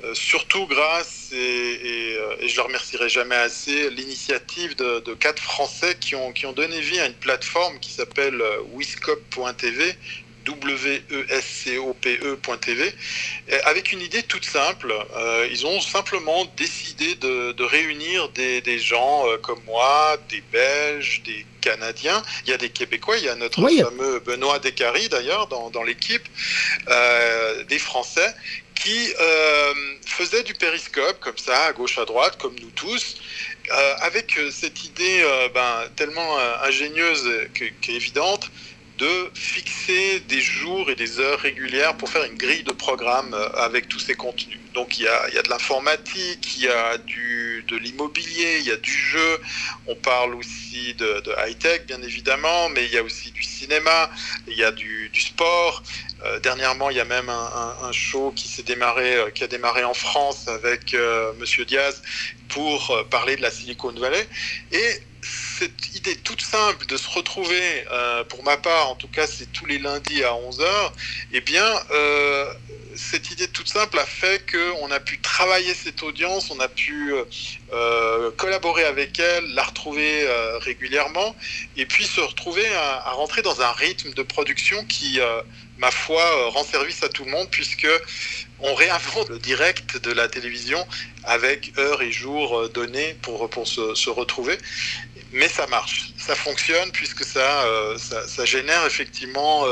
Euh, 0.06 0.14
surtout 0.14 0.66
grâce, 0.66 1.32
et, 1.34 2.16
euh, 2.18 2.36
et, 2.39 2.47
je 2.47 2.58
ne 2.58 2.66
remercierai 2.66 3.10
jamais 3.10 3.36
assez, 3.36 3.89
l'initiative 3.89 4.78
de, 4.78 5.14
quatre 5.16 5.43
Français 5.43 5.97
qui 6.00 6.16
ont, 6.16 6.32
qui 6.32 6.45
ont 6.45 6.54
donné 6.54 6.80
vie 6.80 7.02
à 7.02 7.08
une 7.08 7.14
plateforme 7.14 7.78
qui 7.80 7.91
s'appelle 7.91 8.39
euh, 8.41 8.62
wiscope.tv, 8.74 9.95
W-E-S-C-O-P-E.tv, 10.45 11.34
avec 13.66 13.91
une 13.91 14.00
idée 14.02 14.24
toute 14.24 14.45
simple. 14.45 14.91
ils 15.52 15.68
ont 15.68 15.80
simplement 15.80 16.45
décidé 16.58 17.14
de, 17.16 17.64
réunir 17.64 18.30
des, 18.30 18.62
des 18.62 18.80
gens 18.80 19.26
comme 19.43 19.62
moi, 19.66 20.18
des 20.30 20.41
Belges, 20.52 21.22
des 21.24 21.45
Canadiens, 21.62 22.24
il 22.45 22.50
y 22.50 22.54
a 22.54 22.58
des 22.58 22.70
Québécois, 22.70 23.18
il 23.18 23.26
y 23.26 23.30
a 23.30 23.36
notre 23.36 23.62
fameux 23.62 24.20
Benoît 24.22 24.58
Descaries 24.58 25.10
d'ailleurs 25.10 25.45
dans, 25.47 25.70
dans 25.70 25.84
l'équipe, 25.84 26.28
des 27.68 27.80
Français 27.80 28.34
qui 28.80 29.14
euh, 29.20 29.74
faisait 30.06 30.44
du 30.44 30.54
périscope 30.54 31.20
comme 31.20 31.38
ça, 31.38 31.66
à 31.66 31.74
gauche, 31.74 31.98
à 31.98 32.06
droite, 32.06 32.38
comme 32.38 32.56
nous 32.60 32.72
tous, 32.72 33.18
euh, 33.72 33.96
avec 34.00 34.38
euh, 34.38 34.50
cette 34.52 34.86
idée 34.86 35.24
ben, 35.54 35.84
tellement 35.96 36.38
ingénieuse 36.64 37.30
qu'évidente 37.82 38.50
de 39.00 39.32
fixer 39.34 40.20
des 40.28 40.41
jours 40.41 40.91
et 40.91 40.95
des 40.95 41.20
heures 41.20 41.39
régulières 41.39 41.95
pour 41.95 42.10
faire 42.10 42.26
une 42.26 42.38
grille 42.38 42.64
de 42.64 42.72
programme 42.72 43.34
avec 43.56 43.88
tous 43.88 44.00
ces 44.00 44.14
contenus. 44.14 44.60
Donc 44.74 45.00
il 45.00 45.06
y 45.06 45.08
a, 45.08 45.30
il 45.30 45.36
y 45.36 45.38
a 45.38 45.41
de 45.41 45.50
l'informatique, 45.50 46.58
il 46.58 46.64
y 46.64 46.68
a 46.68 46.97
du, 46.97 47.64
de 47.68 47.78
l'immobilier, 47.78 48.60
il 48.60 48.68
y 48.68 48.72
a 48.72 48.78
du 48.78 48.91
jeu, 48.91 49.39
on 49.88 49.95
parle 49.95 50.36
aussi 50.36 50.93
de, 50.95 51.24
high-tech 51.45 51.86
bien 51.88 52.02
évidemment, 52.02 52.70
mais 52.70 52.86
il 52.86 52.91
y 52.91 52.97
a 52.97 53.04
aussi 53.04 53.32
du 53.32 53.43
cinéma, 53.43 54.10
il 54.47 54.58
y 54.58 54.64
a 54.64 54.72
du, 54.72 55.10
du 55.10 55.22
sport, 55.22 55.82
euh, 56.26 56.39
dernièrement, 56.39 56.89
il 56.89 56.97
y 56.97 57.00
a 57.00 57.06
même 57.06 57.30
un, 57.30 57.91
show 57.91 58.32
qui 58.36 58.47
s'est 58.47 58.64
démarré, 58.64 59.16
euh, 59.16 59.30
qui 59.32 59.43
a 59.43 59.47
démarré 59.47 59.84
en 59.84 59.93
France 59.93 60.47
avec 60.47 60.93
euh, 60.93 61.34
Monsieur 61.39 61.66
Diaz 61.66 62.02
pour 62.50 63.06
parler 63.10 63.36
de 63.36 63.41
la 63.41 63.52
Silicon 63.52 63.91
Valley. 63.91 64.28
Et 64.72 65.02
cette 65.60 65.95
idée 65.95 66.16
toute 66.16 66.41
simple 66.41 66.86
de 66.86 66.95
se 66.97 67.10
retrouver, 67.10 67.86
pour 68.30 68.43
ma 68.43 68.57
part, 68.57 68.89
en 68.89 68.95
tout 68.95 69.07
cas, 69.07 69.28
c'est 69.28 69.51
tous 69.51 69.66
les 69.66 69.78
lundis 69.78 70.24
à 70.24 70.32
11h, 70.32 70.91
eh 71.34 71.41
bien, 71.41 71.66
cette 72.95 73.32
idée 73.32 73.47
toute 73.47 73.68
simple 73.68 73.99
a 73.99 74.05
fait 74.05 74.49
qu'on 74.49 74.89
a 74.91 74.99
pu 74.99 75.20
travailler 75.20 75.74
cette 75.74 76.01
audience, 76.03 76.49
on 76.49 76.60
a 76.60 76.68
pu 76.70 77.14
collaborer 78.38 78.86
avec 78.86 79.20
elle, 79.20 79.45
la 79.53 79.64
retrouver 79.64 80.28
régulièrement, 80.62 81.36
et 81.76 81.86
puis 81.86 82.05
se 82.05 82.22
retrouver 82.22 82.68
à, 82.76 83.12
rentrer 83.12 83.41
dans 83.41 83.62
un 83.62 83.72
rythme 83.72 84.14
de 84.14 84.24
production 84.24 84.86
qui 84.86 85.20
ma 85.80 85.91
foi, 85.91 86.22
euh, 86.22 86.49
rend 86.49 86.64
service 86.64 87.03
à 87.03 87.10
tout 87.10 87.24
le 87.24 87.32
monde 87.32 87.47
puisque 87.49 87.88
on 88.60 88.76
réinvente 88.76 89.30
le 89.30 89.39
direct 89.39 89.97
de 90.03 90.12
la 90.12 90.28
télévision 90.28 90.86
avec 91.24 91.72
heure 91.78 92.01
et 92.01 92.12
jour 92.12 92.60
euh, 92.60 92.70
donnés 92.70 93.16
pour, 93.22 93.49
pour 93.49 93.68
se, 93.68 94.10
retrouver. 94.10 94.57
Mais 95.32 95.48
ça 95.48 95.68
marche, 95.68 96.14
ça 96.18 96.36
fonctionne 96.36 96.92
puisque 96.92 97.24
ça, 97.24 97.64
euh, 97.66 97.98
ça, 97.98 98.46
génère 98.46 98.86
effectivement 98.86 99.66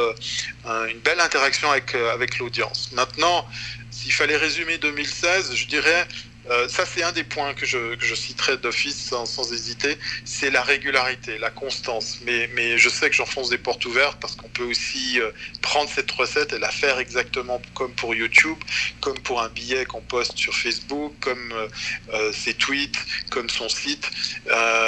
une 0.65 0.99
belle 0.99 1.19
interaction 1.19 1.71
avec, 1.71 1.95
avec 1.95 2.37
l'audience. 2.37 2.91
Maintenant, 2.91 3.45
s'il 3.89 4.13
fallait 4.13 4.37
résumer 4.37 4.77
2016, 4.77 5.55
je 5.55 5.67
dirais 5.67 6.07
euh, 6.49 6.67
ça, 6.67 6.85
c'est 6.85 7.03
un 7.03 7.11
des 7.11 7.23
points 7.23 7.53
que 7.53 7.65
je, 7.65 8.15
citerai 8.15 8.57
d'office 8.57 9.09
sans, 9.09 9.51
hésiter, 9.51 9.97
c'est 10.25 10.49
la 10.49 10.61
régularité, 10.61 11.37
la 11.37 11.49
constance. 11.49 12.19
Mais, 12.23 12.49
mais 12.53 12.77
je 12.77 12.89
sais 12.89 13.09
que 13.09 13.15
j'enfonce 13.15 13.49
des 13.49 13.57
portes 13.57 13.85
ouvertes 13.85 14.17
parce 14.19 14.35
qu'on 14.35 14.49
peut 14.49 14.63
aussi 14.63 15.19
euh, 15.19 15.31
prendre 15.61 15.89
cette 15.89 16.11
recette 16.11 16.53
et 16.53 16.59
la 16.59 16.71
faire 16.71 16.99
exactement 16.99 17.61
comme 17.73 17.93
pour 17.93 18.15
YouTube, 18.15 18.57
comme 19.01 19.19
pour 19.19 19.41
un 19.41 19.49
billet 19.49 19.85
qu'on 19.85 20.01
poste 20.01 20.37
sur 20.37 20.55
Facebook, 20.55 21.13
comme 21.19 21.53
euh, 22.13 22.31
ses 22.31 22.53
tweets, 22.53 22.97
comme 23.29 23.49
son 23.49 23.69
site. 23.69 24.09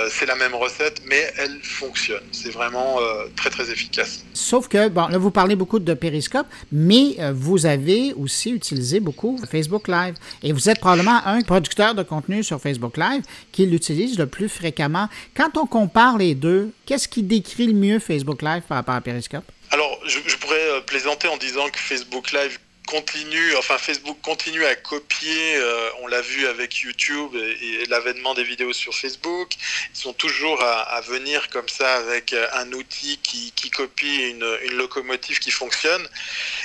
c'est 0.10 0.26
la 0.26 0.36
même 0.36 0.55
recette, 0.55 1.01
mais 1.05 1.32
elle 1.38 1.62
fonctionne. 1.64 2.24
C'est 2.32 2.51
vraiment 2.51 2.99
très, 3.36 3.49
très 3.49 3.70
efficace. 3.72 4.26
Sauf 4.49 4.67
que, 4.67 4.89
bon, 4.89 5.07
là, 5.09 5.19
vous 5.19 5.29
parlez 5.29 5.55
beaucoup 5.55 5.77
de 5.77 5.93
Periscope, 5.93 6.47
mais 6.71 7.17
vous 7.33 7.67
avez 7.67 8.13
aussi 8.13 8.49
utilisé 8.49 8.99
beaucoup 8.99 9.39
Facebook 9.51 9.87
Live. 9.87 10.15
Et 10.41 10.53
vous 10.53 10.71
êtes 10.71 10.79
probablement 10.79 11.23
un 11.23 11.41
producteur 11.41 11.93
de 11.93 12.01
contenu 12.01 12.43
sur 12.43 12.59
Facebook 12.59 12.97
Live 12.97 13.21
qui 13.51 13.67
l'utilise 13.67 14.17
le 14.17 14.25
plus 14.25 14.49
fréquemment. 14.49 15.07
Quand 15.37 15.55
on 15.55 15.67
compare 15.67 16.17
les 16.17 16.33
deux, 16.33 16.71
qu'est-ce 16.87 17.07
qui 17.07 17.21
décrit 17.21 17.67
le 17.67 17.73
mieux 17.73 17.99
Facebook 17.99 18.41
Live 18.41 18.63
par 18.67 18.77
rapport 18.77 18.95
à 18.95 19.01
Periscope? 19.01 19.43
Alors, 19.69 19.99
je, 20.07 20.17
je 20.25 20.35
pourrais 20.37 20.55
euh, 20.55 20.81
plaisanter 20.81 21.27
en 21.27 21.37
disant 21.37 21.69
que 21.71 21.77
Facebook 21.77 22.31
Live 22.31 22.57
continue, 22.89 23.55
enfin 23.55 23.77
Facebook 23.77 24.17
continue 24.23 24.65
à 24.65 24.75
copier, 24.75 25.57
euh, 25.57 25.89
on 26.01 26.07
l'a 26.07 26.21
vu 26.21 26.47
avec 26.47 26.77
YouTube 26.77 27.35
et, 27.35 27.85
l'avènement 27.85 28.33
des 28.33 28.43
vidéos 28.43 28.73
sur 28.73 28.95
Facebook, 28.95 29.53
ils 29.93 29.99
sont 29.99 30.13
toujours 30.13 30.59
à, 30.63 30.99
venir 31.01 31.49
comme 31.49 31.69
ça 31.69 31.97
avec 31.97 32.33
un 32.53 32.71
outil 32.73 33.19
qui, 33.19 33.69
copie 33.69 34.31
une, 34.31 34.75
locomotive 34.75 35.37
qui 35.37 35.51
fonctionne. 35.51 36.07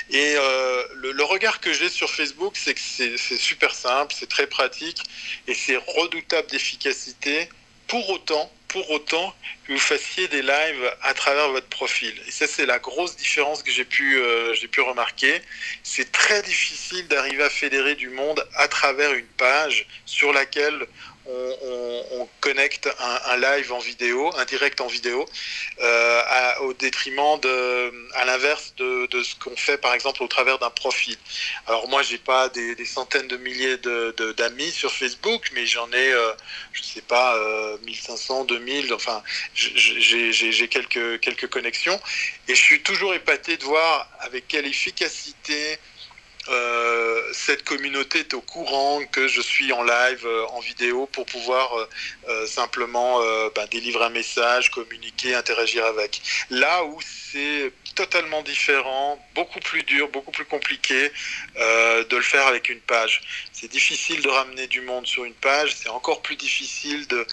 Et 0.09 0.33
euh, 0.35 0.83
le, 0.95 1.23
regard 1.23 1.59
que 1.59 1.71
j'ai 1.71 1.89
sur 1.89 2.09
Facebook, 2.09 2.55
c'est 2.57 2.73
que 2.73 2.81
c'est 2.81 3.37
super 3.37 3.75
simple, 3.75 4.13
c'est 4.17 4.29
très 4.29 4.47
pratique 4.47 5.03
et 5.47 5.53
c'est 5.53 5.77
redoutable 5.77 6.47
d'efficacité. 6.49 7.49
Pour 7.87 8.09
autant, 8.09 8.51
pour 8.75 8.91
autant 8.91 9.33
que 9.65 9.71
vous 9.71 9.79
fassiez 9.79 10.27
des 10.27 10.41
lives 10.41 10.95
à 11.01 11.13
travers 11.13 11.47
votre 11.47 11.69
profil. 11.69 12.13
Et 12.27 12.31
ça, 12.31 12.45
c'est 12.45 12.65
la 12.65 12.77
grosse 12.77 13.15
différence 13.15 13.63
que 13.63 13.71
j'ai 13.71 13.85
pu, 13.85 14.17
euh, 14.17 14.53
pu 14.69 14.81
remarquer. 14.81 15.41
C'est 15.81 16.11
très 16.11 16.41
difficile 16.41 17.07
d'arriver 17.07 17.43
à 17.43 17.49
fédérer 17.49 17.95
du 17.95 18.09
monde 18.09 18.45
à 18.53 18.67
travers 18.67 19.13
une 19.13 19.31
page 19.37 19.87
sur 20.05 20.33
laquelle 20.33 20.87
on, 21.27 22.27
connecte 22.41 22.87
un, 22.99 23.37
live 23.37 23.73
en 23.73 23.79
vidéo, 23.79 24.31
un 24.37 24.45
direct 24.45 24.79
en 24.79 24.87
vidéo, 24.87 25.25
euh, 25.81 26.21
au 26.61 26.73
détriment 26.73 27.39
de, 27.39 27.91
à 28.13 28.25
l'inverse 28.25 28.75
de, 28.77 29.07
ce 29.23 29.35
qu'on 29.35 29.55
fait 29.55 29.77
par 29.77 29.95
exemple 29.95 30.21
au 30.21 30.27
travers 30.27 30.59
d'un 30.59 30.69
profil. 30.69 31.17
Alors 31.65 31.87
moi, 31.89 32.03
j'ai 32.03 32.19
pas 32.19 32.49
des, 32.49 32.85
centaines 32.85 33.27
de 33.27 33.37
milliers 33.37 33.77
d'amis 34.37 34.71
sur 34.71 34.91
Facebook, 34.91 35.49
mais 35.53 35.65
j'en 35.65 35.91
ai, 35.91 36.11
euh, 36.11 36.33
je 36.73 36.83
sais 36.83 37.01
pas, 37.01 37.35
1500, 37.83 38.45
2000, 38.45 38.93
enfin, 38.93 39.23
j'ai 39.55 40.67
quelques, 40.69 41.19
quelques 41.19 41.47
connexions, 41.47 41.99
et 42.47 42.53
je 42.53 42.61
suis 42.61 42.83
toujours 42.83 43.15
épaté 43.15 43.57
de 43.57 43.63
voir 43.63 44.07
avec 44.19 44.47
quelle 44.47 44.67
efficacité 44.67 45.79
euh, 46.47 47.21
cette 47.33 47.63
communauté 47.63 48.19
est 48.19 48.33
au 48.33 48.41
courant 48.41 49.03
que 49.11 49.27
je 49.27 49.41
suis 49.41 49.71
en 49.73 49.83
live, 49.83 50.25
euh, 50.25 50.45
en 50.47 50.59
vidéo, 50.59 51.07
pour 51.07 51.25
pouvoir 51.25 51.87
euh, 52.27 52.45
simplement 52.45 53.19
ben, 53.55 53.65
délivrer 53.71 54.05
un 54.05 54.09
message, 54.09 54.69
communiquer, 54.71 55.33
interagir 55.33 55.85
avec. 55.85 56.21
Là 56.49 56.83
où 56.85 56.99
c'est 57.01 57.71
totalement 57.95 58.41
différent, 58.43 59.19
beaucoup 59.33 59.59
plus 59.59 59.83
dur, 59.83 60.09
beaucoup 60.09 60.31
plus 60.31 60.45
compliqué 60.45 61.11
de 61.55 62.15
le 62.15 62.21
faire 62.21 62.45
avec 62.47 62.69
une 62.69 62.79
page. 62.79 63.21
C'est 63.51 63.69
difficile 63.69 64.21
de 64.21 64.29
ramener 64.29 64.67
du 64.67 64.81
monde 64.81 65.07
sur 65.07 65.25
une 65.25 65.33
page, 65.33 65.73
c'est 65.75 65.89
encore 65.89 66.21
plus 66.21 66.35
difficile 66.35 67.07
de, 67.07 67.25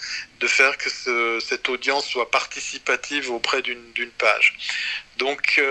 faire 0.47 0.77
que 0.77 0.89
ce, 0.89 1.39
cette 1.39 1.69
audience 1.69 2.05
soit 2.05 2.29
participative 2.29 3.31
auprès 3.31 3.61
d'une 3.61 4.11
page. 4.17 4.55
Donc, 5.17 5.61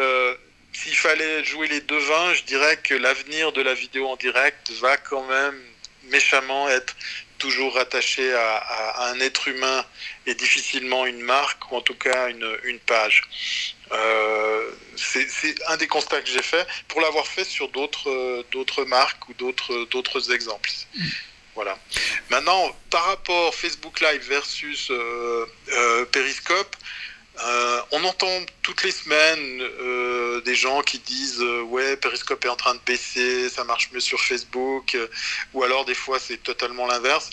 s'il 0.73 0.97
fallait 0.97 1.45
jouer 1.45 1.69
les 1.69 1.81
devins, 1.81 2.35
je 2.35 2.45
dirais 2.45 2.79
que 2.83 2.95
l'avenir 2.95 3.53
de 3.53 3.63
la 3.63 3.75
vidéo 3.75 4.09
en 4.09 4.17
direct 4.17 4.71
va 4.81 4.97
quand 4.97 5.25
même 5.25 5.61
méchamment 6.05 6.69
être 6.69 6.97
toujours 7.39 7.75
rattaché 7.75 8.33
à, 8.35 9.09
un 9.11 9.21
être 9.21 9.49
humain 9.49 9.85
et 10.27 10.35
difficilement 10.35 11.07
une 11.07 11.21
marque 11.21 11.71
ou 11.71 11.77
en 11.77 11.81
tout 11.81 11.95
cas 11.95 12.29
une, 12.29 12.79
page. 12.87 13.23
Euh, 13.91 14.71
c'est 14.97 15.55
un 15.69 15.77
des 15.77 15.89
constats 15.89 16.21
que 16.23 16.31
j'ai 16.31 16.43
fait 16.43 16.67
pour 16.89 17.01
l'avoir 17.01 17.27
fait 17.27 17.45
sur 17.45 17.69
d'autres 17.69 18.85
marques 18.85 19.29
ou 19.29 19.35
d'autres 19.35 20.33
exemples. 20.33 20.71
Voilà. 21.55 21.77
Maintenant, 22.31 22.75
par 22.91 23.05
rapport 23.07 23.55
Facebook 23.55 24.01
Live 24.01 24.27
versus 24.29 24.91
euh, 24.91 25.45
euh, 25.73 26.05
Periscope, 26.07 26.77
euh, 27.41 27.81
on 27.93 28.05
entend 28.05 28.29
toutes 28.61 28.83
les 28.83 28.91
semaines 28.91 29.63
euh, 29.63 30.43
des 30.43 30.55
gens 30.55 30.83
qui 30.83 30.99
disent 30.99 31.41
euh, 31.41 31.63
ouais 31.63 31.97
Periscope 31.97 32.45
est 32.45 32.49
en 32.49 32.57
train 32.57 32.75
de 32.75 32.81
baisser, 32.85 33.49
ça 33.49 33.65
marche 33.65 33.91
mieux 33.93 34.01
sur 34.01 34.21
Facebook, 34.21 34.97
ou 35.55 35.63
alors 35.63 35.85
des 35.87 35.95
fois 35.95 36.19
c'est 36.19 36.43
totalement 36.43 36.87
l'inverse. 36.87 37.31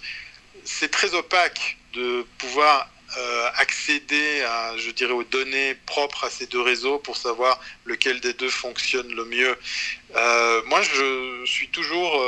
C'est 0.63 0.89
très 0.89 1.13
opaque 1.15 1.77
de 1.93 2.25
pouvoir 2.37 2.89
accéder 3.55 4.43
à, 4.43 4.77
je 4.77 4.91
dirais, 4.91 5.13
aux 5.13 5.23
données 5.23 5.73
propres 5.87 6.25
à 6.25 6.29
ces 6.29 6.45
deux 6.45 6.61
réseaux 6.61 6.99
pour 6.99 7.17
savoir 7.17 7.59
lequel 7.85 8.19
des 8.19 8.33
deux 8.33 8.51
fonctionne 8.51 9.11
le 9.15 9.25
mieux. 9.25 9.57
moi, 10.67 10.81
je 10.83 11.43
suis 11.43 11.69
toujours, 11.69 12.23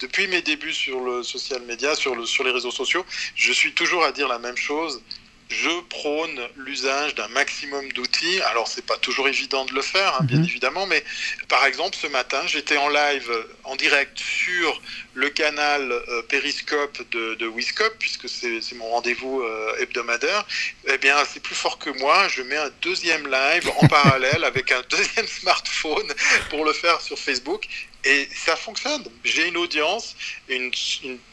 depuis 0.00 0.26
mes 0.26 0.42
débuts 0.42 0.74
sur 0.74 0.98
le 0.98 1.22
social 1.22 1.62
media, 1.62 1.94
sur, 1.94 2.16
le, 2.16 2.26
sur 2.26 2.42
les 2.42 2.50
réseaux 2.50 2.72
sociaux, 2.72 3.06
je 3.36 3.52
suis 3.52 3.72
toujours 3.72 4.04
à 4.04 4.10
dire 4.10 4.26
la 4.26 4.40
même 4.40 4.56
chose 4.56 5.00
je 5.48 5.80
prône 5.88 6.40
l'usage 6.56 7.14
d'un 7.14 7.28
maximum 7.28 7.90
d'outils. 7.92 8.40
Alors, 8.42 8.66
c'est 8.66 8.84
pas 8.84 8.96
toujours 8.96 9.28
évident 9.28 9.64
de 9.64 9.74
le 9.74 9.82
faire, 9.82 10.14
hein, 10.14 10.24
bien 10.24 10.38
mhm. 10.38 10.44
évidemment, 10.44 10.86
mais 10.86 11.04
par 11.48 11.64
exemple, 11.66 11.96
ce 12.00 12.08
matin, 12.08 12.42
j'étais 12.46 12.76
en 12.76 12.88
live, 12.88 13.30
en 13.64 13.76
direct 13.76 14.18
sur 14.18 14.80
le 15.14 15.30
canal 15.30 15.92
euh, 15.92 16.22
Periscope 16.22 16.98
de, 17.10 17.34
de 17.34 17.46
Wiscope, 17.46 17.96
puisque 17.98 18.28
c'est 18.28 18.74
mon 18.74 18.88
rendez-vous 18.90 19.40
euh, 19.40 19.76
hebdomadaire. 19.80 20.46
Eh 20.88 20.98
bien, 20.98 21.16
c'est 21.32 21.40
plus 21.40 21.54
fort 21.54 21.78
que 21.78 21.90
moi. 21.90 22.28
Je 22.28 22.42
mets 22.42 22.56
un 22.56 22.70
deuxième 22.82 23.26
live 23.26 23.70
en 23.78 23.88
parallèle 23.88 24.44
avec 24.44 24.72
un 24.72 24.82
deuxième 24.90 25.26
smartphone 25.26 26.12
pour 26.50 26.64
le 26.64 26.72
faire 26.72 27.00
sur 27.00 27.18
Facebook. 27.18 27.66
Et 28.06 28.28
ça 28.32 28.54
fonctionne. 28.54 29.04
J'ai 29.24 29.48
une 29.48 29.56
audience, 29.56 30.14
une, 30.48 30.70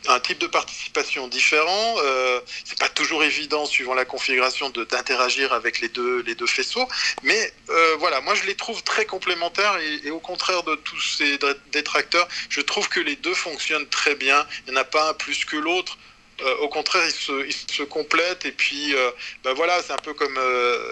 un 0.08 0.20
type 0.20 0.40
de 0.40 0.48
participation 0.48 1.28
différent. 1.28 1.96
Euh, 2.04 2.40
c'est 2.66 2.80
pas 2.80 2.90
toujours 2.90 3.24
évident, 3.24 3.68
suivant 3.68 3.94
la 3.94 4.03
configuration, 4.06 4.70
d'interagir 4.70 5.54
avec 5.54 5.80
les 5.80 5.90
deux, 5.90 6.22
les 6.24 6.36
deux 6.36 6.48
faisceaux. 6.48 6.88
Mais 7.24 7.54
euh, 7.70 7.96
voilà, 8.00 8.22
moi 8.22 8.36
je 8.36 8.46
les 8.46 8.56
trouve 8.56 8.84
très 8.84 9.06
complémentaires 9.06 9.78
et, 10.04 10.12
au 10.12 10.20
contraire 10.20 10.64
de 10.64 10.76
tous 10.76 11.00
ces 11.00 11.40
détracteurs, 11.72 12.28
je 12.50 12.62
trouve 12.62 12.90
que 12.90 13.00
les 13.00 13.16
deux 13.16 13.34
fonctionnent 13.34 13.88
très 13.88 14.16
bien. 14.16 14.46
Il 14.66 14.72
n'y 14.72 14.78
en 14.78 14.82
a 14.82 14.86
pas 14.86 15.10
un 15.10 15.14
plus 15.14 15.46
que 15.46 15.58
l'autre. 15.58 15.98
Euh, 16.42 16.56
au 16.58 16.68
contraire, 16.68 17.04
ils 17.06 17.12
se, 17.12 17.46
ils 17.46 17.54
se, 17.54 17.84
complètent. 17.84 18.46
Et 18.46 18.52
puis, 18.52 18.96
euh, 18.96 19.12
ben 19.44 19.54
voilà, 19.54 19.82
c'est 19.84 19.94
un 19.94 19.98
peu 19.98 20.14
comme 20.14 20.40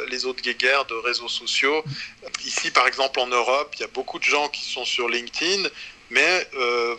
les 0.08 0.26
autres 0.26 0.42
guéguerres 0.42 0.86
de 0.86 0.94
réseaux 0.94 1.30
sociaux. 1.30 1.84
Ici, 2.46 2.72
par 2.72 2.88
exemple, 2.88 3.20
en 3.20 3.28
Europe, 3.28 3.74
il 3.78 3.82
y 3.82 3.84
a 3.84 3.88
beaucoup 3.88 4.20
de 4.20 4.24
gens 4.24 4.48
qui 4.50 4.64
sont 4.64 4.86
sur 4.86 5.10
LinkedIn. 5.10 5.68
Mais 6.12 6.48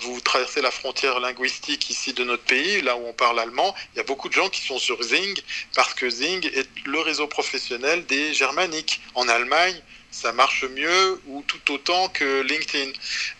vous 0.01 0.21
traversez 0.21 0.63
la 0.63 0.71
frontière 0.71 1.21
linguistique 1.21 1.91
ici 1.91 2.13
de 2.15 2.25
notre 2.25 2.45
pays, 2.45 2.81
là 2.81 2.97
où 2.97 3.07
on 3.07 3.13
parle 3.13 3.39
allemand, 3.39 3.75
il 3.93 3.99
y 3.99 4.01
a 4.01 4.05
beaucoup 4.05 4.29
de 4.29 4.35
gens 4.35 4.49
qui 4.49 4.63
sont 4.63 4.79
sur 4.79 5.03
Zing, 5.03 5.39
parce 5.75 5.93
que 5.95 6.09
Zing 6.09 6.45
est 6.55 6.69
le 6.87 6.99
réseau 6.99 7.27
professionnel 7.27 8.07
des 8.07 8.33
germaniques. 8.33 9.01
En 9.15 9.29
Allemagne, 9.29 9.81
ça 10.11 10.33
marche 10.33 10.65
mieux 10.65 11.21
ou 11.27 11.43
tout 11.47 11.73
autant 11.73 12.09
que 12.09 12.43
LinkedIn. 12.43 12.93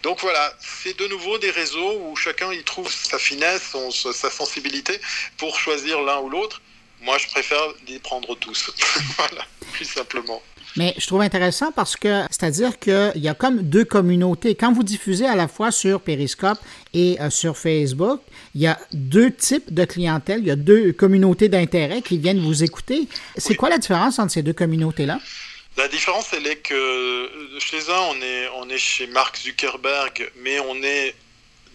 Donc 0.03 0.21
voilà, 0.21 0.53
c'est 0.61 0.99
de 0.99 1.07
nouveau 1.07 1.39
des 1.39 1.51
réseaux 1.51 2.01
où 2.01 2.17
chacun 2.17 2.53
y 2.53 2.63
trouve 2.65 2.91
sa 2.93 3.19
finesse, 3.19 3.75
sa 4.13 4.31
sensibilité 4.31 5.01
pour 5.37 5.59
choisir 5.59 6.03
l'un 6.03 6.19
ou 6.21 6.29
l'autre. 6.29 6.61
Moi, 7.01 7.19
je 7.19 7.29
préfère 7.29 7.63
les 7.89 7.99
prendre 7.99 8.35
tous. 8.37 8.71
voilà, 9.17 9.45
plus 9.73 9.85
simplement. 9.85 10.43
Mais 10.77 10.95
je 10.97 11.07
trouve 11.07 11.21
intéressant 11.21 11.71
parce 11.73 11.97
que, 11.97 12.23
c'est-à-dire 12.31 12.79
qu'il 12.79 13.13
y 13.17 13.29
a 13.29 13.35
comme 13.35 13.63
deux 13.63 13.85
communautés. 13.85 14.55
Quand 14.55 14.73
vous 14.73 14.83
diffusez 14.83 15.27
à 15.27 15.37
la 15.37 15.49
fois 15.49 15.71
sur 15.71 16.01
Periscope 16.01 16.59
et 16.95 17.21
euh, 17.21 17.29
sur 17.31 17.59
Facebook, 17.59 18.21
il 18.55 18.63
y 18.63 18.67
a 18.67 18.79
deux 18.93 19.31
types 19.31 19.73
de 19.73 19.85
clientèle, 19.85 20.41
il 20.41 20.47
y 20.47 20.51
a 20.51 20.57
deux 20.57 20.93
communautés 20.93 21.49
d'intérêt 21.49 22.01
qui 22.01 22.19
viennent 22.19 22.41
vous 22.41 22.63
écouter. 22.63 23.07
C'est 23.37 23.55
quoi 23.55 23.69
la 23.69 23.79
différence 23.79 24.19
entre 24.19 24.33
ces 24.33 24.43
deux 24.43 24.55
communautés-là? 24.55 25.21
La 25.77 25.89
différence, 25.89 26.33
elle 26.35 26.47
est 26.47 26.57
que 26.57 27.29
chez 27.59 27.79
un, 27.91 28.01
on 28.11 28.23
est, 28.23 28.49
on 28.57 28.69
est 28.69 28.79
chez 28.79 29.07
Mark 29.07 29.39
Zuckerberg, 29.39 30.31
mais 30.43 30.59
on 30.61 30.77
est 30.83 31.15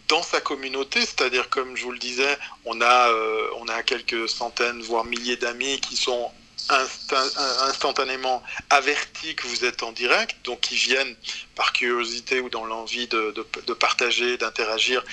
dans 0.07 0.21
sa 0.23 0.39
communauté, 0.39 1.01
c'est-à-dire 1.01 1.49
comme 1.49 1.75
je 1.75 1.83
vous 1.83 1.91
le 1.91 1.99
disais, 1.99 2.37
on 2.65 2.79
a, 2.81 3.09
euh, 3.09 3.47
on 3.59 3.67
a 3.67 3.83
quelques 3.83 4.29
centaines, 4.29 4.81
voire 4.81 5.03
milliers 5.03 5.35
d'amis 5.35 5.79
qui 5.81 5.97
sont 5.97 6.31
instantanément 6.69 8.43
avertis 8.69 9.35
que 9.35 9.47
vous 9.47 9.65
êtes 9.65 9.83
en 9.83 9.91
direct, 9.91 10.35
donc 10.43 10.61
qui 10.61 10.75
viennent 10.75 11.15
par 11.55 11.73
curiosité 11.73 12.39
ou 12.39 12.49
dans 12.49 12.65
l'envie 12.65 13.07
de, 13.07 13.31
partager, 13.73 14.37
d'interagir, 14.37 15.03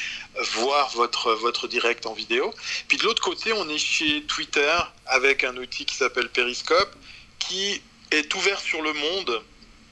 voir 0.54 0.90
votre, 0.90 1.32
votre 1.34 1.68
direct 1.68 2.06
en 2.06 2.12
vidéo. 2.12 2.52
Puis 2.88 2.98
de 2.98 3.04
l'autre 3.04 3.22
côté, 3.22 3.52
on 3.52 3.68
est 3.68 3.78
chez 3.78 4.22
Twitter 4.24 4.76
avec 5.06 5.44
un 5.44 5.56
outil 5.56 5.84
qui 5.84 5.94
s'appelle 5.94 6.28
Periscope, 6.28 6.94
qui 7.38 7.82
est 8.10 8.34
ouvert 8.34 8.60
sur 8.60 8.82
le 8.82 8.92
monde 8.92 9.42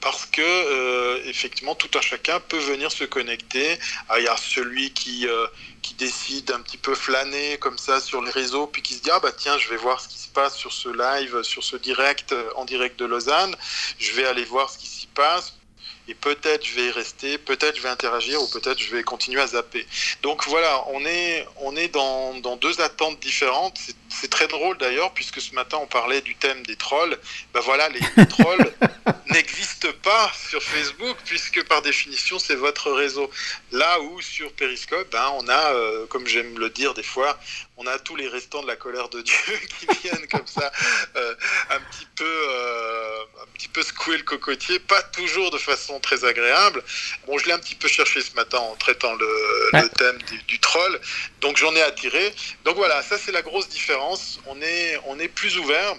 parce 0.03 0.25
que 0.25 0.41
euh, 0.41 1.21
effectivement 1.25 1.75
tout 1.75 1.89
un 1.97 2.01
chacun 2.01 2.39
peut 2.41 2.59
venir 2.59 2.91
se 2.91 3.05
connecter. 3.05 3.79
Ah, 4.09 4.19
il 4.19 4.25
y 4.25 4.27
a 4.27 4.35
celui 4.35 4.91
qui, 4.91 5.25
euh, 5.27 5.47
qui 5.81 5.93
décide 5.93 6.51
un 6.51 6.59
petit 6.59 6.77
peu 6.77 6.93
flâner 6.93 7.57
comme 7.59 7.77
ça 7.77 8.01
sur 8.01 8.21
les 8.21 8.31
réseaux, 8.31 8.67
puis 8.67 8.81
qui 8.81 8.95
se 8.95 9.01
dit 9.01 9.11
ah 9.11 9.19
bah 9.21 9.31
tiens 9.31 9.57
je 9.57 9.69
vais 9.69 9.77
voir 9.77 10.01
ce 10.01 10.09
qui 10.09 10.19
se 10.19 10.27
passe 10.27 10.57
sur 10.57 10.73
ce 10.73 10.89
live, 10.89 11.41
sur 11.43 11.63
ce 11.63 11.77
direct 11.77 12.33
euh, 12.33 12.49
en 12.57 12.65
direct 12.65 12.99
de 12.99 13.05
Lausanne. 13.05 13.55
Je 13.97 14.11
vais 14.11 14.25
aller 14.25 14.43
voir 14.43 14.69
ce 14.69 14.77
qui 14.77 14.87
s'y 14.87 15.07
passe 15.07 15.53
et 16.07 16.13
peut-être 16.13 16.65
je 16.65 16.75
vais 16.75 16.85
y 16.87 16.91
rester, 16.91 17.37
peut-être 17.37 17.77
je 17.77 17.81
vais 17.81 17.89
interagir 17.89 18.41
ou 18.41 18.47
peut-être 18.47 18.79
je 18.79 18.93
vais 18.93 19.03
continuer 19.03 19.41
à 19.41 19.47
zapper. 19.47 19.85
Donc 20.21 20.45
voilà, 20.47 20.83
on 20.87 21.05
est, 21.05 21.47
on 21.57 21.75
est 21.77 21.87
dans, 21.87 22.33
dans 22.39 22.57
deux 22.57 22.81
attentes 22.81 23.19
différentes. 23.19 23.79
C'est 24.09 24.29
très 24.29 24.47
drôle 24.47 24.77
d'ailleurs, 24.77 25.13
puisque 25.13 25.39
ce 25.39 25.55
matin 25.55 25.77
on 25.81 25.87
parlait 25.87 26.21
du 26.21 26.35
thème 26.35 26.63
des 26.65 26.75
trolls. 26.75 27.17
Ben 27.53 27.61
voilà, 27.61 27.87
les, 27.89 28.25
trolls 28.27 28.73
n'existent 29.29 29.93
pas 30.01 30.31
sur 30.49 30.61
Facebook, 30.61 31.17
puisque 31.25 31.63
par 31.67 31.81
définition 31.81 32.37
c'est 32.37 32.55
votre 32.55 32.91
réseau. 32.91 33.29
Là 33.71 34.01
où 34.01 34.21
sur 34.21 34.51
Periscope, 34.53 35.09
ben, 35.11 35.31
on 35.35 35.47
a, 35.47 35.73
euh, 35.73 36.05
comme 36.07 36.27
j'aime 36.27 36.59
le 36.59 36.69
dire 36.69 36.93
des 36.93 37.03
fois, 37.03 37.39
on 37.77 37.87
a 37.87 37.97
tous 37.99 38.15
les 38.15 38.27
restants 38.27 38.61
de 38.61 38.67
la 38.67 38.75
colère 38.75 39.09
de 39.09 39.21
Dieu 39.21 39.35
qui 39.79 39.87
viennent 40.01 40.27
comme 40.27 40.47
ça, 40.47 40.71
euh, 41.15 41.35
un 41.69 41.79
petit 41.79 42.07
peu, 42.15 42.23
euh, 42.25 43.23
un 43.41 43.47
petit 43.53 43.67
peu 43.67 43.81
secouer 43.81 44.17
le 44.17 44.23
cocotier, 44.23 44.79
pas 44.79 45.01
toujours 45.01 45.51
de 45.51 45.57
façon 45.57 45.99
très 45.99 46.23
agréable. 46.25 46.83
Bon, 47.25 47.37
je 47.37 47.45
l'ai 47.45 47.53
un 47.53 47.59
petit 47.59 47.75
peu 47.75 47.87
cherché 47.87 48.21
ce 48.21 48.33
matin 48.35 48.59
en 48.59 48.75
traitant 48.75 49.13
le, 49.15 49.89
thème 49.97 50.19
du, 50.47 50.59
troll, 50.59 50.99
donc 51.41 51.57
j'en 51.57 51.75
ai 51.75 51.81
attiré. 51.81 52.33
Donc 52.63 52.75
voilà, 52.75 53.01
ça 53.01 53.17
c'est 53.17 53.31
la 53.31 53.41
grosse 53.41 53.69
différence. 53.69 54.39
On 54.45 54.61
est, 54.61 54.99
on 55.05 55.19
est 55.19 55.27
plus 55.27 55.57
ouvert. 55.57 55.95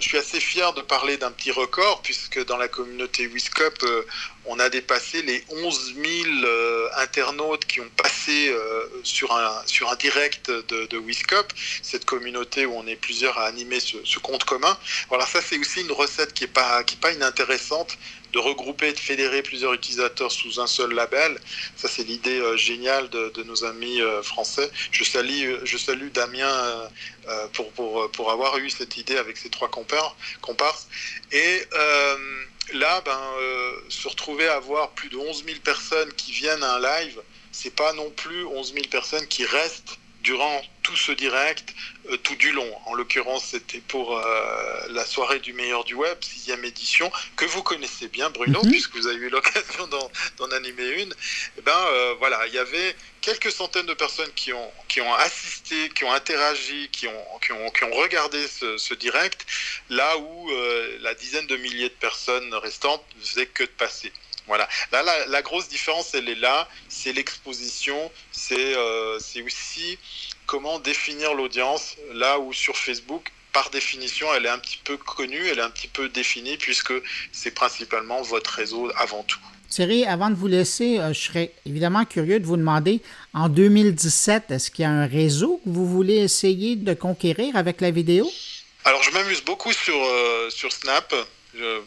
Je 0.00 0.08
suis 0.08 0.18
assez 0.18 0.40
fier 0.40 0.72
de 0.72 0.80
parler 0.80 1.16
d'un 1.16 1.30
petit 1.30 1.52
record, 1.52 2.02
puisque 2.02 2.44
dans 2.46 2.56
la 2.56 2.66
communauté 2.66 3.26
Wiscop, 3.26 3.78
euh, 3.84 4.02
on 4.44 4.58
a 4.58 4.68
dépassé 4.68 5.22
les 5.22 5.44
11 5.48 5.94
000 5.94 6.04
euh, 6.44 6.88
internautes 6.96 7.64
qui 7.64 7.80
ont 7.80 7.88
passé 7.96 8.48
euh, 8.48 8.86
sur, 9.04 9.34
un, 9.36 9.62
sur 9.66 9.90
un 9.90 9.96
direct 9.96 10.50
de, 10.50 10.86
de 10.86 10.98
Wiscop, 10.98 11.52
cette 11.82 12.04
communauté 12.04 12.66
où 12.66 12.74
on 12.74 12.86
est 12.88 12.96
plusieurs 12.96 13.38
à 13.38 13.44
animer 13.46 13.78
ce, 13.78 14.18
compte 14.18 14.44
commun. 14.44 14.76
Voilà, 15.08 15.26
ça 15.26 15.40
c'est 15.40 15.58
aussi 15.58 15.82
une 15.82 15.92
recette 15.92 16.34
qui 16.34 16.44
n'est 16.44 16.48
pas, 16.48 16.82
pas 17.00 17.12
inintéressante 17.12 17.96
de 18.34 18.40
regrouper 18.40 18.92
de 18.92 18.98
fédérer 18.98 19.42
plusieurs 19.42 19.72
utilisateurs 19.72 20.32
sous 20.32 20.60
un 20.60 20.66
seul 20.66 20.92
label. 20.92 21.38
Ça, 21.76 21.88
c'est 21.88 22.02
l'idée 22.02 22.40
euh, 22.40 22.56
géniale 22.56 23.08
de, 23.08 23.42
nos 23.44 23.64
amis 23.64 24.00
euh, 24.00 24.22
français. 24.22 24.70
Je 24.90 25.04
salue, 25.04 26.08
Damien 26.12 26.48
euh, 27.28 27.46
pour, 27.52 28.30
avoir 28.30 28.58
eu 28.58 28.70
cette 28.70 28.96
idée 28.96 29.16
avec 29.16 29.36
ses 29.36 29.50
trois 29.50 29.70
comparses. 29.70 30.88
Et 31.30 31.62
là, 32.72 33.00
ben, 33.02 33.20
se 33.88 34.08
retrouver 34.08 34.48
à 34.48 34.56
avoir 34.56 34.90
plus 34.90 35.10
de 35.10 35.16
11 35.16 35.44
000 35.44 35.58
personnes 35.62 36.12
qui 36.14 36.32
viennent 36.32 36.62
à 36.62 36.74
un 36.74 36.80
live, 36.80 37.20
c'est 37.52 37.74
pas 37.74 37.92
non 37.92 38.10
plus 38.10 38.44
11 38.46 38.74
000 38.74 38.86
personnes 38.90 39.26
qui 39.28 39.44
restent 39.44 39.98
durant 40.24 40.62
tout 40.82 40.96
ce 40.96 41.12
direct, 41.12 41.74
euh, 42.10 42.16
tout 42.16 42.34
du 42.36 42.50
long. 42.50 42.70
En 42.86 42.94
l'occurrence, 42.94 43.44
c'était 43.52 43.80
pour 43.80 44.18
euh, 44.18 44.86
la 44.90 45.04
soirée 45.04 45.38
du 45.38 45.52
meilleur 45.52 45.84
du 45.84 45.94
web, 45.94 46.16
sixième 46.22 46.64
édition, 46.64 47.12
que 47.36 47.44
vous 47.44 47.62
connaissez 47.62 48.08
bien, 48.08 48.30
Bruno, 48.30 48.62
mhm. 48.62 48.70
puisque 48.70 48.96
vous 48.96 49.06
avez 49.06 49.16
eu 49.16 49.28
l'occasion 49.28 49.86
d'en 50.38 50.50
animer 50.50 51.02
une. 51.02 51.12
Et 51.12 51.58
eh 51.58 51.60
ben 51.60 51.76
euh, 51.76 52.14
voilà, 52.18 52.46
il 52.46 52.54
y 52.54 52.58
avait 52.58 52.96
quelques 53.20 53.52
centaines 53.52 53.86
de 53.86 53.94
personnes 53.94 54.32
qui 54.34 54.52
ont, 54.52 54.70
qui 54.88 55.00
ont 55.02 55.14
assisté, 55.14 55.90
qui 55.90 56.04
ont 56.04 56.12
interagi, 56.12 56.88
qui 56.90 57.06
ont, 57.06 57.24
qui 57.42 57.52
ont, 57.52 57.70
qui 57.70 57.84
ont 57.84 57.94
regardé 57.94 58.46
ce, 58.48 58.78
ce, 58.78 58.94
direct, 58.94 59.46
là 59.90 60.16
où 60.18 60.50
la 61.00 61.14
dizaine 61.14 61.46
de 61.46 61.56
milliers 61.56 61.88
de 61.88 62.00
personnes 62.08 62.52
restantes 62.54 63.04
ne 63.16 63.24
faisaient 63.24 63.46
que 63.46 63.64
de 63.64 63.76
passer. 63.84 64.12
Voilà. 64.46 64.68
Là, 64.92 65.02
la, 65.28 65.42
grosse 65.42 65.68
différence, 65.68 66.14
elle 66.14 66.28
est 66.28 66.34
là. 66.34 66.68
C'est 66.88 67.12
l'exposition. 67.12 68.10
C'est 68.30 68.76
euh, 68.76 69.18
aussi 69.44 69.98
comment 70.46 70.78
définir 70.78 71.34
l'audience. 71.34 71.96
Là 72.12 72.38
où 72.38 72.52
sur 72.52 72.76
Facebook, 72.76 73.32
par 73.52 73.70
définition, 73.70 74.26
elle 74.34 74.46
est 74.46 74.50
un 74.50 74.58
petit 74.58 74.80
peu 74.82 74.96
connue, 74.96 75.46
elle 75.48 75.58
est 75.58 75.62
un 75.62 75.70
petit 75.70 75.88
peu 75.88 76.08
définie, 76.08 76.56
puisque 76.56 76.92
c'est 77.32 77.52
principalement 77.52 78.20
votre 78.22 78.50
réseau 78.50 78.90
avant 78.96 79.22
tout. 79.22 79.38
Thierry, 79.70 80.04
avant 80.04 80.28
de 80.28 80.34
vous 80.34 80.46
laisser, 80.46 80.98
euh, 80.98 81.12
je 81.12 81.20
serais 81.20 81.52
évidemment 81.64 82.04
curieux 82.04 82.38
de 82.38 82.46
vous 82.46 82.56
demander, 82.56 83.00
en 83.32 83.48
2017, 83.48 84.50
est-ce 84.50 84.70
qu'il 84.70 84.82
y 84.82 84.86
a 84.86 84.90
un 84.90 85.06
réseau 85.06 85.60
que 85.64 85.70
vous 85.70 85.86
voulez 85.86 86.16
essayer 86.16 86.76
de 86.76 86.94
conquérir 86.94 87.56
avec 87.56 87.80
la 87.80 87.90
vidéo? 87.90 88.30
Alors, 88.84 89.02
je 89.02 89.10
m'amuse 89.12 89.42
beaucoup 89.42 89.72
sur, 89.72 89.96
euh, 89.96 90.50
sur 90.50 90.70
Snap 90.70 91.14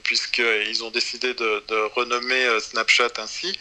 puisqu'ils 0.03 0.83
ont 0.83 0.91
décidé 0.91 1.33
de, 1.33 1.63
renommer 1.95 2.45
euh, 2.45 2.59
Snapchat 2.59 3.11
ainsi. 3.17 3.57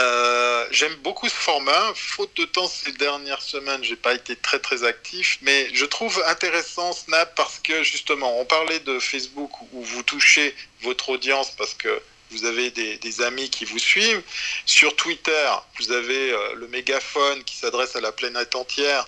Euh, 0.00 0.66
j'aime 0.72 0.94
beaucoup 0.96 1.28
ce 1.28 1.34
format. 1.34 1.92
Faute 1.94 2.36
de 2.36 2.44
temps 2.44 2.66
ces 2.66 2.92
dernières 2.92 3.42
semaines, 3.42 3.84
j'ai 3.84 3.96
pas 3.96 4.14
été 4.14 4.34
très 4.34 4.58
très 4.58 4.82
actif, 4.84 5.38
mais 5.42 5.68
je 5.72 5.84
trouve 5.84 6.22
intéressant 6.26 6.92
Snap 6.92 7.34
parce 7.36 7.60
que 7.60 7.82
justement, 7.84 8.40
on 8.40 8.44
parlait 8.44 8.80
de 8.80 8.98
Facebook 8.98 9.50
où 9.72 9.82
vous 9.82 10.02
touchez 10.02 10.54
votre 10.82 11.10
audience 11.10 11.52
parce 11.52 11.74
que 11.74 12.02
vous 12.30 12.44
avez 12.44 12.70
des, 12.70 13.22
amis 13.22 13.48
qui 13.48 13.64
vous 13.64 13.78
suivent. 13.78 14.22
Sur 14.66 14.96
Twitter, 14.96 15.50
vous 15.78 15.92
avez 15.92 16.32
euh, 16.32 16.54
le 16.56 16.66
mégaphone 16.68 17.44
qui 17.44 17.56
s'adresse 17.56 17.94
à 17.94 18.00
la 18.00 18.10
planète 18.10 18.56
entière 18.56 19.06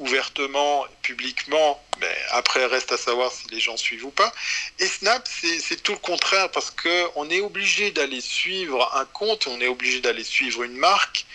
ouvertement, 0.00 0.86
publiquement, 1.02 1.80
mais 2.00 2.16
après 2.30 2.66
reste 2.66 2.90
à 2.90 2.96
savoir 2.96 3.30
si 3.30 3.46
les 3.50 3.60
gens 3.60 3.76
suivent 3.76 4.06
ou 4.06 4.10
pas. 4.10 4.32
Et 4.78 4.86
Snap, 4.86 5.28
c'est 5.28 5.82
tout 5.82 5.92
le 5.92 5.98
contraire 5.98 6.50
parce 6.50 6.70
qu'on 6.70 7.30
est 7.30 7.40
obligé 7.40 7.90
d'aller 7.92 8.20
suivre 8.20 8.90
un 8.96 9.04
compte, 9.04 9.46
on 9.46 9.60
est 9.60 9.68
obligé 9.68 10.00
d'aller 10.00 10.24
suivre 10.24 10.62
une 10.62 10.76
marque, 10.76 11.26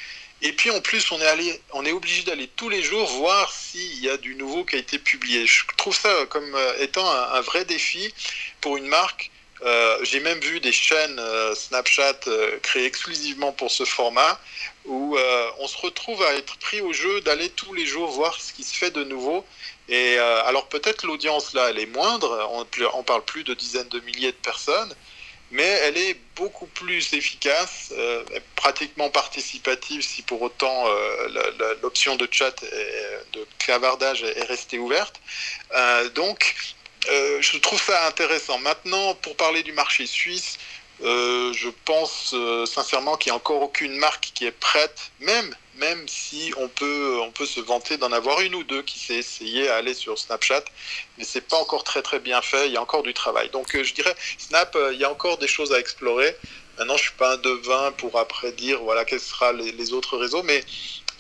et 0.42 0.52
puis 0.52 0.72
en 0.72 0.82
plus 0.82 1.12
on 1.12 1.22
est, 1.22 1.28
allé, 1.28 1.62
on 1.72 1.86
est 1.86 1.92
obligé 1.92 2.24
d'aller 2.24 2.48
tous 2.48 2.70
les 2.70 2.84
jours 2.84 3.08
voir 3.08 3.52
s'il 3.52 4.00
y 4.00 4.10
a 4.10 4.18
du 4.18 4.36
nouveau 4.36 4.66
qui 4.66 4.76
a 4.76 4.80
été 4.80 5.00
publié. 5.00 5.46
Je 5.46 5.64
trouve 5.78 5.96
ça 5.96 6.26
comme 6.30 6.56
euh, 6.56 6.78
étant 6.80 7.10
un 7.10 7.42
vrai 7.42 7.66
défi 7.66 8.14
pour 8.62 8.78
une 8.78 8.88
marque 8.88 9.32
euh, 9.64 9.98
j'ai 10.04 10.20
même 10.20 10.40
vu 10.40 10.60
des 10.60 10.72
chaînes 10.72 11.18
euh, 11.18 11.56
Snapchat 11.56 12.20
euh, 12.28 12.60
créées 12.62 12.86
exclusivement 12.86 13.54
pour 13.54 13.72
ce 13.72 13.86
format 13.86 14.40
où 14.86 15.18
on 15.58 15.68
se 15.68 15.78
retrouve 15.80 16.22
à 16.22 16.36
être 16.36 16.58
pris 16.58 16.80
au 16.80 16.94
jeu 16.94 17.20
d'aller 17.22 17.50
tous 17.50 17.74
les 17.74 17.88
jours 17.88 18.12
voir 18.12 18.40
ce 18.40 18.54
qui 18.54 18.64
se 18.64 18.76
fait 18.78 18.92
de 18.92 19.04
nouveau. 19.04 19.44
Et 19.90 20.20
alors 20.20 20.68
peut-être 20.68 21.08
l'audience 21.08 21.56
là, 21.56 21.72
elle 21.72 21.80
est 21.80 21.88
moindre, 21.88 22.48
on, 22.52 22.68
on 22.94 23.02
parle 23.02 23.26
plus 23.26 23.44
de 23.44 23.56
dizaines 23.56 23.90
de 23.90 24.00
milliers 24.02 24.32
de 24.32 24.38
personnes, 24.38 24.94
mais 25.50 25.64
elle 25.64 25.98
est 25.98 26.20
beaucoup 26.36 26.68
plus 26.68 27.14
efficace, 27.14 27.92
pratiquement 28.56 29.10
participative 29.10 30.04
si 30.04 30.22
pour 30.22 30.44
autant 30.44 30.86
l'option 31.82 32.16
de 32.16 32.28
chat, 32.30 32.62
et 32.62 33.38
de 33.38 33.48
clavardage 33.58 34.22
est 34.22 34.44
restée 34.44 34.78
ouverte. 34.78 35.20
donc 36.14 36.54
euh, 37.10 37.42
je 37.42 37.58
trouve 37.58 37.82
ça 37.82 38.08
intéressant. 38.08 38.58
Maintenant, 38.60 39.16
pour 39.16 39.36
parler 39.36 39.64
du 39.64 39.74
marché 39.74 40.06
suisse, 40.06 40.58
euh, 41.04 41.52
je 41.54 41.70
pense 41.84 42.32
euh, 42.34 42.66
sincèrement 42.66 43.18
qu'il 43.18 43.32
n'y 43.32 43.34
a 43.34 43.38
encore 43.38 43.62
aucune 43.62 43.96
marque 43.98 44.32
qui 44.34 44.46
est 44.46 44.52
prête, 44.52 45.12
même, 45.20 45.56
même 45.76 46.08
si 46.08 46.54
on 46.58 46.70
peut, 46.70 47.20
on 47.22 47.32
peut 47.32 47.46
se 47.46 47.60
vanter 47.60 47.98
d'en 47.98 48.12
avoir 48.12 48.42
une 48.42 48.56
ou 48.56 48.64
deux 48.64 48.82
qui 48.82 48.98
s'est 48.98 49.16
essayé 49.16 49.68
à 49.70 49.76
aller 49.76 49.94
sur 49.94 50.18
Snapchat, 50.18 50.64
mais 51.18 51.26
c'est 51.26 51.42
pas 51.48 51.58
encore 51.58 51.84
très 51.84 52.02
très 52.02 52.20
bien 52.20 52.42
fait, 52.42 52.68
il 52.68 52.74
y 52.74 52.78
a 52.78 52.82
encore 52.82 53.04
du 53.04 53.14
travail. 53.14 53.50
Donc 53.50 53.76
je 53.76 53.94
dirais, 53.94 54.16
Snap, 54.38 54.78
il 54.94 55.00
y 55.00 55.04
a 55.04 55.12
encore 55.12 55.38
des 55.38 55.48
choses 55.48 55.74
à 55.74 55.80
explorer. 55.80 56.36
Maintenant, 56.78 56.98
je 56.98 57.04
suis 57.04 57.14
pas 57.14 57.34
un 57.34 57.38
devin 57.38 57.92
pour 57.94 58.18
après 58.18 58.52
dire 58.54 58.82
voilà 58.82 59.06
quels 59.06 59.20
seront 59.20 59.52
les, 59.52 59.74
les 59.74 59.94
autres 59.94 60.18
réseaux, 60.18 60.44
mais 60.44 60.64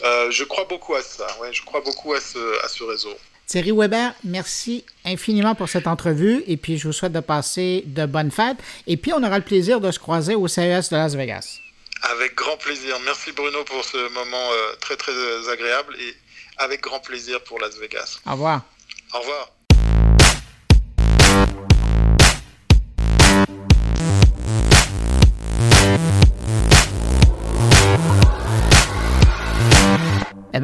je 0.01 0.43
crois 0.45 0.65
beaucoup 0.65 0.95
à 0.95 1.01
ça. 1.01 1.27
Ouais, 1.39 1.51
je 1.51 1.63
crois 1.63 1.81
beaucoup 1.81 2.13
à 2.13 2.21
ce, 2.21 2.63
à 2.63 2.69
ce 2.69 2.83
réseau. 2.83 3.15
Thierry 3.47 3.71
Weber, 3.71 4.13
merci 4.23 4.83
infiniment 5.05 5.53
pour 5.53 5.69
cette 5.69 5.87
entrevue 5.87 6.43
et 6.47 6.57
puis 6.57 6.77
je 6.77 6.87
vous 6.87 6.93
souhaite 6.93 7.11
de 7.11 7.19
passer 7.19 7.83
de 7.85 8.05
bonnes 8.05 8.31
fêtes. 8.31 8.57
Et 8.87 8.97
puis 8.97 9.13
on 9.13 9.23
aura 9.23 9.37
le 9.37 9.43
plaisir 9.43 9.79
de 9.79 9.91
se 9.91 9.99
croiser 9.99 10.35
au 10.35 10.47
CES 10.47 10.89
de 10.89 10.95
Las 10.95 11.15
Vegas. 11.15 11.59
Avec 12.01 12.35
grand 12.35 12.57
plaisir. 12.57 12.95
Merci 13.05 13.31
Bruno 13.31 13.63
pour 13.63 13.83
ce 13.83 13.97
moment 14.13 14.37
euh, 14.51 14.75
très 14.81 14.95
très 14.95 15.13
agréable 15.51 15.95
et 15.99 16.15
avec 16.57 16.81
grand 16.81 16.99
plaisir 16.99 17.43
pour 17.43 17.59
Las 17.59 17.77
Vegas. 17.77 18.19
Au 18.25 18.31
revoir. 18.31 18.61
Au 19.13 19.19
revoir. 19.19 19.51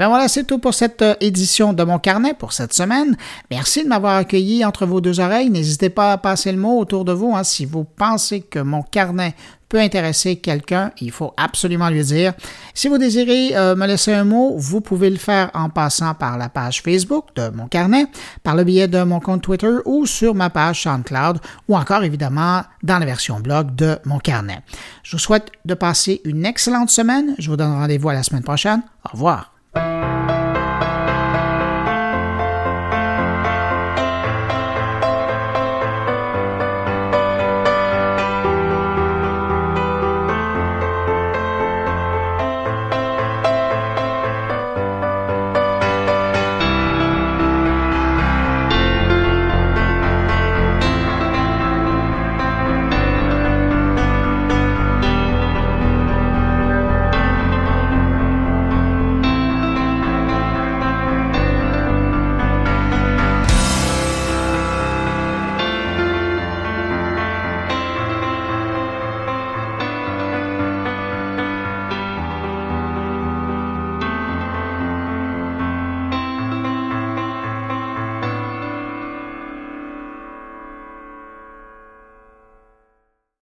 Bien 0.02 0.10
voilà, 0.10 0.28
c'est 0.28 0.46
tout 0.46 0.58
pour 0.58 0.74
cette 0.74 1.04
euh, 1.04 1.14
édition 1.22 1.74
de 1.74 1.84
mon 1.84 2.00
carnet 2.00 2.34
pour 2.34 2.54
cette 2.54 2.74
semaine. 2.74 3.16
Merci 3.52 3.84
de 3.84 3.88
m'avoir 3.88 4.16
accueilli 4.16 4.66
entre 4.66 4.88
vos 4.88 5.00
deux 5.00 5.20
oreilles. 5.20 5.52
N'hésitez 5.52 5.92
pas 5.92 6.14
à 6.14 6.18
passer 6.18 6.52
le 6.52 6.58
mot 6.58 6.80
autour 6.80 7.06
de 7.06 7.12
vous. 7.12 7.36
Hein. 7.36 7.44
Si 7.44 7.68
vous 7.68 7.84
pensez 7.84 8.42
que 8.42 8.58
mon 8.58 8.82
carnet 8.82 9.36
peut 9.70 9.80
intéresser 9.80 10.38
quelqu'un, 10.38 10.92
il 11.00 11.12
faut 11.12 11.36
absolument 11.38 11.92
lui 11.92 12.04
dire. 12.04 12.34
Si 12.74 12.88
vous 12.88 12.98
désirez 12.98 13.56
euh, 13.56 13.76
me 13.76 13.86
laisser 13.86 14.12
un 14.12 14.24
mot, 14.24 14.56
vous 14.58 14.82
pouvez 14.82 15.12
le 15.12 15.18
faire 15.18 15.52
en 15.54 15.70
passant 15.70 16.16
par 16.16 16.36
la 16.40 16.50
page 16.50 16.82
Facebook 16.82 17.28
de 17.36 17.50
mon 17.50 17.68
carnet, 17.68 18.08
par 18.42 18.56
le 18.56 18.64
biais 18.64 18.88
de 18.88 19.04
mon 19.04 19.20
compte 19.20 19.44
Twitter 19.44 19.70
ou 19.86 20.08
sur 20.08 20.34
ma 20.34 20.50
page 20.50 20.82
SoundCloud 20.82 21.38
ou 21.68 21.78
encore 21.78 22.04
évidemment 22.04 22.64
dans 22.82 22.98
la 22.98 23.06
version 23.06 23.40
blog 23.40 23.76
de 23.76 24.00
mon 24.06 24.18
carnet. 24.18 24.64
Je 25.04 25.12
vous 25.12 25.22
souhaite 25.22 25.52
de 25.64 25.76
passer 25.76 26.22
une 26.26 26.44
excellente 26.44 26.90
semaine. 26.90 27.36
Je 27.38 27.52
vous 27.52 27.56
donne 27.56 27.74
rendez-vous 27.74 28.10
à 28.10 28.16
la 28.16 28.24
semaine 28.24 28.42
prochaine. 28.42 28.82
Au 29.06 29.12
revoir. 29.12 29.61
Bye. 30.02 30.31